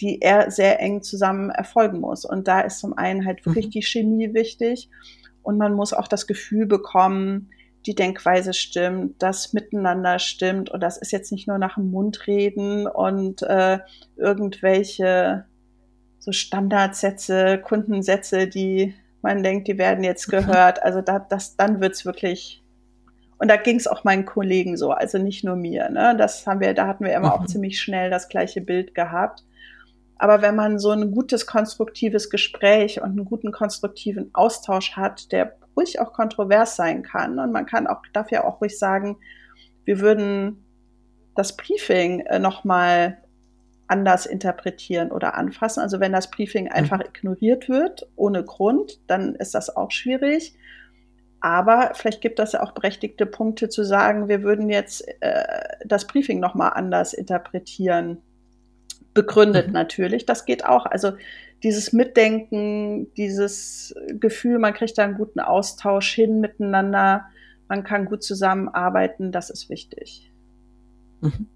die 0.00 0.20
eher 0.20 0.50
sehr 0.52 0.80
eng 0.80 1.02
zusammen 1.02 1.50
erfolgen 1.50 2.00
muss. 2.00 2.24
Und 2.24 2.46
da 2.46 2.60
ist 2.60 2.78
zum 2.78 2.96
einen 2.96 3.26
halt 3.26 3.44
wirklich 3.44 3.66
mhm. 3.66 3.70
die 3.70 3.82
Chemie 3.82 4.32
wichtig 4.32 4.88
und 5.42 5.58
man 5.58 5.74
muss 5.74 5.92
auch 5.92 6.06
das 6.06 6.28
Gefühl 6.28 6.66
bekommen, 6.66 7.50
die 7.86 7.94
Denkweise 7.94 8.52
stimmt, 8.52 9.22
das 9.22 9.52
Miteinander 9.52 10.18
stimmt 10.18 10.70
und 10.70 10.80
das 10.80 10.96
ist 10.96 11.12
jetzt 11.12 11.32
nicht 11.32 11.48
nur 11.48 11.58
nach 11.58 11.74
dem 11.74 11.90
Mund 11.90 12.26
reden 12.26 12.86
und 12.86 13.42
äh, 13.42 13.78
irgendwelche 14.16 15.44
so 16.18 16.32
Standardsätze, 16.32 17.58
Kundensätze, 17.58 18.46
die 18.46 18.94
man 19.22 19.42
denkt, 19.42 19.68
die 19.68 19.78
werden 19.78 20.04
jetzt 20.04 20.28
mhm. 20.28 20.32
gehört. 20.32 20.82
Also 20.82 21.00
da, 21.00 21.18
das, 21.18 21.56
dann 21.56 21.80
wird's 21.80 22.04
wirklich 22.04 22.62
und 23.42 23.48
da 23.48 23.56
ging 23.56 23.74
es 23.74 23.88
auch 23.88 24.04
meinen 24.04 24.24
Kollegen 24.24 24.76
so, 24.76 24.92
also 24.92 25.18
nicht 25.18 25.42
nur 25.42 25.56
mir. 25.56 25.88
Ne? 25.90 26.14
Das 26.16 26.46
haben 26.46 26.60
wir, 26.60 26.74
da 26.74 26.86
hatten 26.86 27.04
wir 27.04 27.12
immer 27.12 27.34
mhm. 27.34 27.42
auch 27.42 27.46
ziemlich 27.46 27.80
schnell 27.80 28.08
das 28.08 28.28
gleiche 28.28 28.60
Bild 28.60 28.94
gehabt. 28.94 29.42
Aber 30.16 30.42
wenn 30.42 30.54
man 30.54 30.78
so 30.78 30.90
ein 30.90 31.10
gutes, 31.10 31.46
konstruktives 31.46 32.30
Gespräch 32.30 33.00
und 33.00 33.10
einen 33.10 33.24
guten, 33.24 33.50
konstruktiven 33.50 34.30
Austausch 34.34 34.92
hat, 34.92 35.32
der 35.32 35.56
ruhig 35.76 36.00
auch 36.00 36.12
kontrovers 36.12 36.76
sein 36.76 37.02
kann. 37.02 37.38
Und 37.38 37.52
man 37.52 37.66
kann 37.66 37.86
auch, 37.86 38.02
darf 38.12 38.30
ja 38.30 38.44
auch 38.44 38.60
ruhig 38.60 38.78
sagen, 38.78 39.18
wir 39.84 40.00
würden 40.00 40.64
das 41.34 41.56
Briefing 41.56 42.20
äh, 42.20 42.38
nochmal 42.38 43.18
anders 43.88 44.26
interpretieren 44.26 45.10
oder 45.10 45.34
anfassen. 45.34 45.80
Also 45.80 46.00
wenn 46.00 46.12
das 46.12 46.30
Briefing 46.30 46.64
mhm. 46.64 46.72
einfach 46.72 47.00
ignoriert 47.00 47.68
wird, 47.68 48.08
ohne 48.16 48.44
Grund, 48.44 49.00
dann 49.06 49.34
ist 49.34 49.54
das 49.54 49.74
auch 49.74 49.90
schwierig. 49.90 50.54
Aber 51.40 51.90
vielleicht 51.94 52.20
gibt 52.20 52.38
es 52.38 52.52
ja 52.52 52.62
auch 52.62 52.72
berechtigte 52.72 53.26
Punkte 53.26 53.68
zu 53.68 53.84
sagen, 53.84 54.28
wir 54.28 54.42
würden 54.42 54.70
jetzt 54.70 55.04
äh, 55.20 55.44
das 55.84 56.06
Briefing 56.06 56.38
nochmal 56.38 56.72
anders 56.74 57.12
interpretieren. 57.12 58.22
Begründet 59.14 59.68
mhm. 59.68 59.72
natürlich, 59.74 60.26
das 60.26 60.44
geht 60.44 60.64
auch. 60.64 60.86
Also 60.86 61.12
dieses 61.62 61.92
Mitdenken, 61.92 63.12
dieses 63.14 63.94
Gefühl, 64.18 64.58
man 64.58 64.74
kriegt 64.74 64.98
da 64.98 65.04
einen 65.04 65.16
guten 65.16 65.40
Austausch 65.40 66.12
hin 66.12 66.40
miteinander, 66.40 67.26
man 67.68 67.84
kann 67.84 68.06
gut 68.06 68.22
zusammenarbeiten, 68.22 69.32
das 69.32 69.48
ist 69.50 69.70
wichtig. 69.70 70.30
Mhm. 71.20 71.46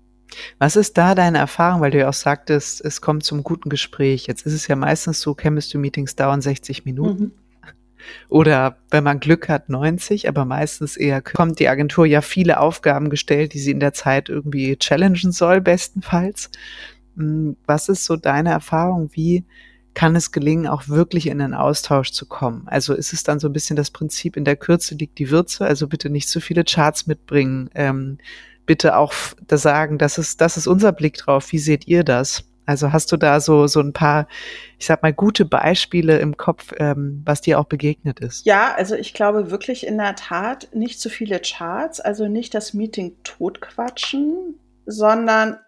Was 0.59 0.76
ist 0.76 0.99
da 0.99 1.14
deine 1.14 1.39
Erfahrung, 1.39 1.81
weil 1.81 1.91
du 1.91 1.99
ja 1.99 2.09
auch 2.09 2.14
sagtest, 2.14 2.85
es 2.85 3.01
kommt 3.01 3.24
zum 3.24 3.43
guten 3.43 3.68
Gespräch. 3.68 4.26
Jetzt 4.26 4.47
ist 4.47 4.53
es 4.53 4.66
ja 4.66 4.76
meistens 4.76 5.20
so, 5.20 5.35
Chemistry-Meetings 5.35 6.16
dauern 6.16 6.41
60 6.41 6.85
Minuten. 6.85 7.22
Mhm. 7.22 7.33
Oder 8.28 8.76
wenn 8.91 9.05
man 9.05 9.20
Glück 9.20 9.49
hat, 9.49 9.68
90, 9.68 10.28
aber 10.28 10.45
meistens 10.45 10.97
eher 10.97 11.22
kommt 11.22 11.59
die 11.59 11.68
Agentur 11.68 12.07
ja 12.07 12.20
viele 12.20 12.61
Aufgaben 12.61 13.11
gestellt, 13.11 13.55
die 13.55 13.59
sie 13.59 13.72
in 13.72 13.81
der 13.81 13.93
Zeit 13.93 14.28
irgendwie 14.28 14.76
challengen 14.76 15.33
soll, 15.33 15.61
bestenfalls. 15.61 16.51
Hm, 17.17 17.57
was 17.67 17.89
ist 17.89 18.05
so 18.05 18.17
deine 18.17 18.51
Erfahrung? 18.51 19.11
Wie 19.12 19.45
kann 19.97 20.14
es 20.14 20.31
gelingen, 20.31 20.69
auch 20.69 20.89
wirklich 20.89 21.27
in 21.27 21.41
einen 21.41 21.55
Austausch 21.55 22.12
zu 22.12 22.27
kommen. 22.27 22.64
Also 22.67 22.93
ist 22.93 23.14
es 23.14 23.25
dann 23.25 23.41
so 23.41 23.49
ein 23.49 23.55
bisschen 23.55 23.77
das 23.77 23.91
Prinzip, 23.91 24.37
in 24.37 24.45
der 24.45 24.55
Kürze 24.55 24.95
liegt 24.95 25.19
die 25.19 25.31
Würze, 25.31 25.64
also 25.64 25.89
bitte 25.89 26.11
nicht 26.11 26.29
zu 26.29 26.41
viele 26.41 26.64
Charts 26.64 27.07
mitbringen, 27.07 27.71
ähm, 27.75 28.19
bitte 28.67 28.97
auch 28.97 29.14
da 29.47 29.57
sagen, 29.57 29.97
das 29.97 30.19
ist, 30.19 30.43
das 30.43 30.59
ist 30.59 30.67
unser 30.67 30.93
Blick 30.93 31.14
drauf, 31.17 31.51
wie 31.51 31.59
seht 31.59 31.89
ihr 31.89 32.05
das? 32.05 32.45
Also 32.67 32.93
hast 32.93 33.11
du 33.11 33.17
da 33.17 33.41
so, 33.41 33.69
so 33.69 33.81
ein 33.81 33.95
paar, 33.95 34.29
ich 34.79 34.85
sag 34.87 35.03
mal, 35.03 35.14
gute 35.14 35.47
Beispiele 35.47 36.19
im 36.19 36.37
Kopf, 36.37 36.75
ähm, 36.77 37.23
was 37.25 37.41
dir 37.41 37.59
auch 37.59 37.64
begegnet 37.64 38.21
ist? 38.21 38.45
Ja, 38.45 38.75
also 38.75 38.97
ich 38.97 39.14
glaube 39.14 39.51
wirklich 39.51 39.87
in 39.87 39.97
der 39.97 40.17
Tat 40.17 40.69
nicht 40.75 41.01
zu 41.01 41.09
viele 41.09 41.41
Charts, 41.41 42.01
also 42.01 42.29
nicht 42.29 42.55
das 42.55 42.75
Meeting 42.75 43.17
totquatschen, 43.23 44.59
sondern 44.85 45.59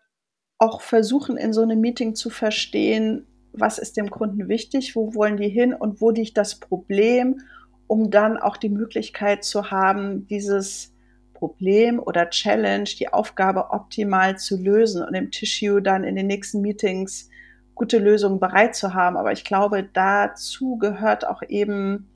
auch 0.59 0.81
versuchen, 0.81 1.37
in 1.37 1.53
so 1.53 1.63
einem 1.63 1.81
Meeting 1.81 2.15
zu 2.15 2.31
verstehen, 2.31 3.27
was 3.53 3.79
ist 3.79 3.97
dem 3.97 4.11
Kunden 4.11 4.49
wichtig, 4.49 4.95
wo 4.95 5.15
wollen 5.15 5.37
die 5.37 5.49
hin 5.49 5.73
und 5.73 6.01
wo 6.01 6.11
liegt 6.11 6.37
das 6.37 6.57
Problem, 6.57 7.41
um 7.87 8.11
dann 8.11 8.37
auch 8.37 8.57
die 8.57 8.69
Möglichkeit 8.69 9.45
zu 9.45 9.71
haben, 9.71 10.27
dieses 10.27 10.93
Problem 11.33 12.01
oder 12.01 12.31
Challenge, 12.31 12.85
die 12.99 13.13
Aufgabe 13.13 13.71
optimal 13.71 14.37
zu 14.39 14.57
lösen 14.61 15.05
und 15.05 15.15
im 15.15 15.31
Tissue 15.31 15.81
dann 15.81 16.05
in 16.05 16.17
den 16.17 16.27
nächsten 16.27 16.61
Meetings 16.61 17.31
gute 17.75 17.99
Lösungen 17.99 18.41
bereit 18.41 18.75
zu 18.75 18.93
haben. 18.93 19.17
Aber 19.17 19.33
ich 19.33 19.45
glaube, 19.45 19.89
dazu 19.93 20.77
gehört 20.77 21.27
auch 21.27 21.43
eben 21.49 22.09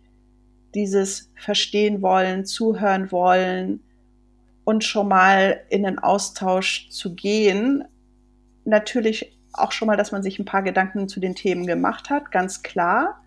dieses 0.75 1.31
Verstehen 1.37 2.03
wollen, 2.03 2.45
zuhören 2.45 3.13
wollen 3.13 3.81
und 4.65 4.85
schon 4.85 5.09
mal 5.09 5.61
in 5.71 5.85
den 5.85 5.99
Austausch 5.99 6.89
zu 6.91 7.15
gehen. 7.15 7.85
Natürlich 8.65 9.39
auch 9.53 9.73
schon 9.73 9.87
mal, 9.87 9.97
dass 9.97 10.13
man 10.13 10.23
sich 10.23 10.39
ein 10.39 10.45
paar 10.45 10.63
Gedanken 10.63 11.09
zu 11.09 11.21
den 11.21 11.35
Themen 11.35 11.67
gemacht 11.67 12.11
hat, 12.11 12.31
ganz 12.31 12.63
klar. 12.63 13.23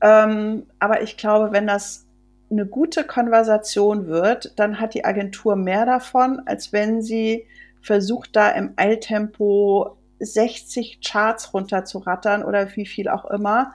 Ähm, 0.00 0.66
aber 0.78 1.02
ich 1.02 1.16
glaube, 1.16 1.52
wenn 1.52 1.66
das 1.66 2.06
eine 2.50 2.66
gute 2.66 3.04
Konversation 3.04 4.06
wird, 4.06 4.58
dann 4.58 4.80
hat 4.80 4.94
die 4.94 5.04
Agentur 5.04 5.56
mehr 5.56 5.84
davon, 5.86 6.40
als 6.46 6.72
wenn 6.72 7.02
sie 7.02 7.46
versucht, 7.82 8.36
da 8.36 8.50
im 8.50 8.72
Eiltempo 8.76 9.96
60 10.20 11.00
Charts 11.04 11.54
runterzurattern 11.54 12.42
oder 12.42 12.74
wie 12.76 12.86
viel 12.86 13.08
auch 13.08 13.24
immer, 13.26 13.72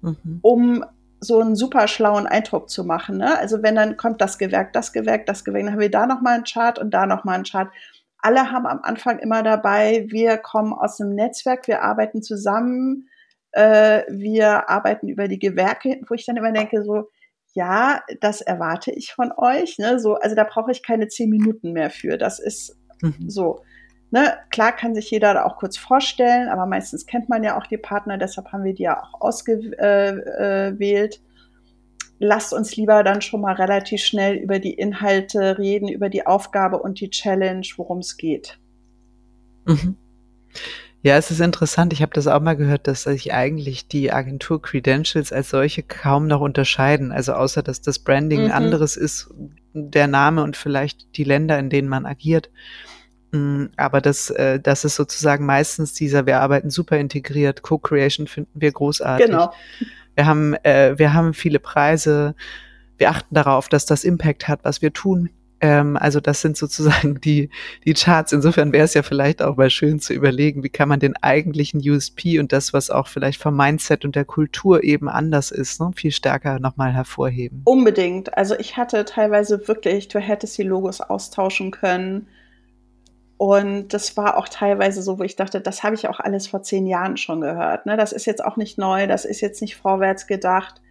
mhm. 0.00 0.38
um 0.42 0.84
so 1.20 1.40
einen 1.40 1.56
super 1.56 1.88
schlauen 1.88 2.26
Eindruck 2.26 2.70
zu 2.70 2.84
machen. 2.84 3.18
Ne? 3.18 3.36
Also 3.38 3.62
wenn 3.62 3.74
dann 3.74 3.96
kommt 3.96 4.20
das 4.20 4.38
Gewerk, 4.38 4.72
das 4.72 4.92
Gewerk, 4.92 5.26
das 5.26 5.44
Gewerk, 5.44 5.64
dann 5.64 5.72
haben 5.72 5.80
wir 5.80 5.90
da 5.90 6.06
nochmal 6.06 6.34
einen 6.34 6.44
Chart 6.44 6.78
und 6.78 6.92
da 6.92 7.06
nochmal 7.06 7.34
einen 7.34 7.44
Chart. 7.44 7.68
Alle 8.20 8.50
haben 8.50 8.66
am 8.66 8.80
Anfang 8.82 9.18
immer 9.18 9.42
dabei, 9.42 10.06
wir 10.08 10.38
kommen 10.38 10.72
aus 10.72 11.00
einem 11.00 11.14
Netzwerk, 11.14 11.68
wir 11.68 11.82
arbeiten 11.82 12.22
zusammen, 12.22 13.08
äh, 13.52 14.02
wir 14.08 14.68
arbeiten 14.68 15.08
über 15.08 15.28
die 15.28 15.38
Gewerke, 15.38 16.00
wo 16.08 16.14
ich 16.14 16.26
dann 16.26 16.36
immer 16.36 16.52
denke, 16.52 16.82
so, 16.82 17.08
ja, 17.54 18.02
das 18.20 18.40
erwarte 18.40 18.92
ich 18.92 19.12
von 19.12 19.32
euch. 19.36 19.78
Ne? 19.78 19.98
So, 19.98 20.14
also 20.14 20.36
da 20.36 20.44
brauche 20.44 20.70
ich 20.70 20.82
keine 20.82 21.08
zehn 21.08 21.30
Minuten 21.30 21.72
mehr 21.72 21.90
für. 21.90 22.18
Das 22.18 22.38
ist 22.38 22.76
mhm. 23.02 23.28
so. 23.28 23.62
Ne? 24.10 24.38
Klar 24.50 24.72
kann 24.72 24.94
sich 24.94 25.10
jeder 25.10 25.34
da 25.34 25.44
auch 25.44 25.56
kurz 25.56 25.76
vorstellen, 25.76 26.48
aber 26.48 26.66
meistens 26.66 27.06
kennt 27.06 27.28
man 27.28 27.42
ja 27.42 27.58
auch 27.58 27.66
die 27.66 27.78
Partner, 27.78 28.16
deshalb 28.16 28.52
haben 28.52 28.64
wir 28.64 28.74
die 28.74 28.84
ja 28.84 29.02
auch 29.02 29.20
ausgewählt. 29.20 31.20
Lasst 32.18 32.52
uns 32.52 32.76
lieber 32.76 33.04
dann 33.04 33.22
schon 33.22 33.40
mal 33.40 33.54
relativ 33.54 34.02
schnell 34.02 34.34
über 34.36 34.58
die 34.58 34.74
Inhalte 34.74 35.58
reden, 35.58 35.88
über 35.88 36.08
die 36.08 36.26
Aufgabe 36.26 36.78
und 36.78 37.00
die 37.00 37.10
Challenge, 37.10 37.66
worum 37.76 37.98
es 37.98 38.16
geht. 38.16 38.58
Mhm. 39.66 39.96
Ja, 41.02 41.16
es 41.16 41.30
ist 41.30 41.40
interessant. 41.40 41.92
Ich 41.92 42.02
habe 42.02 42.12
das 42.12 42.26
auch 42.26 42.40
mal 42.40 42.56
gehört, 42.56 42.88
dass 42.88 43.04
sich 43.04 43.32
eigentlich 43.32 43.86
die 43.86 44.12
Agentur 44.12 44.60
Credentials 44.60 45.32
als 45.32 45.50
solche 45.50 45.84
kaum 45.84 46.26
noch 46.26 46.40
unterscheiden. 46.40 47.12
Also 47.12 47.34
außer 47.34 47.62
dass 47.62 47.80
das 47.80 48.00
Branding 48.00 48.46
mhm. 48.46 48.52
anderes 48.52 48.96
ist, 48.96 49.32
der 49.74 50.08
Name 50.08 50.42
und 50.42 50.56
vielleicht 50.56 51.16
die 51.16 51.24
Länder, 51.24 51.58
in 51.58 51.70
denen 51.70 51.88
man 51.88 52.04
agiert. 52.04 52.50
Mm, 53.30 53.66
aber 53.76 54.00
das, 54.00 54.30
äh, 54.30 54.58
das 54.58 54.84
ist 54.84 54.96
sozusagen 54.96 55.46
meistens 55.46 55.92
dieser, 55.92 56.26
wir 56.26 56.40
arbeiten 56.40 56.70
super 56.70 56.98
integriert, 56.98 57.62
Co-Creation 57.62 58.26
finden 58.26 58.60
wir 58.60 58.72
großartig. 58.72 59.26
Genau. 59.26 59.52
Wir 60.18 60.26
haben, 60.26 60.54
äh, 60.64 60.98
wir 60.98 61.14
haben 61.14 61.32
viele 61.32 61.60
Preise, 61.60 62.34
wir 62.96 63.10
achten 63.10 63.36
darauf, 63.36 63.68
dass 63.68 63.86
das 63.86 64.02
Impact 64.02 64.48
hat, 64.48 64.64
was 64.64 64.82
wir 64.82 64.92
tun. 64.92 65.30
Ähm, 65.60 65.96
also 65.96 66.18
das 66.18 66.40
sind 66.40 66.56
sozusagen 66.56 67.20
die, 67.20 67.50
die 67.84 67.94
Charts. 67.94 68.32
Insofern 68.32 68.72
wäre 68.72 68.84
es 68.84 68.94
ja 68.94 69.04
vielleicht 69.04 69.40
auch 69.42 69.56
mal 69.56 69.70
schön 69.70 70.00
zu 70.00 70.12
überlegen, 70.12 70.64
wie 70.64 70.70
kann 70.70 70.88
man 70.88 70.98
den 70.98 71.14
eigentlichen 71.22 71.80
USP 71.88 72.40
und 72.40 72.52
das, 72.52 72.72
was 72.72 72.90
auch 72.90 73.06
vielleicht 73.06 73.40
vom 73.40 73.56
Mindset 73.56 74.04
und 74.04 74.16
der 74.16 74.24
Kultur 74.24 74.82
eben 74.82 75.08
anders 75.08 75.52
ist, 75.52 75.80
ne, 75.80 75.92
viel 75.94 76.10
stärker 76.10 76.58
nochmal 76.58 76.92
hervorheben. 76.92 77.62
Unbedingt. 77.64 78.36
Also 78.36 78.56
ich 78.58 78.76
hatte 78.76 79.04
teilweise 79.04 79.68
wirklich, 79.68 80.08
du 80.08 80.18
hättest 80.18 80.58
die 80.58 80.64
Logos 80.64 81.00
austauschen 81.00 81.70
können. 81.70 82.26
Und 83.38 83.94
das 83.94 84.16
war 84.16 84.36
auch 84.36 84.48
teilweise 84.48 85.00
so, 85.00 85.20
wo 85.20 85.22
ich 85.22 85.36
dachte, 85.36 85.60
das 85.60 85.84
habe 85.84 85.94
ich 85.94 86.08
auch 86.08 86.18
alles 86.18 86.48
vor 86.48 86.62
zehn 86.62 86.86
Jahren 86.88 87.16
schon 87.16 87.40
gehört. 87.40 87.86
Ne? 87.86 87.96
Das 87.96 88.12
ist 88.12 88.26
jetzt 88.26 88.44
auch 88.44 88.56
nicht 88.56 88.78
neu, 88.78 89.06
das 89.06 89.24
ist 89.24 89.40
jetzt 89.40 89.62
nicht 89.62 89.76
vorwärts 89.76 90.26
gedacht. 90.26 90.82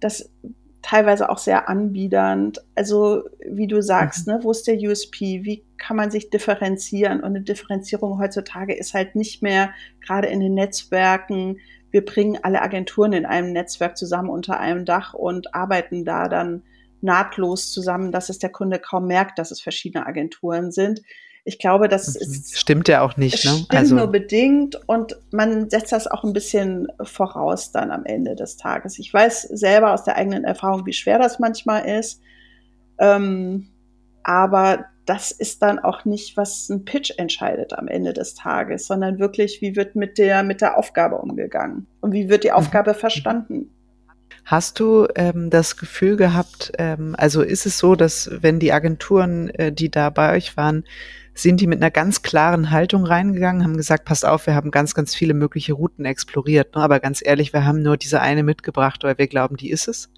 Das 0.00 0.28
teilweise 0.82 1.30
auch 1.30 1.38
sehr 1.38 1.68
anbiedernd. 1.68 2.60
Also 2.74 3.22
wie 3.48 3.68
du 3.68 3.80
sagst, 3.80 4.26
mhm. 4.26 4.34
ne, 4.34 4.40
wo 4.42 4.50
ist 4.50 4.66
der 4.66 4.76
USP? 4.76 5.44
Wie 5.44 5.64
kann 5.78 5.96
man 5.96 6.10
sich 6.10 6.30
differenzieren? 6.30 7.20
Und 7.20 7.26
eine 7.26 7.42
Differenzierung 7.42 8.18
heutzutage 8.18 8.74
ist 8.74 8.92
halt 8.92 9.14
nicht 9.14 9.40
mehr 9.40 9.72
gerade 10.04 10.28
in 10.28 10.40
den 10.40 10.54
Netzwerken. 10.54 11.58
Wir 11.92 12.04
bringen 12.04 12.38
alle 12.42 12.60
Agenturen 12.60 13.12
in 13.12 13.24
einem 13.24 13.52
Netzwerk 13.52 13.96
zusammen 13.96 14.28
unter 14.28 14.58
einem 14.58 14.84
Dach 14.84 15.14
und 15.14 15.54
arbeiten 15.54 16.04
da 16.04 16.28
dann 16.28 16.64
nahtlos 17.00 17.70
zusammen, 17.70 18.10
dass 18.10 18.28
es 18.30 18.38
der 18.38 18.50
Kunde 18.50 18.78
kaum 18.78 19.06
merkt, 19.06 19.38
dass 19.38 19.52
es 19.52 19.60
verschiedene 19.60 20.06
Agenturen 20.06 20.72
sind. 20.72 21.02
Ich 21.46 21.58
glaube, 21.58 21.88
das 21.88 22.16
ist, 22.16 22.58
stimmt 22.58 22.88
ja 22.88 23.02
auch 23.02 23.18
nicht. 23.18 23.44
Ne? 23.44 23.50
Stimmt 23.50 23.74
also 23.74 23.94
nur 23.96 24.06
bedingt 24.06 24.80
und 24.86 25.16
man 25.30 25.68
setzt 25.68 25.92
das 25.92 26.06
auch 26.06 26.24
ein 26.24 26.32
bisschen 26.32 26.88
voraus 27.02 27.70
dann 27.70 27.90
am 27.90 28.06
Ende 28.06 28.34
des 28.34 28.56
Tages. 28.56 28.98
Ich 28.98 29.12
weiß 29.12 29.42
selber 29.42 29.92
aus 29.92 30.04
der 30.04 30.16
eigenen 30.16 30.44
Erfahrung, 30.44 30.86
wie 30.86 30.94
schwer 30.94 31.18
das 31.18 31.38
manchmal 31.38 31.86
ist. 31.86 32.22
Ähm, 32.98 33.68
aber 34.22 34.86
das 35.04 35.32
ist 35.32 35.60
dann 35.60 35.78
auch 35.78 36.06
nicht, 36.06 36.38
was 36.38 36.70
ein 36.70 36.86
Pitch 36.86 37.12
entscheidet 37.18 37.74
am 37.74 37.88
Ende 37.88 38.14
des 38.14 38.34
Tages, 38.34 38.86
sondern 38.86 39.18
wirklich, 39.18 39.60
wie 39.60 39.76
wird 39.76 39.96
mit 39.96 40.16
der, 40.16 40.42
mit 40.42 40.62
der 40.62 40.78
Aufgabe 40.78 41.18
umgegangen 41.18 41.86
und 42.00 42.12
wie 42.12 42.30
wird 42.30 42.44
die 42.44 42.48
mhm. 42.48 42.54
Aufgabe 42.54 42.94
verstanden. 42.94 43.70
Hast 44.46 44.80
du 44.80 45.06
ähm, 45.14 45.50
das 45.50 45.76
Gefühl 45.76 46.16
gehabt, 46.16 46.72
ähm, 46.78 47.14
also 47.18 47.42
ist 47.42 47.66
es 47.66 47.78
so, 47.78 47.94
dass 47.94 48.30
wenn 48.40 48.58
die 48.58 48.72
Agenturen, 48.72 49.50
äh, 49.50 49.72
die 49.72 49.90
da 49.90 50.10
bei 50.10 50.34
euch 50.34 50.56
waren, 50.56 50.84
sind 51.34 51.60
die 51.60 51.66
mit 51.66 51.82
einer 51.82 51.90
ganz 51.90 52.22
klaren 52.22 52.70
Haltung 52.70 53.04
reingegangen, 53.04 53.64
haben 53.64 53.76
gesagt, 53.76 54.04
passt 54.04 54.24
auf, 54.24 54.46
wir 54.46 54.54
haben 54.54 54.70
ganz, 54.70 54.94
ganz 54.94 55.14
viele 55.14 55.34
mögliche 55.34 55.72
Routen 55.72 56.04
exploriert, 56.04 56.76
ne? 56.76 56.82
aber 56.82 57.00
ganz 57.00 57.20
ehrlich, 57.24 57.52
wir 57.52 57.64
haben 57.64 57.82
nur 57.82 57.96
diese 57.96 58.20
eine 58.20 58.42
mitgebracht, 58.44 59.02
weil 59.02 59.18
wir 59.18 59.26
glauben, 59.26 59.56
die 59.56 59.70
ist 59.70 59.88
es. 59.88 60.10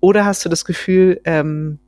Oder 0.00 0.26
hast 0.26 0.44
du 0.44 0.48
das 0.48 0.64
Gefühl, 0.64 1.20
ähm, 1.24 1.78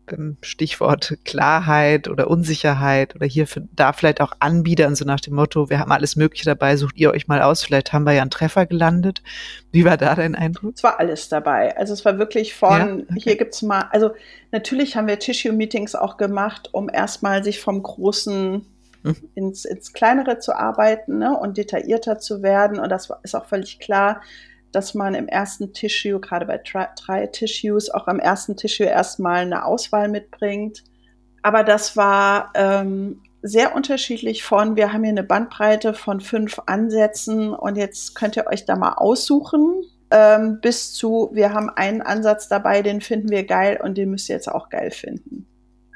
Stichwort 0.41 1.19
Klarheit 1.27 2.09
oder 2.09 2.29
Unsicherheit 2.29 3.15
oder 3.15 3.27
hier 3.27 3.47
für, 3.47 3.69
da 3.73 3.93
vielleicht 3.93 4.23
auch 4.23 4.33
Anbieter 4.39 4.87
und 4.87 4.97
so 4.97 5.05
nach 5.05 5.21
dem 5.21 5.35
Motto, 5.35 5.69
wir 5.69 5.79
haben 5.79 5.93
alles 5.93 6.17
Mögliche 6.17 6.47
dabei, 6.47 6.77
sucht 6.77 6.97
ihr 6.97 7.11
euch 7.11 7.29
mal 7.29 7.43
aus, 7.43 7.63
vielleicht 7.63 7.93
haben 7.93 8.05
wir 8.05 8.15
ja 8.15 8.23
einen 8.23 8.31
Treffer 8.31 8.65
gelandet. 8.65 9.23
Wie 9.73 9.85
war 9.85 9.99
da 9.99 10.15
dein 10.15 10.35
Eindruck? 10.35 10.73
Es 10.75 10.83
war 10.83 10.99
alles 10.99 11.29
dabei. 11.29 11.77
Also 11.77 11.93
es 11.93 12.05
war 12.07 12.19
wirklich 12.19 12.55
von, 12.55 12.71
ja? 12.71 12.95
okay. 12.95 13.21
hier 13.21 13.37
gibt's 13.37 13.61
mal, 13.61 13.89
also 13.91 14.13
natürlich 14.53 14.97
haben 14.97 15.07
wir 15.07 15.19
Tissue-Meetings 15.19 15.95
auch 15.95 16.17
gemacht, 16.17 16.71
um 16.73 16.89
erstmal 16.89 17.45
sich 17.45 17.61
vom 17.61 17.83
großen 17.83 18.65
mhm. 19.03 19.17
ins, 19.35 19.67
ins 19.67 19.93
kleinere 19.93 20.39
zu 20.39 20.57
arbeiten 20.57 21.19
ne, 21.19 21.37
und 21.39 21.59
detaillierter 21.59 22.19
zu 22.19 22.43
werden. 22.43 22.79
Und 22.79 22.89
das 22.89 23.11
ist 23.23 23.35
auch 23.35 23.47
völlig 23.47 23.79
klar 23.79 24.23
dass 24.73 24.95
man 24.95 25.15
im 25.15 25.29
ersten 25.29 25.73
Tissue, 25.73 26.21
gerade 26.21 26.47
bei 26.47 26.59
drei 26.59 27.27
Tissues, 27.27 27.91
auch 27.91 28.07
am 28.07 28.19
ersten 28.19 28.57
Tissue 28.57 28.87
erstmal 28.87 29.43
eine 29.43 29.65
Auswahl 29.65 30.09
mitbringt. 30.09 30.85
Aber 31.43 31.65
das 31.65 31.97
war 31.97 32.53
ähm, 32.55 33.23
sehr 33.43 33.75
unterschiedlich 33.75 34.43
von, 34.43 34.77
wir 34.77 34.93
haben 34.93 35.05
hier 35.05 35.13
eine 35.13 35.23
Bandbreite 35.23 35.95
von 35.95 36.21
fünf 36.21 36.61
Ansätzen 36.67 37.55
und 37.55 37.77
jetzt 37.77 38.15
könnt 38.15 38.37
ihr 38.37 38.47
euch 38.47 38.65
da 38.65 38.77
mal 38.77 38.95
aussuchen, 38.95 39.85
ähm, 40.11 40.61
bis 40.61 40.95
zu, 40.95 41.31
wir 41.33 41.53
haben 41.53 41.71
einen 41.71 42.03
Ansatz 42.03 42.49
dabei, 42.49 42.83
den 42.83 43.01
finden 43.01 43.31
wir 43.31 43.45
geil 43.45 43.79
und 43.83 43.97
den 43.97 44.11
müsst 44.11 44.29
ihr 44.29 44.35
jetzt 44.35 44.51
auch 44.51 44.69
geil 44.71 44.91
finden. 44.91 45.47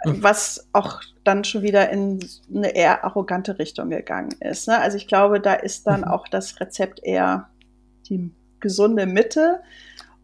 Mhm. 0.04 0.22
Was 0.22 0.68
auch 0.72 1.00
dann 1.24 1.44
schon 1.44 1.62
wieder 1.62 1.90
in 1.90 2.20
eine 2.54 2.74
eher 2.74 3.04
arrogante 3.04 3.58
Richtung 3.58 3.90
gegangen 3.90 4.34
ist. 4.40 4.68
Ne? 4.68 4.78
Also 4.78 4.96
ich 4.96 5.06
glaube, 5.06 5.40
da 5.40 5.54
ist 5.54 5.86
dann 5.86 6.00
mhm. 6.00 6.08
auch 6.08 6.28
das 6.28 6.60
Rezept 6.60 7.00
eher 7.02 7.48
die 8.08 8.32
gesunde 8.62 9.06
Mitte. 9.06 9.60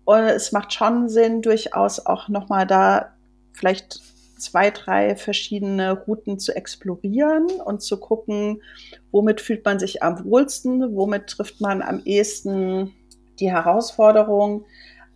Und 0.07 0.21
es 0.21 0.53
macht 0.53 0.73
schon 0.73 1.11
Sinn, 1.11 1.43
durchaus 1.43 2.07
auch 2.07 2.29
nochmal 2.29 2.67
da 2.67 3.13
vielleicht 3.53 4.01
zwei, 4.39 4.71
drei 4.71 5.17
verschiedene 5.17 5.93
Routen 5.93 6.39
zu 6.39 6.57
explorieren 6.57 7.47
und 7.65 7.83
zu 7.83 7.99
gucken, 7.99 8.63
womit 9.11 9.41
fühlt 9.41 9.65
man 9.65 9.79
sich 9.79 10.03
am 10.03 10.25
wohlsten, 10.25 10.97
womit 10.97 11.27
trifft 11.27 11.61
man 11.61 11.83
am 11.83 12.01
ehesten 12.05 12.95
die 13.39 13.51
Herausforderung. 13.51 14.65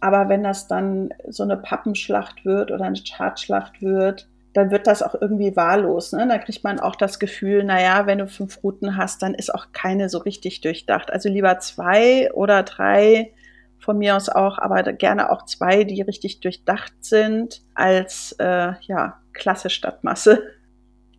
Aber 0.00 0.28
wenn 0.28 0.42
das 0.42 0.66
dann 0.66 1.10
so 1.28 1.44
eine 1.44 1.56
Pappenschlacht 1.56 2.44
wird 2.44 2.70
oder 2.70 2.84
eine 2.84 3.00
Chartschlacht 3.00 3.80
wird, 3.80 4.28
dann 4.52 4.70
wird 4.70 4.86
das 4.86 5.02
auch 5.02 5.14
irgendwie 5.20 5.56
wahllos. 5.56 6.12
Ne? 6.12 6.26
Da 6.28 6.38
kriegt 6.38 6.62
man 6.64 6.78
auch 6.78 6.96
das 6.96 7.18
Gefühl, 7.18 7.64
naja, 7.64 8.06
wenn 8.06 8.18
du 8.18 8.26
fünf 8.26 8.62
Routen 8.62 8.96
hast, 8.96 9.22
dann 9.22 9.34
ist 9.34 9.54
auch 9.54 9.68
keine 9.72 10.08
so 10.08 10.18
richtig 10.18 10.60
durchdacht. 10.60 11.12
Also 11.12 11.28
lieber 11.28 11.58
zwei 11.60 12.30
oder 12.32 12.62
drei 12.62 13.32
von 13.78 13.98
mir 13.98 14.16
aus 14.16 14.28
auch, 14.28 14.58
aber 14.58 14.82
gerne 14.92 15.30
auch 15.30 15.44
zwei, 15.46 15.84
die 15.84 16.02
richtig 16.02 16.40
durchdacht 16.40 16.92
sind, 17.00 17.62
als 17.74 18.36
äh, 18.38 18.72
ja, 18.82 19.20
klasse 19.32 19.70
Stadtmasse. 19.70 20.42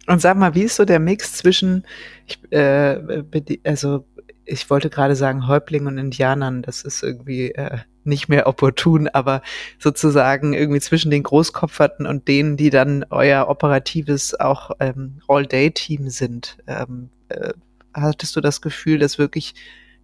Und 0.08 0.22
sag 0.22 0.38
mal, 0.38 0.54
wie 0.54 0.64
ist 0.64 0.76
so 0.76 0.86
der 0.86 1.00
Mix 1.00 1.34
zwischen, 1.34 1.86
ich, 2.28 2.40
äh, 2.52 3.24
also 3.64 4.06
ich 4.46 4.70
wollte 4.70 4.90
gerade 4.90 5.16
sagen 5.16 5.48
Häuptling 5.48 5.88
und 5.88 5.98
Indianern, 5.98 6.62
das 6.62 6.82
ist 6.84 7.04
irgendwie 7.04 7.52
äh, 7.52 7.80
nicht 8.04 8.28
mehr 8.28 8.48
opportun, 8.48 9.08
aber 9.08 9.42
sozusagen 9.80 10.54
irgendwie 10.54 10.82
zwischen 10.82 11.12
den 11.12 11.24
Großkopferten 11.24 12.06
und 12.06 12.28
denen, 12.28 12.58
die 12.58 12.70
dann 12.70 13.06
euer 13.10 13.48
operatives 13.48 14.40
auch 14.40 14.72
ähm, 14.80 15.20
All-Day-Team 15.28 16.10
sind. 16.10 16.58
Ähm, 16.68 17.10
äh, 17.30 17.54
hattest 17.94 18.36
du 18.36 18.42
das 18.42 18.62
Gefühl, 18.62 19.00
dass 19.00 19.18
wirklich 19.18 19.56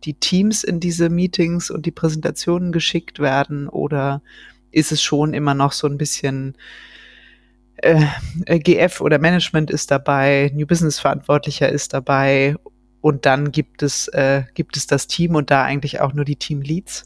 die 0.06 0.14
Teams 0.14 0.64
in 0.64 0.80
diese 0.80 1.10
Meetings 1.10 1.70
und 1.70 1.86
die 1.86 1.92
Präsentationen 1.92 2.72
geschickt 2.72 3.20
werden 3.20 3.68
oder 3.68 4.22
ist 4.72 4.92
es 4.92 5.02
schon 5.02 5.34
immer 5.34 5.54
noch 5.54 5.74
so 5.74 5.88
ein 5.88 5.98
bisschen 5.98 6.56
äh, 7.78 8.06
GF 8.46 9.02
oder 9.02 9.20
Management 9.20 9.72
ist 9.72 9.92
dabei, 9.92 10.52
New 10.54 10.66
Business 10.66 11.00
Verantwortlicher 11.00 11.70
ist 11.70 11.94
dabei 11.94 12.56
und 13.02 13.26
dann 13.26 13.52
gibt 13.52 13.84
es, 13.84 14.08
äh, 14.10 14.44
gibt 14.54 14.78
es 14.78 14.88
das 14.88 15.08
Team 15.08 15.36
und 15.36 15.52
da 15.52 15.64
eigentlich 15.64 16.02
auch 16.02 16.14
nur 16.14 16.26
die 16.26 16.36
Team 16.36 16.62
Leads? 16.62 17.06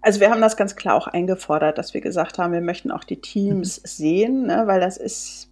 Also 0.00 0.20
wir 0.20 0.30
haben 0.30 0.40
das 0.40 0.56
ganz 0.56 0.74
klar 0.74 0.96
auch 0.96 1.06
eingefordert, 1.06 1.78
dass 1.78 1.94
wir 1.94 2.00
gesagt 2.00 2.38
haben, 2.38 2.52
wir 2.52 2.60
möchten 2.60 2.90
auch 2.90 3.04
die 3.04 3.20
Teams 3.20 3.80
mhm. 3.80 3.86
sehen, 3.86 4.46
ne, 4.46 4.64
weil 4.66 4.80
das 4.80 4.96
ist 4.96 5.48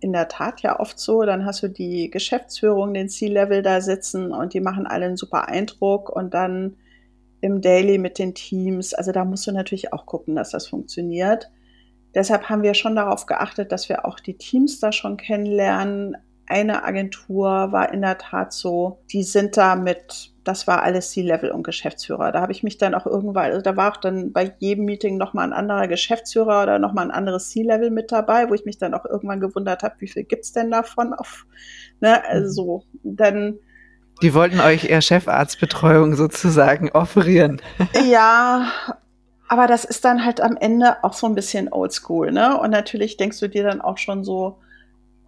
in 0.00 0.12
der 0.12 0.28
Tat 0.28 0.62
ja 0.62 0.80
oft 0.80 0.98
so. 0.98 1.22
Dann 1.22 1.44
hast 1.44 1.62
du 1.62 1.68
die 1.68 2.10
Geschäftsführung, 2.10 2.92
den 2.94 3.08
C-Level 3.08 3.62
da 3.62 3.80
sitzen 3.80 4.32
und 4.32 4.54
die 4.54 4.60
machen 4.60 4.86
alle 4.86 5.06
einen 5.06 5.16
super 5.16 5.48
Eindruck 5.48 6.10
und 6.10 6.34
dann 6.34 6.76
im 7.40 7.60
Daily 7.60 7.98
mit 7.98 8.18
den 8.18 8.34
Teams. 8.34 8.94
Also 8.94 9.12
da 9.12 9.24
musst 9.24 9.46
du 9.46 9.52
natürlich 9.52 9.92
auch 9.92 10.06
gucken, 10.06 10.34
dass 10.34 10.50
das 10.50 10.66
funktioniert. 10.66 11.50
Deshalb 12.14 12.48
haben 12.48 12.62
wir 12.62 12.74
schon 12.74 12.96
darauf 12.96 13.26
geachtet, 13.26 13.72
dass 13.72 13.88
wir 13.88 14.04
auch 14.04 14.20
die 14.20 14.36
Teams 14.36 14.80
da 14.80 14.92
schon 14.92 15.16
kennenlernen. 15.16 16.16
Eine 16.52 16.84
Agentur 16.84 17.72
war 17.72 17.94
in 17.94 18.02
der 18.02 18.18
Tat 18.18 18.52
so, 18.52 18.98
die 19.10 19.22
sind 19.22 19.56
da 19.56 19.74
mit, 19.74 20.32
das 20.44 20.66
war 20.66 20.82
alles 20.82 21.12
C-Level 21.12 21.50
und 21.50 21.62
Geschäftsführer. 21.62 22.30
Da 22.30 22.42
habe 22.42 22.52
ich 22.52 22.62
mich 22.62 22.76
dann 22.76 22.94
auch 22.94 23.06
irgendwann, 23.06 23.52
also 23.52 23.62
da 23.62 23.74
war 23.74 23.90
auch 23.90 23.96
dann 23.96 24.34
bei 24.34 24.52
jedem 24.58 24.84
Meeting 24.84 25.16
nochmal 25.16 25.46
ein 25.46 25.54
anderer 25.54 25.88
Geschäftsführer 25.88 26.62
oder 26.62 26.78
nochmal 26.78 27.06
ein 27.06 27.10
anderes 27.10 27.48
C-Level 27.48 27.90
mit 27.90 28.12
dabei, 28.12 28.50
wo 28.50 28.54
ich 28.54 28.66
mich 28.66 28.76
dann 28.76 28.92
auch 28.92 29.06
irgendwann 29.06 29.40
gewundert 29.40 29.82
habe, 29.82 29.94
wie 30.00 30.08
viel 30.08 30.24
gibt's 30.24 30.52
denn 30.52 30.70
davon 30.70 31.14
auf, 31.14 31.46
ne, 32.00 32.22
also 32.28 32.84
dann, 33.02 33.58
die 34.20 34.34
wollten 34.34 34.60
euch 34.60 34.84
eher 34.84 35.00
Chefarztbetreuung 35.00 36.16
sozusagen 36.16 36.90
offerieren. 36.90 37.62
Ja, 38.10 38.70
aber 39.48 39.66
das 39.66 39.86
ist 39.86 40.04
dann 40.04 40.22
halt 40.22 40.42
am 40.42 40.58
Ende 40.58 41.02
auch 41.02 41.14
so 41.14 41.26
ein 41.26 41.34
bisschen 41.34 41.72
oldschool, 41.72 42.30
ne? 42.30 42.60
Und 42.60 42.70
natürlich 42.70 43.16
denkst 43.16 43.40
du 43.40 43.48
dir 43.48 43.64
dann 43.64 43.80
auch 43.80 43.96
schon 43.96 44.22
so, 44.22 44.58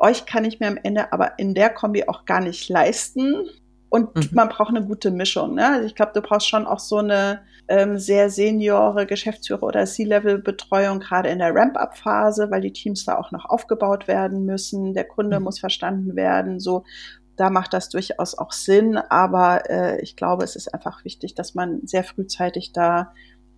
euch 0.04 0.26
kann 0.26 0.44
ich 0.44 0.60
mir 0.60 0.68
am 0.68 0.78
Ende 0.82 1.12
aber 1.12 1.38
in 1.38 1.54
der 1.54 1.70
Kombi 1.70 2.04
auch 2.06 2.24
gar 2.24 2.40
nicht 2.40 2.68
leisten. 2.68 3.48
Und 3.88 4.14
mhm. 4.16 4.28
man 4.32 4.48
braucht 4.48 4.70
eine 4.70 4.84
gute 4.84 5.10
Mischung. 5.10 5.54
Ne? 5.54 5.66
Also 5.66 5.86
ich 5.86 5.94
glaube, 5.94 6.12
du 6.14 6.20
brauchst 6.20 6.48
schon 6.48 6.66
auch 6.66 6.80
so 6.80 6.98
eine 6.98 7.42
ähm, 7.68 7.96
sehr 7.96 8.28
seniore 8.28 9.06
Geschäftsführer- 9.06 9.62
oder 9.62 9.84
C-Level-Betreuung, 9.84 10.98
gerade 10.98 11.28
in 11.28 11.38
der 11.38 11.54
Ramp-Up-Phase, 11.54 12.50
weil 12.50 12.60
die 12.60 12.72
Teams 12.72 13.04
da 13.04 13.16
auch 13.16 13.30
noch 13.30 13.44
aufgebaut 13.44 14.08
werden 14.08 14.44
müssen. 14.44 14.94
Der 14.94 15.04
Kunde 15.04 15.38
mhm. 15.38 15.44
muss 15.44 15.60
verstanden 15.60 16.16
werden. 16.16 16.58
So, 16.58 16.84
da 17.36 17.50
macht 17.50 17.72
das 17.72 17.88
durchaus 17.88 18.36
auch 18.36 18.52
Sinn. 18.52 18.96
Aber 18.96 19.70
äh, 19.70 20.00
ich 20.00 20.16
glaube, 20.16 20.42
es 20.42 20.56
ist 20.56 20.74
einfach 20.74 21.04
wichtig, 21.04 21.34
dass 21.34 21.54
man 21.54 21.80
sehr 21.84 22.04
frühzeitig 22.04 22.72
da 22.72 23.12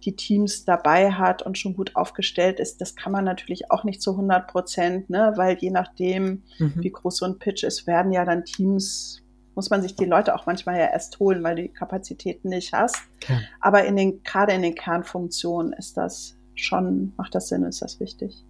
die 0.04 0.14
Teams 0.14 0.64
dabei 0.64 1.12
hat 1.12 1.42
und 1.42 1.58
schon 1.58 1.74
gut 1.74 1.96
aufgestellt 1.96 2.60
ist, 2.60 2.80
das 2.80 2.94
kann 2.94 3.12
man 3.12 3.24
natürlich 3.24 3.70
auch 3.70 3.84
nicht 3.84 4.00
zu 4.00 4.12
100 4.12 4.46
Prozent, 4.46 5.10
ne? 5.10 5.32
weil 5.36 5.56
je 5.58 5.70
nachdem, 5.70 6.42
mhm. 6.58 6.74
wie 6.76 6.90
groß 6.90 7.16
so 7.16 7.26
ein 7.26 7.38
Pitch 7.38 7.64
ist, 7.64 7.86
werden 7.86 8.12
ja 8.12 8.24
dann 8.24 8.44
Teams, 8.44 9.22
muss 9.54 9.70
man 9.70 9.82
sich 9.82 9.96
die 9.96 10.04
Leute 10.04 10.34
auch 10.34 10.46
manchmal 10.46 10.78
ja 10.78 10.86
erst 10.86 11.18
holen, 11.18 11.42
weil 11.42 11.56
du 11.56 11.62
die 11.62 11.68
Kapazitäten 11.72 12.50
nicht 12.50 12.72
hast. 12.72 12.96
Okay. 13.22 13.40
Aber 13.60 13.84
in 13.84 13.96
den, 13.96 14.22
gerade 14.22 14.52
in 14.52 14.62
den 14.62 14.74
Kernfunktionen 14.74 15.72
ist 15.72 15.96
das 15.96 16.36
schon, 16.54 17.12
macht 17.16 17.34
das 17.34 17.48
Sinn, 17.48 17.64
ist 17.64 17.82
das 17.82 17.98
wichtig. 17.98 18.44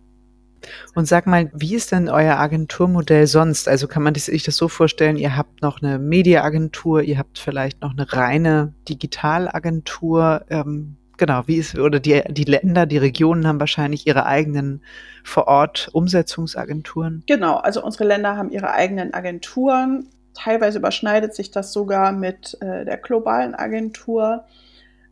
Und 0.94 1.06
sag 1.06 1.26
mal, 1.26 1.50
wie 1.54 1.74
ist 1.74 1.92
denn 1.92 2.08
euer 2.08 2.36
Agenturmodell 2.36 3.26
sonst? 3.26 3.68
Also 3.68 3.86
kann 3.86 4.02
man 4.02 4.14
sich 4.14 4.42
das 4.42 4.56
so 4.56 4.68
vorstellen, 4.68 5.16
ihr 5.16 5.36
habt 5.36 5.62
noch 5.62 5.80
eine 5.80 5.98
Mediaagentur, 5.98 7.02
ihr 7.02 7.18
habt 7.18 7.38
vielleicht 7.38 7.82
noch 7.82 7.92
eine 7.92 8.12
reine 8.12 8.74
Digitalagentur. 8.88 10.44
Ähm, 10.48 10.96
genau, 11.16 11.42
wie 11.46 11.56
ist, 11.56 11.78
oder 11.78 12.00
die, 12.00 12.22
die 12.28 12.44
Länder, 12.44 12.86
die 12.86 12.98
Regionen 12.98 13.46
haben 13.46 13.60
wahrscheinlich 13.60 14.06
ihre 14.06 14.26
eigenen 14.26 14.82
vor 15.24 15.48
Ort 15.48 15.88
Umsetzungsagenturen. 15.92 17.24
Genau, 17.26 17.56
also 17.56 17.82
unsere 17.84 18.04
Länder 18.04 18.36
haben 18.36 18.50
ihre 18.50 18.70
eigenen 18.70 19.14
Agenturen. 19.14 20.08
Teilweise 20.34 20.78
überschneidet 20.78 21.34
sich 21.34 21.50
das 21.50 21.72
sogar 21.72 22.12
mit 22.12 22.56
äh, 22.60 22.84
der 22.84 22.98
globalen 22.98 23.54
Agentur. 23.54 24.44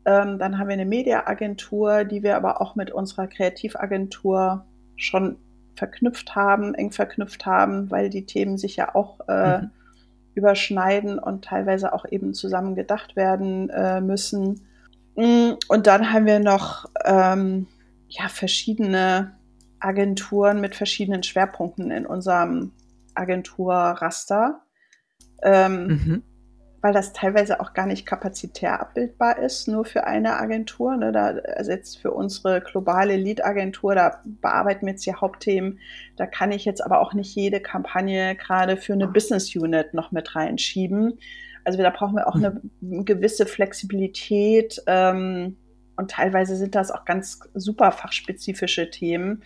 Ähm, 0.05 0.39
dann 0.39 0.59
haben 0.59 0.69
wir 0.69 0.75
eine 0.75 0.85
Mediaagentur, 0.85 2.05
die 2.05 2.23
wir 2.23 2.37
aber 2.37 2.61
auch 2.61 2.75
mit 2.75 2.91
unserer 2.91 3.27
Kreativagentur 3.27 4.65
schon 4.97 5.37
verknüpft 5.77 6.37
haben, 6.37 6.75
eng 6.75 6.93
verknüpft 6.93 7.47
haben, 7.47 7.91
weil 7.91 8.11
die 8.11 8.27
Themen 8.27 8.59
sich 8.59 8.77
ja 8.77 8.95
auch 8.95 9.21
äh, 9.29 9.59
mhm. 9.59 9.71
überschneiden 10.35 11.19
und 11.19 11.45
teilweise 11.45 11.93
auch 11.93 12.05
eben 12.11 12.35
zusammen 12.35 12.75
gedacht 12.75 13.17
werden 13.17 13.71
äh, 13.71 14.01
müssen. 14.01 14.67
Mm, 15.17 15.53
und 15.69 15.87
dann 15.87 16.13
haben 16.13 16.27
wir 16.27 16.41
noch 16.41 16.87
ähm, 17.05 17.67
ja, 18.09 18.29
verschiedene 18.29 19.39
Agenturen 19.81 20.61
mit 20.61 20.75
verschiedenen 20.75 21.23
Schwerpunkten 21.23 21.91
in 21.91 22.07
unserem 22.07 22.73
Agenturraster, 23.15 24.63
ähm, 25.43 25.87
mhm. 25.87 26.23
Weil 26.85 26.93
das 26.93 27.15
teilweise 27.15 27.61
auch 27.61 27.73
gar 27.73 27.87
nicht 27.87 28.05
kapazitär 28.05 28.79
abbildbar 28.79 29.39
ist, 29.39 29.69
nur 29.69 29.87
für 29.87 30.05
eine 30.05 30.37
Agentur. 30.37 30.99
Ne? 30.99 31.13
Da 31.13 31.31
ersetzt 31.31 31.99
für 31.99 32.11
unsere 32.11 32.61
globale 32.61 33.17
Lead-Agentur, 33.17 33.95
da 33.95 34.21
bearbeiten 34.27 34.85
wir 34.85 34.93
jetzt 34.93 35.07
die 35.07 35.15
Hauptthemen. 35.15 35.79
Da 36.19 36.27
kann 36.27 36.53
ich 36.53 36.67
jetzt 36.67 36.85
aber 36.85 37.01
auch 37.01 37.15
nicht 37.15 37.35
jede 37.35 37.61
Kampagne 37.61 38.37
gerade 38.37 38.77
für 38.77 38.93
eine 38.93 39.09
Business 39.09 39.57
Unit 39.57 39.95
noch 39.95 40.13
mit 40.13 40.37
reinschieben. 40.37 41.19
Also 41.65 41.83
da 41.83 41.89
brauchen 41.89 42.17
wir 42.17 42.29
auch 42.29 42.35
eine 42.35 42.61
gewisse 42.83 43.47
Flexibilität 43.47 44.83
ähm, 44.87 45.57
und 45.97 46.11
teilweise 46.11 46.55
sind 46.55 46.75
das 46.75 46.91
auch 46.91 47.07
ganz 47.07 47.41
super 47.55 47.93
fachspezifische 47.93 48.91
Themen, 48.91 49.43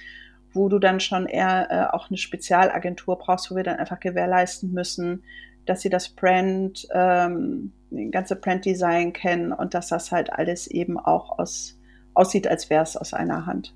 wo 0.52 0.68
du 0.68 0.80
dann 0.80 0.98
schon 0.98 1.26
eher 1.26 1.68
äh, 1.70 1.94
auch 1.94 2.08
eine 2.10 2.18
Spezialagentur 2.18 3.16
brauchst, 3.16 3.48
wo 3.52 3.54
wir 3.54 3.62
dann 3.62 3.76
einfach 3.76 4.00
gewährleisten 4.00 4.72
müssen, 4.72 5.22
dass 5.68 5.82
sie 5.82 5.90
das 5.90 6.08
Brand, 6.08 6.86
ähm, 6.92 7.72
ganze 8.10 8.36
Brand-Design 8.36 9.12
kennen 9.12 9.52
und 9.52 9.74
dass 9.74 9.88
das 9.88 10.12
halt 10.12 10.32
alles 10.32 10.66
eben 10.66 10.98
auch 10.98 11.38
aus, 11.38 11.78
aussieht, 12.14 12.46
als 12.46 12.70
wäre 12.70 12.82
es 12.82 12.96
aus 12.96 13.12
einer 13.14 13.46
Hand. 13.46 13.74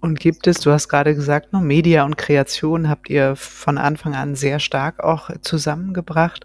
Und 0.00 0.18
gibt 0.18 0.48
es, 0.48 0.58
du 0.58 0.72
hast 0.72 0.88
gerade 0.88 1.14
gesagt, 1.14 1.52
nur 1.52 1.62
Media 1.62 2.04
und 2.04 2.18
Kreation 2.18 2.88
habt 2.88 3.08
ihr 3.08 3.36
von 3.36 3.78
Anfang 3.78 4.14
an 4.14 4.34
sehr 4.34 4.58
stark 4.58 4.98
auch 4.98 5.30
zusammengebracht. 5.42 6.44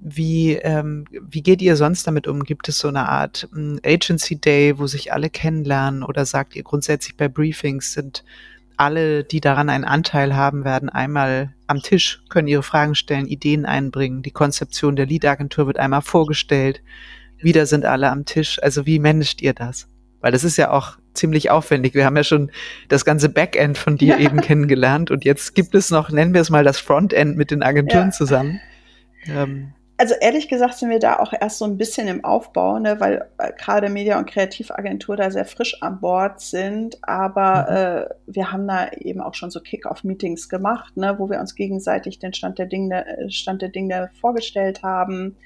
Wie, 0.00 0.56
ähm, 0.56 1.06
wie 1.10 1.42
geht 1.42 1.62
ihr 1.62 1.76
sonst 1.76 2.06
damit 2.06 2.26
um? 2.28 2.44
Gibt 2.44 2.68
es 2.68 2.78
so 2.78 2.88
eine 2.88 3.08
Art 3.08 3.48
ähm, 3.56 3.80
Agency 3.82 4.38
Day, 4.38 4.78
wo 4.78 4.86
sich 4.86 5.14
alle 5.14 5.30
kennenlernen? 5.30 6.02
Oder 6.02 6.26
sagt 6.26 6.54
ihr 6.56 6.62
grundsätzlich 6.62 7.16
bei 7.16 7.26
Briefings 7.26 7.94
sind 7.94 8.22
alle, 8.76 9.24
die 9.24 9.40
daran 9.40 9.68
einen 9.68 9.84
Anteil 9.84 10.34
haben, 10.34 10.64
werden 10.64 10.88
einmal 10.88 11.54
am 11.66 11.80
Tisch, 11.80 12.22
können 12.28 12.48
ihre 12.48 12.62
Fragen 12.62 12.94
stellen, 12.94 13.26
Ideen 13.26 13.66
einbringen. 13.66 14.22
Die 14.22 14.30
Konzeption 14.30 14.96
der 14.96 15.06
Lead-Agentur 15.06 15.66
wird 15.66 15.78
einmal 15.78 16.02
vorgestellt. 16.02 16.82
Wieder 17.38 17.66
sind 17.66 17.84
alle 17.84 18.10
am 18.10 18.24
Tisch. 18.24 18.62
Also 18.62 18.86
wie 18.86 18.98
managt 18.98 19.42
ihr 19.42 19.54
das? 19.54 19.88
Weil 20.20 20.32
das 20.32 20.44
ist 20.44 20.56
ja 20.56 20.70
auch 20.70 20.96
ziemlich 21.12 21.50
aufwendig. 21.50 21.94
Wir 21.94 22.04
haben 22.04 22.16
ja 22.16 22.24
schon 22.24 22.50
das 22.88 23.04
ganze 23.04 23.28
Backend 23.28 23.78
von 23.78 23.96
dir 23.96 24.18
ja. 24.18 24.18
eben 24.24 24.40
kennengelernt 24.40 25.10
und 25.10 25.24
jetzt 25.24 25.54
gibt 25.54 25.74
es 25.74 25.90
noch, 25.90 26.10
nennen 26.10 26.34
wir 26.34 26.40
es 26.40 26.50
mal 26.50 26.64
das 26.64 26.78
Frontend 26.78 27.36
mit 27.36 27.50
den 27.50 27.62
Agenturen 27.62 28.06
ja. 28.06 28.10
zusammen. 28.10 28.60
Ähm, 29.26 29.72
also 29.96 30.14
ehrlich 30.20 30.48
gesagt 30.48 30.74
sind 30.74 30.90
wir 30.90 30.98
da 30.98 31.18
auch 31.18 31.32
erst 31.32 31.58
so 31.58 31.64
ein 31.64 31.78
bisschen 31.78 32.08
im 32.08 32.24
Aufbau, 32.24 32.78
ne, 32.78 32.98
weil 32.98 33.28
äh, 33.38 33.52
gerade 33.56 33.88
Media- 33.88 34.18
und 34.18 34.28
Kreativagentur 34.28 35.16
da 35.16 35.30
sehr 35.30 35.44
frisch 35.44 35.80
an 35.82 36.00
Bord 36.00 36.40
sind. 36.40 36.98
Aber 37.02 37.66
mhm. 37.68 37.76
äh, 37.76 38.34
wir 38.34 38.52
haben 38.52 38.66
da 38.66 38.90
eben 38.92 39.20
auch 39.20 39.34
schon 39.34 39.50
so 39.50 39.60
Kick-Off-Meetings 39.60 40.48
gemacht, 40.48 40.96
ne, 40.96 41.18
wo 41.18 41.30
wir 41.30 41.38
uns 41.38 41.54
gegenseitig 41.54 42.18
den 42.18 42.34
Stand 42.34 42.58
der 42.58 42.66
Dinge, 42.66 43.04
Stand 43.28 43.62
der 43.62 43.68
Dinge 43.68 44.10
vorgestellt 44.20 44.82
haben. 44.82 45.36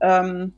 Ähm, 0.00 0.54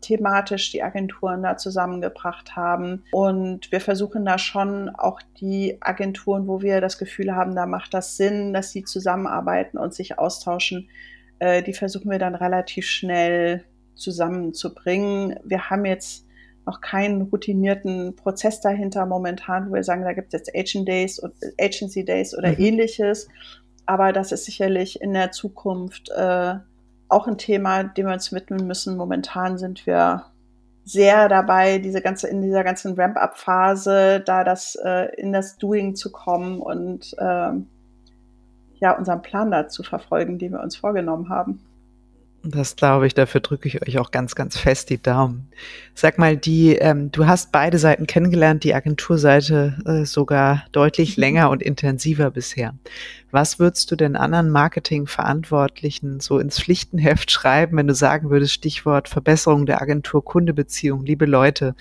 thematisch 0.00 0.70
die 0.70 0.82
Agenturen 0.82 1.42
da 1.42 1.56
zusammengebracht 1.56 2.54
haben. 2.54 3.04
Und 3.10 3.72
wir 3.72 3.80
versuchen 3.80 4.24
da 4.24 4.38
schon 4.38 4.90
auch 4.90 5.20
die 5.40 5.78
Agenturen, 5.80 6.46
wo 6.46 6.62
wir 6.62 6.80
das 6.80 6.98
Gefühl 6.98 7.34
haben, 7.34 7.54
da 7.56 7.66
macht 7.66 7.94
das 7.94 8.16
Sinn, 8.16 8.52
dass 8.52 8.70
sie 8.70 8.84
zusammenarbeiten 8.84 9.78
und 9.78 9.94
sich 9.94 10.18
austauschen, 10.18 10.88
äh, 11.38 11.62
die 11.62 11.72
versuchen 11.72 12.10
wir 12.10 12.18
dann 12.18 12.34
relativ 12.34 12.86
schnell 12.86 13.64
zusammenzubringen. 13.94 15.38
Wir 15.44 15.70
haben 15.70 15.84
jetzt 15.84 16.26
noch 16.66 16.80
keinen 16.80 17.22
routinierten 17.22 18.16
Prozess 18.16 18.60
dahinter 18.60 19.06
momentan, 19.06 19.70
wo 19.70 19.74
wir 19.74 19.84
sagen, 19.84 20.02
da 20.02 20.12
gibt 20.12 20.34
es 20.34 20.40
jetzt 20.40 20.54
Agent 20.54 20.88
Days 20.88 21.18
und 21.18 21.32
Agency 21.60 22.04
Days 22.04 22.36
oder 22.36 22.50
mhm. 22.50 22.58
ähnliches. 22.58 23.28
Aber 23.86 24.12
das 24.12 24.32
ist 24.32 24.44
sicherlich 24.44 25.00
in 25.00 25.12
der 25.12 25.30
Zukunft 25.30 26.10
äh, 26.10 26.54
auch 27.08 27.28
ein 27.28 27.38
Thema, 27.38 27.84
dem 27.84 28.06
wir 28.06 28.14
uns 28.14 28.32
widmen 28.32 28.66
müssen. 28.66 28.96
Momentan 28.96 29.58
sind 29.58 29.86
wir 29.86 30.24
sehr 30.84 31.28
dabei, 31.28 31.78
diese 31.78 32.00
ganze, 32.00 32.28
in 32.28 32.42
dieser 32.42 32.64
ganzen 32.64 32.94
Ramp-up-Phase, 32.94 34.22
da 34.24 34.42
das 34.42 34.76
äh, 34.84 35.14
in 35.16 35.32
das 35.32 35.56
Doing 35.56 35.94
zu 35.94 36.10
kommen 36.10 36.60
und 36.60 37.14
äh, 37.18 37.50
ja, 38.78 38.92
unseren 38.92 39.22
Plan 39.22 39.50
da 39.50 39.68
zu 39.68 39.82
verfolgen, 39.82 40.38
den 40.38 40.52
wir 40.52 40.60
uns 40.60 40.76
vorgenommen 40.76 41.28
haben. 41.28 41.60
Das 42.48 42.76
glaube 42.76 43.08
ich, 43.08 43.14
dafür 43.14 43.40
drücke 43.40 43.66
ich 43.66 43.82
euch 43.82 43.98
auch 43.98 44.12
ganz, 44.12 44.36
ganz 44.36 44.56
fest 44.56 44.90
die 44.90 45.02
Daumen. 45.02 45.48
Sag 45.94 46.16
mal, 46.18 46.36
die, 46.36 46.76
ähm, 46.76 47.10
du 47.10 47.26
hast 47.26 47.50
beide 47.50 47.78
Seiten 47.78 48.06
kennengelernt, 48.06 48.62
die 48.62 48.74
Agenturseite 48.74 49.76
äh, 49.84 50.04
sogar 50.04 50.64
deutlich 50.70 51.16
länger 51.16 51.50
und 51.50 51.60
intensiver 51.60 52.30
bisher. 52.30 52.74
Was 53.32 53.58
würdest 53.58 53.90
du 53.90 53.96
den 53.96 54.14
anderen 54.14 54.50
Marketingverantwortlichen 54.50 56.20
so 56.20 56.38
ins 56.38 56.60
Pflichtenheft 56.60 57.30
schreiben, 57.32 57.76
wenn 57.78 57.88
du 57.88 57.94
sagen 57.94 58.30
würdest, 58.30 58.52
Stichwort 58.52 59.08
Verbesserung 59.08 59.66
der 59.66 59.82
Agentur-Kunde-Beziehung, 59.82 61.04
liebe 61.04 61.26
Leute, 61.26 61.74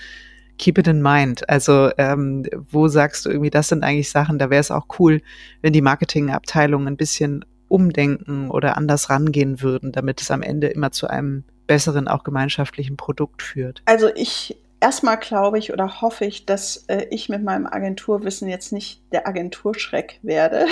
keep 0.57 0.77
it 0.77 0.87
in 0.87 1.01
mind. 1.01 1.47
Also 1.49 1.91
ähm, 1.97 2.45
wo 2.69 2.87
sagst 2.87 3.25
du 3.25 3.29
irgendwie, 3.29 3.49
das 3.49 3.67
sind 3.67 3.83
eigentlich 3.83 4.09
Sachen, 4.09 4.39
da 4.39 4.49
wäre 4.49 4.61
es 4.61 4.71
auch 4.71 4.87
cool, 4.99 5.21
wenn 5.61 5.73
die 5.73 5.81
Marketingabteilung 5.81 6.87
ein 6.87 6.97
bisschen 6.97 7.45
umdenken 7.67 8.49
oder 8.49 8.77
anders 8.77 9.09
rangehen 9.09 9.61
würden, 9.61 9.91
damit 9.91 10.21
es 10.21 10.31
am 10.31 10.41
Ende 10.41 10.67
immer 10.67 10.91
zu 10.91 11.07
einem 11.07 11.43
besseren, 11.67 12.07
auch 12.07 12.23
gemeinschaftlichen 12.23 12.97
Produkt 12.97 13.41
führt? 13.41 13.81
Also 13.85 14.09
ich 14.15 14.57
erstmal 14.79 15.17
glaube 15.17 15.57
ich 15.57 15.73
oder 15.73 16.01
hoffe 16.01 16.25
ich, 16.25 16.45
dass 16.45 16.85
äh, 16.87 17.07
ich 17.09 17.29
mit 17.29 17.43
meinem 17.43 17.65
Agenturwissen 17.65 18.47
jetzt 18.47 18.71
nicht 18.71 19.01
der 19.11 19.27
Agenturschreck 19.27 20.19
werde. 20.21 20.65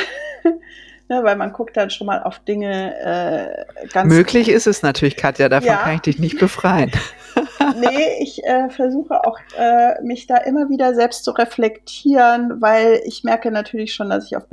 ne, 1.14 1.24
weil 1.24 1.36
man 1.36 1.54
guckt 1.54 1.78
dann 1.78 1.90
schon 1.90 2.08
mal 2.08 2.24
auf 2.24 2.40
Dinge 2.40 2.96
äh, 3.00 3.88
ganz. 3.88 4.12
Möglich 4.12 4.50
ist 4.50 4.68
es 4.68 4.82
natürlich, 4.82 5.16
Katja, 5.16 5.50
davon 5.50 5.68
ja. 5.68 5.78
kann 5.78 5.96
ich 5.96 6.02
dich 6.02 6.20
nicht 6.20 6.40
befreien. 6.40 6.92
nee, 7.80 8.22
ich 8.22 8.44
äh, 8.44 8.70
versuche 8.70 9.24
auch, 9.26 9.38
äh, 9.58 10.02
mich 10.02 10.28
da 10.28 10.38
immer 10.38 10.70
wieder 10.70 10.96
selbst 10.96 11.24
zu 11.24 11.32
reflektieren, 11.32 12.62
weil 12.62 13.02
ich 13.06 13.24
merke 13.24 13.52
natürlich 13.52 13.94
schon, 13.94 14.10
dass 14.10 14.26
ich 14.26 14.38
auf 14.38 14.44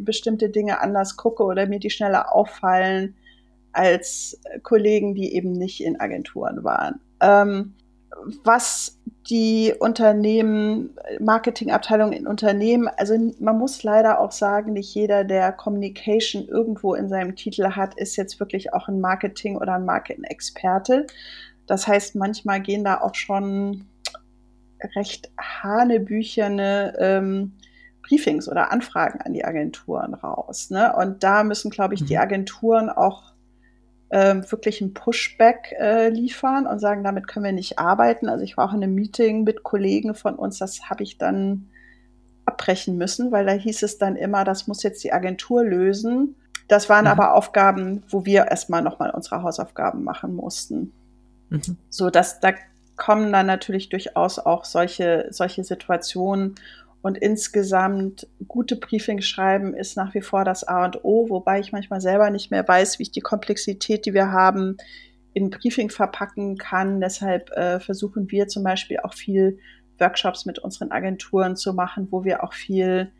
bestimmte 0.00 0.50
Dinge 0.50 0.80
anders 0.80 1.16
gucke 1.16 1.44
oder 1.44 1.66
mir 1.66 1.78
die 1.78 1.90
schneller 1.90 2.34
auffallen 2.34 3.16
als 3.72 4.40
Kollegen, 4.62 5.14
die 5.14 5.34
eben 5.34 5.52
nicht 5.52 5.82
in 5.82 6.00
Agenturen 6.00 6.64
waren. 6.64 7.00
Ähm, 7.20 7.74
was 8.44 8.97
die 9.30 9.74
Unternehmen, 9.78 10.96
Marketingabteilung 11.20 12.12
in 12.12 12.26
Unternehmen, 12.26 12.88
also 12.96 13.14
man 13.40 13.58
muss 13.58 13.82
leider 13.82 14.20
auch 14.20 14.32
sagen, 14.32 14.72
nicht 14.72 14.94
jeder, 14.94 15.24
der 15.24 15.52
Communication 15.52 16.46
irgendwo 16.46 16.94
in 16.94 17.08
seinem 17.08 17.36
Titel 17.36 17.70
hat, 17.70 17.94
ist 17.94 18.16
jetzt 18.16 18.40
wirklich 18.40 18.72
auch 18.72 18.88
ein 18.88 19.00
Marketing- 19.00 19.58
oder 19.58 19.74
ein 19.74 19.84
Marketing-Experte. 19.84 21.06
Das 21.66 21.86
heißt, 21.86 22.16
manchmal 22.16 22.62
gehen 22.62 22.84
da 22.84 23.00
auch 23.00 23.14
schon 23.14 23.86
recht 24.96 25.30
hanebücherne 25.38 26.94
ähm, 26.98 27.52
Briefings 28.02 28.48
oder 28.48 28.72
Anfragen 28.72 29.20
an 29.20 29.34
die 29.34 29.44
Agenturen 29.44 30.14
raus. 30.14 30.70
Ne? 30.70 30.94
Und 30.96 31.22
da 31.22 31.44
müssen, 31.44 31.70
glaube 31.70 31.94
ich, 31.94 32.04
die 32.04 32.14
mhm. 32.14 32.20
Agenturen 32.20 32.88
auch 32.88 33.34
ähm, 34.10 34.50
wirklich 34.50 34.80
ein 34.80 34.94
Pushback 34.94 35.74
äh, 35.78 36.08
liefern 36.08 36.66
und 36.66 36.78
sagen, 36.78 37.04
damit 37.04 37.28
können 37.28 37.44
wir 37.44 37.52
nicht 37.52 37.78
arbeiten. 37.78 38.28
Also 38.28 38.44
ich 38.44 38.56
war 38.56 38.68
auch 38.68 38.74
in 38.74 38.82
einem 38.82 38.94
Meeting 38.94 39.44
mit 39.44 39.62
Kollegen 39.62 40.14
von 40.14 40.34
uns, 40.34 40.58
das 40.58 40.88
habe 40.88 41.02
ich 41.02 41.18
dann 41.18 41.68
abbrechen 42.46 42.96
müssen, 42.96 43.30
weil 43.30 43.44
da 43.44 43.52
hieß 43.52 43.82
es 43.82 43.98
dann 43.98 44.16
immer, 44.16 44.44
das 44.44 44.66
muss 44.66 44.82
jetzt 44.82 45.04
die 45.04 45.12
Agentur 45.12 45.62
lösen. 45.62 46.34
Das 46.66 46.88
waren 46.88 47.04
mhm. 47.04 47.10
aber 47.10 47.34
Aufgaben, 47.34 48.02
wo 48.08 48.24
wir 48.24 48.46
erstmal 48.46 48.82
nochmal 48.82 49.10
unsere 49.10 49.42
Hausaufgaben 49.42 50.04
machen 50.04 50.34
mussten. 50.34 50.92
Mhm. 51.50 51.76
So 51.90 52.10
dass 52.10 52.40
da 52.40 52.52
kommen 52.96 53.32
dann 53.32 53.46
natürlich 53.46 53.88
durchaus 53.88 54.38
auch 54.38 54.64
solche, 54.64 55.28
solche 55.30 55.64
Situationen. 55.64 56.56
Und 57.00 57.16
insgesamt 57.16 58.26
gute 58.48 58.76
Briefings 58.76 59.26
schreiben 59.26 59.74
ist 59.74 59.96
nach 59.96 60.14
wie 60.14 60.20
vor 60.20 60.44
das 60.44 60.64
A 60.64 60.84
und 60.84 61.04
O, 61.04 61.28
wobei 61.28 61.60
ich 61.60 61.72
manchmal 61.72 62.00
selber 62.00 62.30
nicht 62.30 62.50
mehr 62.50 62.66
weiß, 62.66 62.98
wie 62.98 63.04
ich 63.04 63.12
die 63.12 63.20
Komplexität, 63.20 64.04
die 64.04 64.14
wir 64.14 64.32
haben, 64.32 64.76
in 65.32 65.50
Briefing 65.50 65.90
verpacken 65.90 66.56
kann. 66.58 67.00
Deshalb 67.00 67.50
äh, 67.50 67.78
versuchen 67.78 68.30
wir 68.30 68.48
zum 68.48 68.64
Beispiel 68.64 68.98
auch 68.98 69.14
viel 69.14 69.58
Workshops 69.98 70.46
mit 70.46 70.58
unseren 70.58 70.90
Agenturen 70.90 71.56
zu 71.56 71.72
machen, 71.72 72.08
wo 72.10 72.24
wir 72.24 72.42
auch 72.42 72.52
viel 72.52 73.12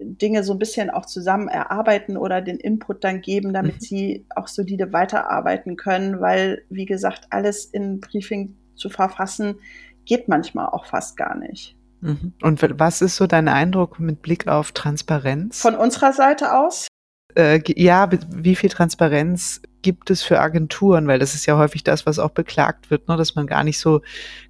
Dinge 0.00 0.44
so 0.44 0.52
ein 0.52 0.58
bisschen 0.58 0.90
auch 0.90 1.06
zusammen 1.06 1.48
erarbeiten 1.48 2.16
oder 2.16 2.40
den 2.40 2.58
Input 2.58 3.02
dann 3.04 3.20
geben, 3.20 3.52
damit 3.52 3.76
mhm. 3.76 3.80
sie 3.80 4.26
auch 4.34 4.48
solide 4.48 4.92
weiterarbeiten 4.92 5.76
können, 5.76 6.20
weil, 6.20 6.62
wie 6.70 6.86
gesagt, 6.86 7.26
alles 7.30 7.64
in 7.64 8.00
Briefing 8.00 8.56
zu 8.74 8.90
verfassen, 8.90 9.56
geht 10.04 10.28
manchmal 10.28 10.68
auch 10.68 10.86
fast 10.86 11.16
gar 11.16 11.36
nicht. 11.36 11.77
Mhm. 12.00 12.32
Und 12.42 12.62
was 12.78 13.02
ist 13.02 13.16
so 13.16 13.26
dein 13.26 13.48
Eindruck 13.48 13.98
mit 13.98 14.22
Blick 14.22 14.46
auf 14.46 14.72
Transparenz? 14.72 15.60
Von 15.60 15.74
unserer 15.74 16.12
Seite 16.12 16.56
aus? 16.56 16.88
Äh, 17.34 17.60
ja, 17.76 18.08
wie 18.30 18.56
viel 18.56 18.70
Transparenz 18.70 19.60
gibt 19.82 20.10
es 20.10 20.22
für 20.22 20.40
Agenturen? 20.40 21.06
Weil 21.06 21.18
das 21.18 21.34
ist 21.34 21.46
ja 21.46 21.56
häufig 21.56 21.84
das, 21.84 22.06
was 22.06 22.18
auch 22.18 22.30
beklagt 22.30 22.90
wird, 22.90 23.08
ne? 23.08 23.16
dass 23.16 23.34
man 23.34 23.46
gar 23.46 23.64
nicht 23.64 23.78
so 23.78 24.00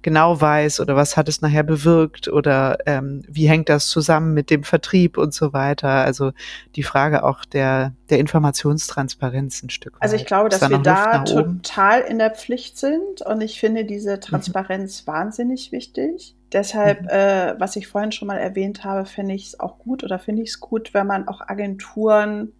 genau 0.01 0.39
weiß 0.39 0.79
oder 0.79 0.95
was 0.95 1.17
hat 1.17 1.29
es 1.29 1.41
nachher 1.41 1.63
bewirkt 1.63 2.27
oder 2.27 2.77
ähm, 2.85 3.23
wie 3.27 3.47
hängt 3.47 3.69
das 3.69 3.87
zusammen 3.87 4.33
mit 4.33 4.49
dem 4.49 4.63
Vertrieb 4.63 5.17
und 5.17 5.33
so 5.33 5.53
weiter. 5.53 5.89
Also 5.89 6.31
die 6.75 6.83
Frage 6.83 7.23
auch 7.23 7.45
der, 7.45 7.93
der 8.09 8.19
Informationstransparenz 8.19 9.63
ein 9.63 9.69
Stück 9.69 9.95
weit. 9.95 10.01
Also 10.01 10.15
ich 10.15 10.25
glaube, 10.25 10.49
dass 10.49 10.59
da 10.59 10.69
wir 10.69 10.79
da 10.79 11.23
total 11.23 12.01
in 12.01 12.19
der 12.19 12.31
Pflicht 12.31 12.77
sind 12.77 13.21
und 13.25 13.41
ich 13.41 13.59
finde 13.59 13.85
diese 13.85 14.15
mhm. 14.15 14.21
Transparenz 14.21 15.05
mhm. 15.05 15.11
wahnsinnig 15.11 15.71
wichtig. 15.71 16.35
Deshalb, 16.51 17.03
mhm. 17.03 17.09
äh, 17.09 17.59
was 17.59 17.75
ich 17.75 17.87
vorhin 17.87 18.11
schon 18.11 18.27
mal 18.27 18.37
erwähnt 18.37 18.83
habe, 18.83 19.05
finde 19.05 19.35
ich 19.35 19.47
es 19.47 19.59
auch 19.59 19.77
gut 19.77 20.03
oder 20.03 20.17
finde 20.19 20.41
ich 20.41 20.49
es 20.49 20.59
gut, 20.59 20.93
wenn 20.93 21.05
man 21.07 21.27
auch 21.27 21.41
Agenturen 21.41 22.53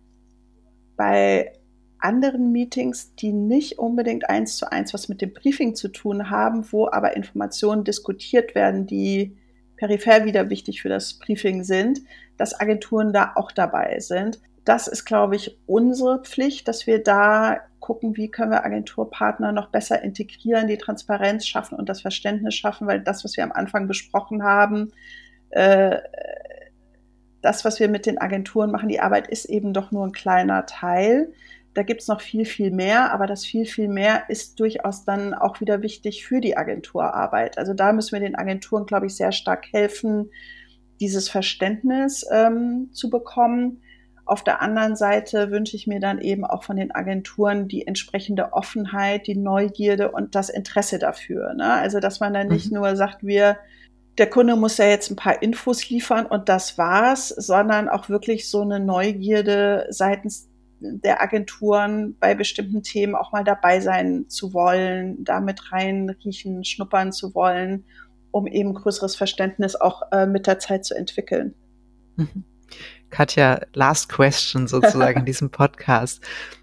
bei 0.96 1.54
anderen 2.00 2.52
Meetings, 2.52 3.16
die 3.16 3.32
nicht 3.32 3.80
unbedingt 3.80 4.30
eins 4.30 4.58
zu 4.58 4.72
eins 4.72 4.94
was 4.94 5.10
mit 5.10 5.22
dem 5.22 5.34
Briefing 5.34 5.76
zu 5.76 5.90
tun 5.90 6.30
haben, 6.30 6.72
wo 6.72 6.88
aber 6.88 7.16
Informationen 7.16 7.84
diskutiert 7.84 8.56
werden, 8.56 8.86
die 8.86 9.38
peripher 9.78 10.26
wieder 10.26 10.50
wichtig 10.50 10.82
für 10.82 10.90
das 10.90 11.14
Briefing 11.14 11.64
sind, 11.64 12.02
dass 12.38 12.60
Agenturen 12.60 13.14
da 13.14 13.34
auch 13.36 13.52
dabei 13.52 14.00
sind. 14.00 14.40
Das 14.66 14.88
ist, 14.88 15.06
glaube 15.06 15.36
ich, 15.36 15.58
unsere 15.66 16.22
Pflicht, 16.22 16.68
dass 16.68 16.86
wir 16.86 17.02
da 17.02 17.62
gucken, 17.80 18.18
wie 18.18 18.30
können 18.30 18.52
wir 18.52 18.66
Agenturpartner 18.66 19.52
noch 19.52 19.70
besser 19.70 20.04
integrieren, 20.04 20.68
die 20.68 20.78
Transparenz 20.78 21.48
schaffen 21.48 21.78
und 21.78 21.90
das 21.90 22.02
Verständnis 22.02 22.56
schaffen, 22.56 22.88
weil 22.88 23.00
das, 23.00 23.24
was 23.24 23.38
wir 23.38 23.44
am 23.44 23.52
Anfang 23.52 23.88
besprochen 23.88 24.44
haben, 24.44 24.92
äh, 25.52 25.98
das, 27.42 27.64
was 27.66 27.80
wir 27.80 27.88
mit 27.88 28.06
den 28.06 28.18
Agenturen 28.20 28.72
machen, 28.72 28.90
die 28.90 29.00
Arbeit 29.00 29.28
ist 29.28 29.46
eben 29.46 29.74
doch 29.74 29.92
nur 29.92 30.06
ein 30.06 30.12
kleiner 30.12 30.66
Teil. 30.66 31.32
Da 31.80 31.84
gibt 31.84 32.02
es 32.02 32.10
noch 32.10 32.20
viel, 32.20 32.44
viel 32.44 32.72
mehr, 32.72 33.14
aber 33.14 33.26
das 33.26 33.46
viel, 33.46 33.66
viel 33.66 33.88
mehr 33.88 34.24
ist 34.28 34.60
durchaus 34.60 35.06
dann 35.06 35.34
auch 35.34 35.62
wieder 35.62 35.82
wichtig 35.82 36.26
für 36.26 36.42
die 36.42 36.58
Agenturarbeit. 36.58 37.58
Also 37.58 37.74
da 37.74 37.94
müssen 37.94 38.12
wir 38.12 38.20
den 38.20 38.36
Agenturen, 38.36 38.86
glaube 38.86 39.06
ich, 39.06 39.16
sehr 39.16 39.32
stark 39.32 39.72
helfen, 39.72 40.30
dieses 41.00 41.30
Verständnis 41.30 42.26
ähm, 42.30 42.90
zu 42.92 43.10
bekommen. 43.10 43.82
Auf 44.26 44.44
der 44.44 44.62
anderen 44.62 44.98
Seite 44.98 45.52
wünsche 45.52 45.78
ich 45.78 45.88
mir 45.88 46.02
dann 46.02 46.20
eben 46.20 46.44
auch 46.44 46.66
von 46.66 46.76
den 46.76 46.94
Agenturen 46.94 47.70
die 47.70 47.88
entsprechende 47.88 48.52
Offenheit, 48.52 49.26
die 49.26 49.38
Neugierde 49.38 50.12
und 50.12 50.36
das 50.36 50.50
Interesse 50.50 51.00
dafür. 51.00 51.54
Ne? 51.54 51.72
Also, 51.72 52.02
dass 52.02 52.20
man 52.20 52.34
dann 52.34 52.50
nicht 52.50 52.72
mhm. 52.72 52.80
nur 52.80 52.98
sagt, 52.98 53.24
wir 53.24 53.56
der 54.18 54.30
Kunde 54.30 54.58
muss 54.58 54.78
ja 54.80 54.86
jetzt 54.86 55.10
ein 55.10 55.16
paar 55.16 55.42
Infos 55.42 55.90
liefern 55.90 56.26
und 56.26 56.50
das 56.50 56.78
war's, 56.78 57.30
sondern 57.30 57.88
auch 57.88 58.10
wirklich 58.10 58.50
so 58.50 58.64
eine 58.64 58.82
Neugierde 58.82 59.88
seitens 59.92 60.50
der 60.80 61.22
Agenturen 61.22 62.16
bei 62.20 62.36
bestimmten 62.36 62.84
Themen 62.84 63.16
auch 63.16 63.32
mal 63.32 63.44
dabei 63.44 63.80
sein 63.80 64.26
zu 64.28 64.54
wollen, 64.54 65.24
damit 65.24 65.72
reinriechen, 65.72 66.64
schnuppern 66.64 67.12
zu 67.12 67.36
wollen, 67.36 67.86
um 68.32 68.48
eben 68.48 68.74
größeres 68.74 69.16
Verständnis 69.16 69.76
auch 69.76 70.04
äh, 70.12 70.26
mit 70.26 70.48
der 70.48 70.60
Zeit 70.60 70.86
zu 70.86 70.96
entwickeln. 70.96 71.56
Mhm. 72.16 72.44
Katja, 73.10 73.62
last 73.74 74.10
question 74.10 74.68
sozusagen 74.68 75.22
in 75.22 75.26
diesem 75.26 75.50
Podcast. 75.50 76.22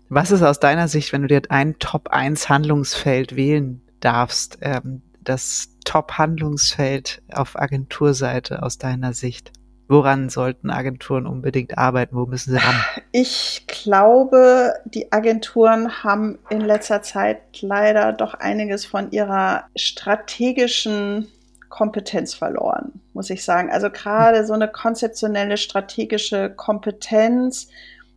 Was 0.09 0.31
ist 0.31 0.43
aus 0.43 0.61
deiner 0.61 0.87
Sicht, 0.87 1.13
wenn 1.13 1.23
du 1.23 1.29
dir 1.29 1.43
ein 1.49 1.79
Top 1.79 2.09
1 2.09 2.49
Handlungsfeld 2.49 3.35
wählen 3.35 3.83
darfst, 4.01 4.59
ähm, 4.61 5.03
das 5.21 5.71
Top-Handlungsfeld 5.85 7.23
auf 7.33 7.59
Agenturseite 7.59 8.63
aus 8.63 8.79
deiner 8.79 9.13
Sicht? 9.13 9.53
Woran 9.89 10.29
sollten 10.31 10.71
Agenturen 10.71 11.27
unbedingt 11.27 11.79
arbeiten? 11.79 12.17
Wo 12.17 12.27
müssen 12.27 12.53
sie 12.53 12.59
ran? 12.59 12.75
Ich 13.13 13.65
glaube, 13.69 14.75
die 14.85 15.13
Agenturen 15.13 16.03
haben 16.03 16.39
in 16.51 16.61
letzter 16.61 17.03
Zeit 17.03 17.39
leider 17.61 18.13
doch 18.13 18.35
einiges 18.35 18.85
von 18.85 19.13
ihrer 19.13 19.65
strategischen 19.77 21.29
Kompetenz 21.69 22.35
verloren, 22.35 23.01
muss 23.13 23.31
ich 23.31 23.45
sagen. 23.45 23.71
Also 23.71 23.91
gerade 23.91 24.47
so 24.47 24.55
eine 24.55 24.69
konzeptionelle 24.69 25.57
strategische 25.57 26.51
Kompetenz 26.51 27.69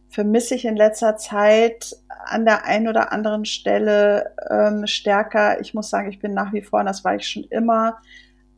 vermisse 0.10 0.56
ich 0.56 0.66
in 0.66 0.76
letzter 0.76 1.18
Zeit 1.18 1.96
an 2.26 2.46
der 2.46 2.66
einen 2.66 2.88
oder 2.88 3.12
anderen 3.12 3.46
Stelle 3.46 4.32
ähm, 4.50 4.88
stärker. 4.88 5.62
Ich 5.62 5.74
muss 5.74 5.90
sagen, 5.90 6.10
ich 6.10 6.20
bin 6.20 6.34
nach 6.34 6.52
wie 6.54 6.62
vor, 6.62 6.80
und 6.80 6.88
das 6.88 7.04
war 7.04 7.16
ich 7.16 7.28
schon 7.28 7.44
immer, 7.46 7.98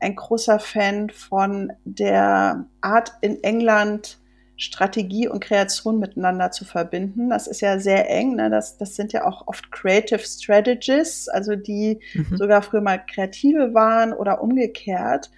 ein 0.02 0.16
großer 0.16 0.60
Fan 0.60 1.10
von 1.10 1.72
der 1.86 2.66
Art 2.82 3.14
in 3.22 3.44
England 3.44 4.18
Strategie 4.62 5.28
und 5.28 5.44
Kreation 5.44 6.00
miteinander 6.00 6.52
zu 6.52 6.66
verbinden. 6.66 7.32
Das 7.32 7.48
ist 7.48 7.62
ja 7.62 7.80
sehr 7.80 8.08
eng. 8.12 8.36
Ne? 8.36 8.52
Das, 8.52 8.78
das 8.78 8.96
sind 8.96 9.12
ja 9.12 9.26
auch 9.26 9.48
oft 9.48 9.72
Creative 9.72 10.20
Strategists, 10.20 11.28
also 11.28 11.56
die 11.56 12.00
mhm. 12.14 12.38
sogar 12.38 12.62
früher 12.62 12.82
mal 12.82 13.04
Kreative 13.04 13.74
waren 13.74 14.14
oder 14.14 14.44
umgekehrt 14.44 15.32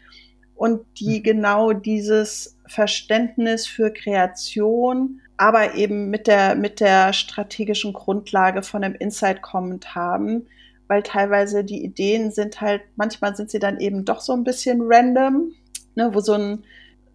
und 0.56 0.82
die 1.00 1.20
mhm. 1.20 1.24
genau 1.24 1.72
dieses 1.72 2.58
Verständnis 2.68 3.66
für 3.66 3.92
Kreation, 3.92 5.22
aber 5.38 5.76
eben 5.76 6.10
mit 6.10 6.28
der, 6.28 6.56
mit 6.56 6.82
der 6.82 7.14
strategischen 7.14 7.94
Grundlage 7.94 8.62
von 8.62 8.84
einem 8.84 8.96
Insight 8.96 9.42
kommend 9.42 9.96
haben, 9.96 10.48
weil 10.94 11.02
teilweise 11.02 11.64
die 11.64 11.84
Ideen 11.84 12.30
sind 12.30 12.62
halt, 12.62 12.84
manchmal 12.98 13.36
sind 13.36 13.50
sie 13.50 13.58
dann 13.58 13.80
eben 13.80 14.06
doch 14.06 14.22
so 14.22 14.34
ein 14.34 14.44
bisschen 14.44 14.80
random, 14.84 15.52
ne, 15.96 16.12
wo 16.14 16.20
so 16.20 16.34
ein 16.34 16.64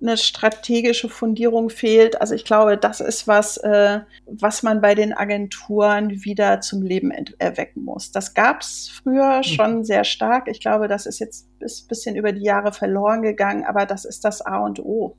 eine 0.00 0.16
strategische 0.16 1.08
Fundierung 1.08 1.70
fehlt. 1.70 2.20
Also 2.20 2.32
ich 2.32 2.44
glaube, 2.44 2.76
das 2.76 3.00
ist 3.00 3.26
was, 3.26 3.56
äh, 3.56 3.98
was 4.26 4.62
man 4.62 4.80
bei 4.80 4.94
den 4.94 5.12
Agenturen 5.12 6.24
wieder 6.24 6.60
zum 6.60 6.82
Leben 6.82 7.10
erwecken 7.38 7.84
muss. 7.84 8.12
Das 8.12 8.32
gab 8.34 8.60
es 8.60 8.92
früher 9.02 9.38
mhm. 9.38 9.42
schon 9.42 9.84
sehr 9.84 10.04
stark. 10.04 10.46
Ich 10.46 10.60
glaube, 10.60 10.86
das 10.86 11.06
ist 11.06 11.18
jetzt 11.18 11.48
ein 11.60 11.88
bisschen 11.88 12.14
über 12.14 12.30
die 12.30 12.44
Jahre 12.44 12.72
verloren 12.72 13.22
gegangen, 13.22 13.64
aber 13.64 13.86
das 13.86 14.04
ist 14.04 14.24
das 14.24 14.40
A 14.40 14.58
und 14.58 14.78
O. 14.78 15.16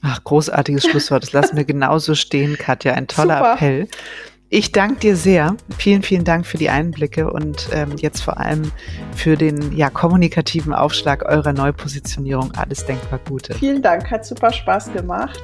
Ach, 0.00 0.24
großartiges 0.24 0.86
Schlusswort. 0.86 1.24
Das 1.24 1.32
lassen 1.32 1.56
wir 1.58 1.64
genauso 1.64 2.14
stehen, 2.14 2.56
Katja. 2.56 2.94
Ein 2.94 3.08
toller 3.08 3.38
Super. 3.38 3.54
Appell. 3.54 3.88
Ich 4.54 4.70
danke 4.70 5.00
dir 5.00 5.16
sehr. 5.16 5.56
Vielen, 5.78 6.02
vielen 6.02 6.22
Dank 6.22 6.46
für 6.46 6.58
die 6.58 6.70
Einblicke 6.70 7.28
und 7.28 7.68
ähm, 7.72 7.96
jetzt 7.98 8.20
vor 8.20 8.38
allem 8.38 8.70
für 9.16 9.36
den 9.36 9.76
ja, 9.76 9.90
kommunikativen 9.90 10.72
Aufschlag 10.72 11.24
eurer 11.24 11.52
Neupositionierung. 11.52 12.52
Alles 12.54 12.86
denkbar 12.86 13.18
Gute. 13.28 13.52
Vielen 13.54 13.82
Dank, 13.82 14.12
hat 14.12 14.24
super 14.24 14.52
Spaß 14.52 14.92
gemacht. 14.92 15.42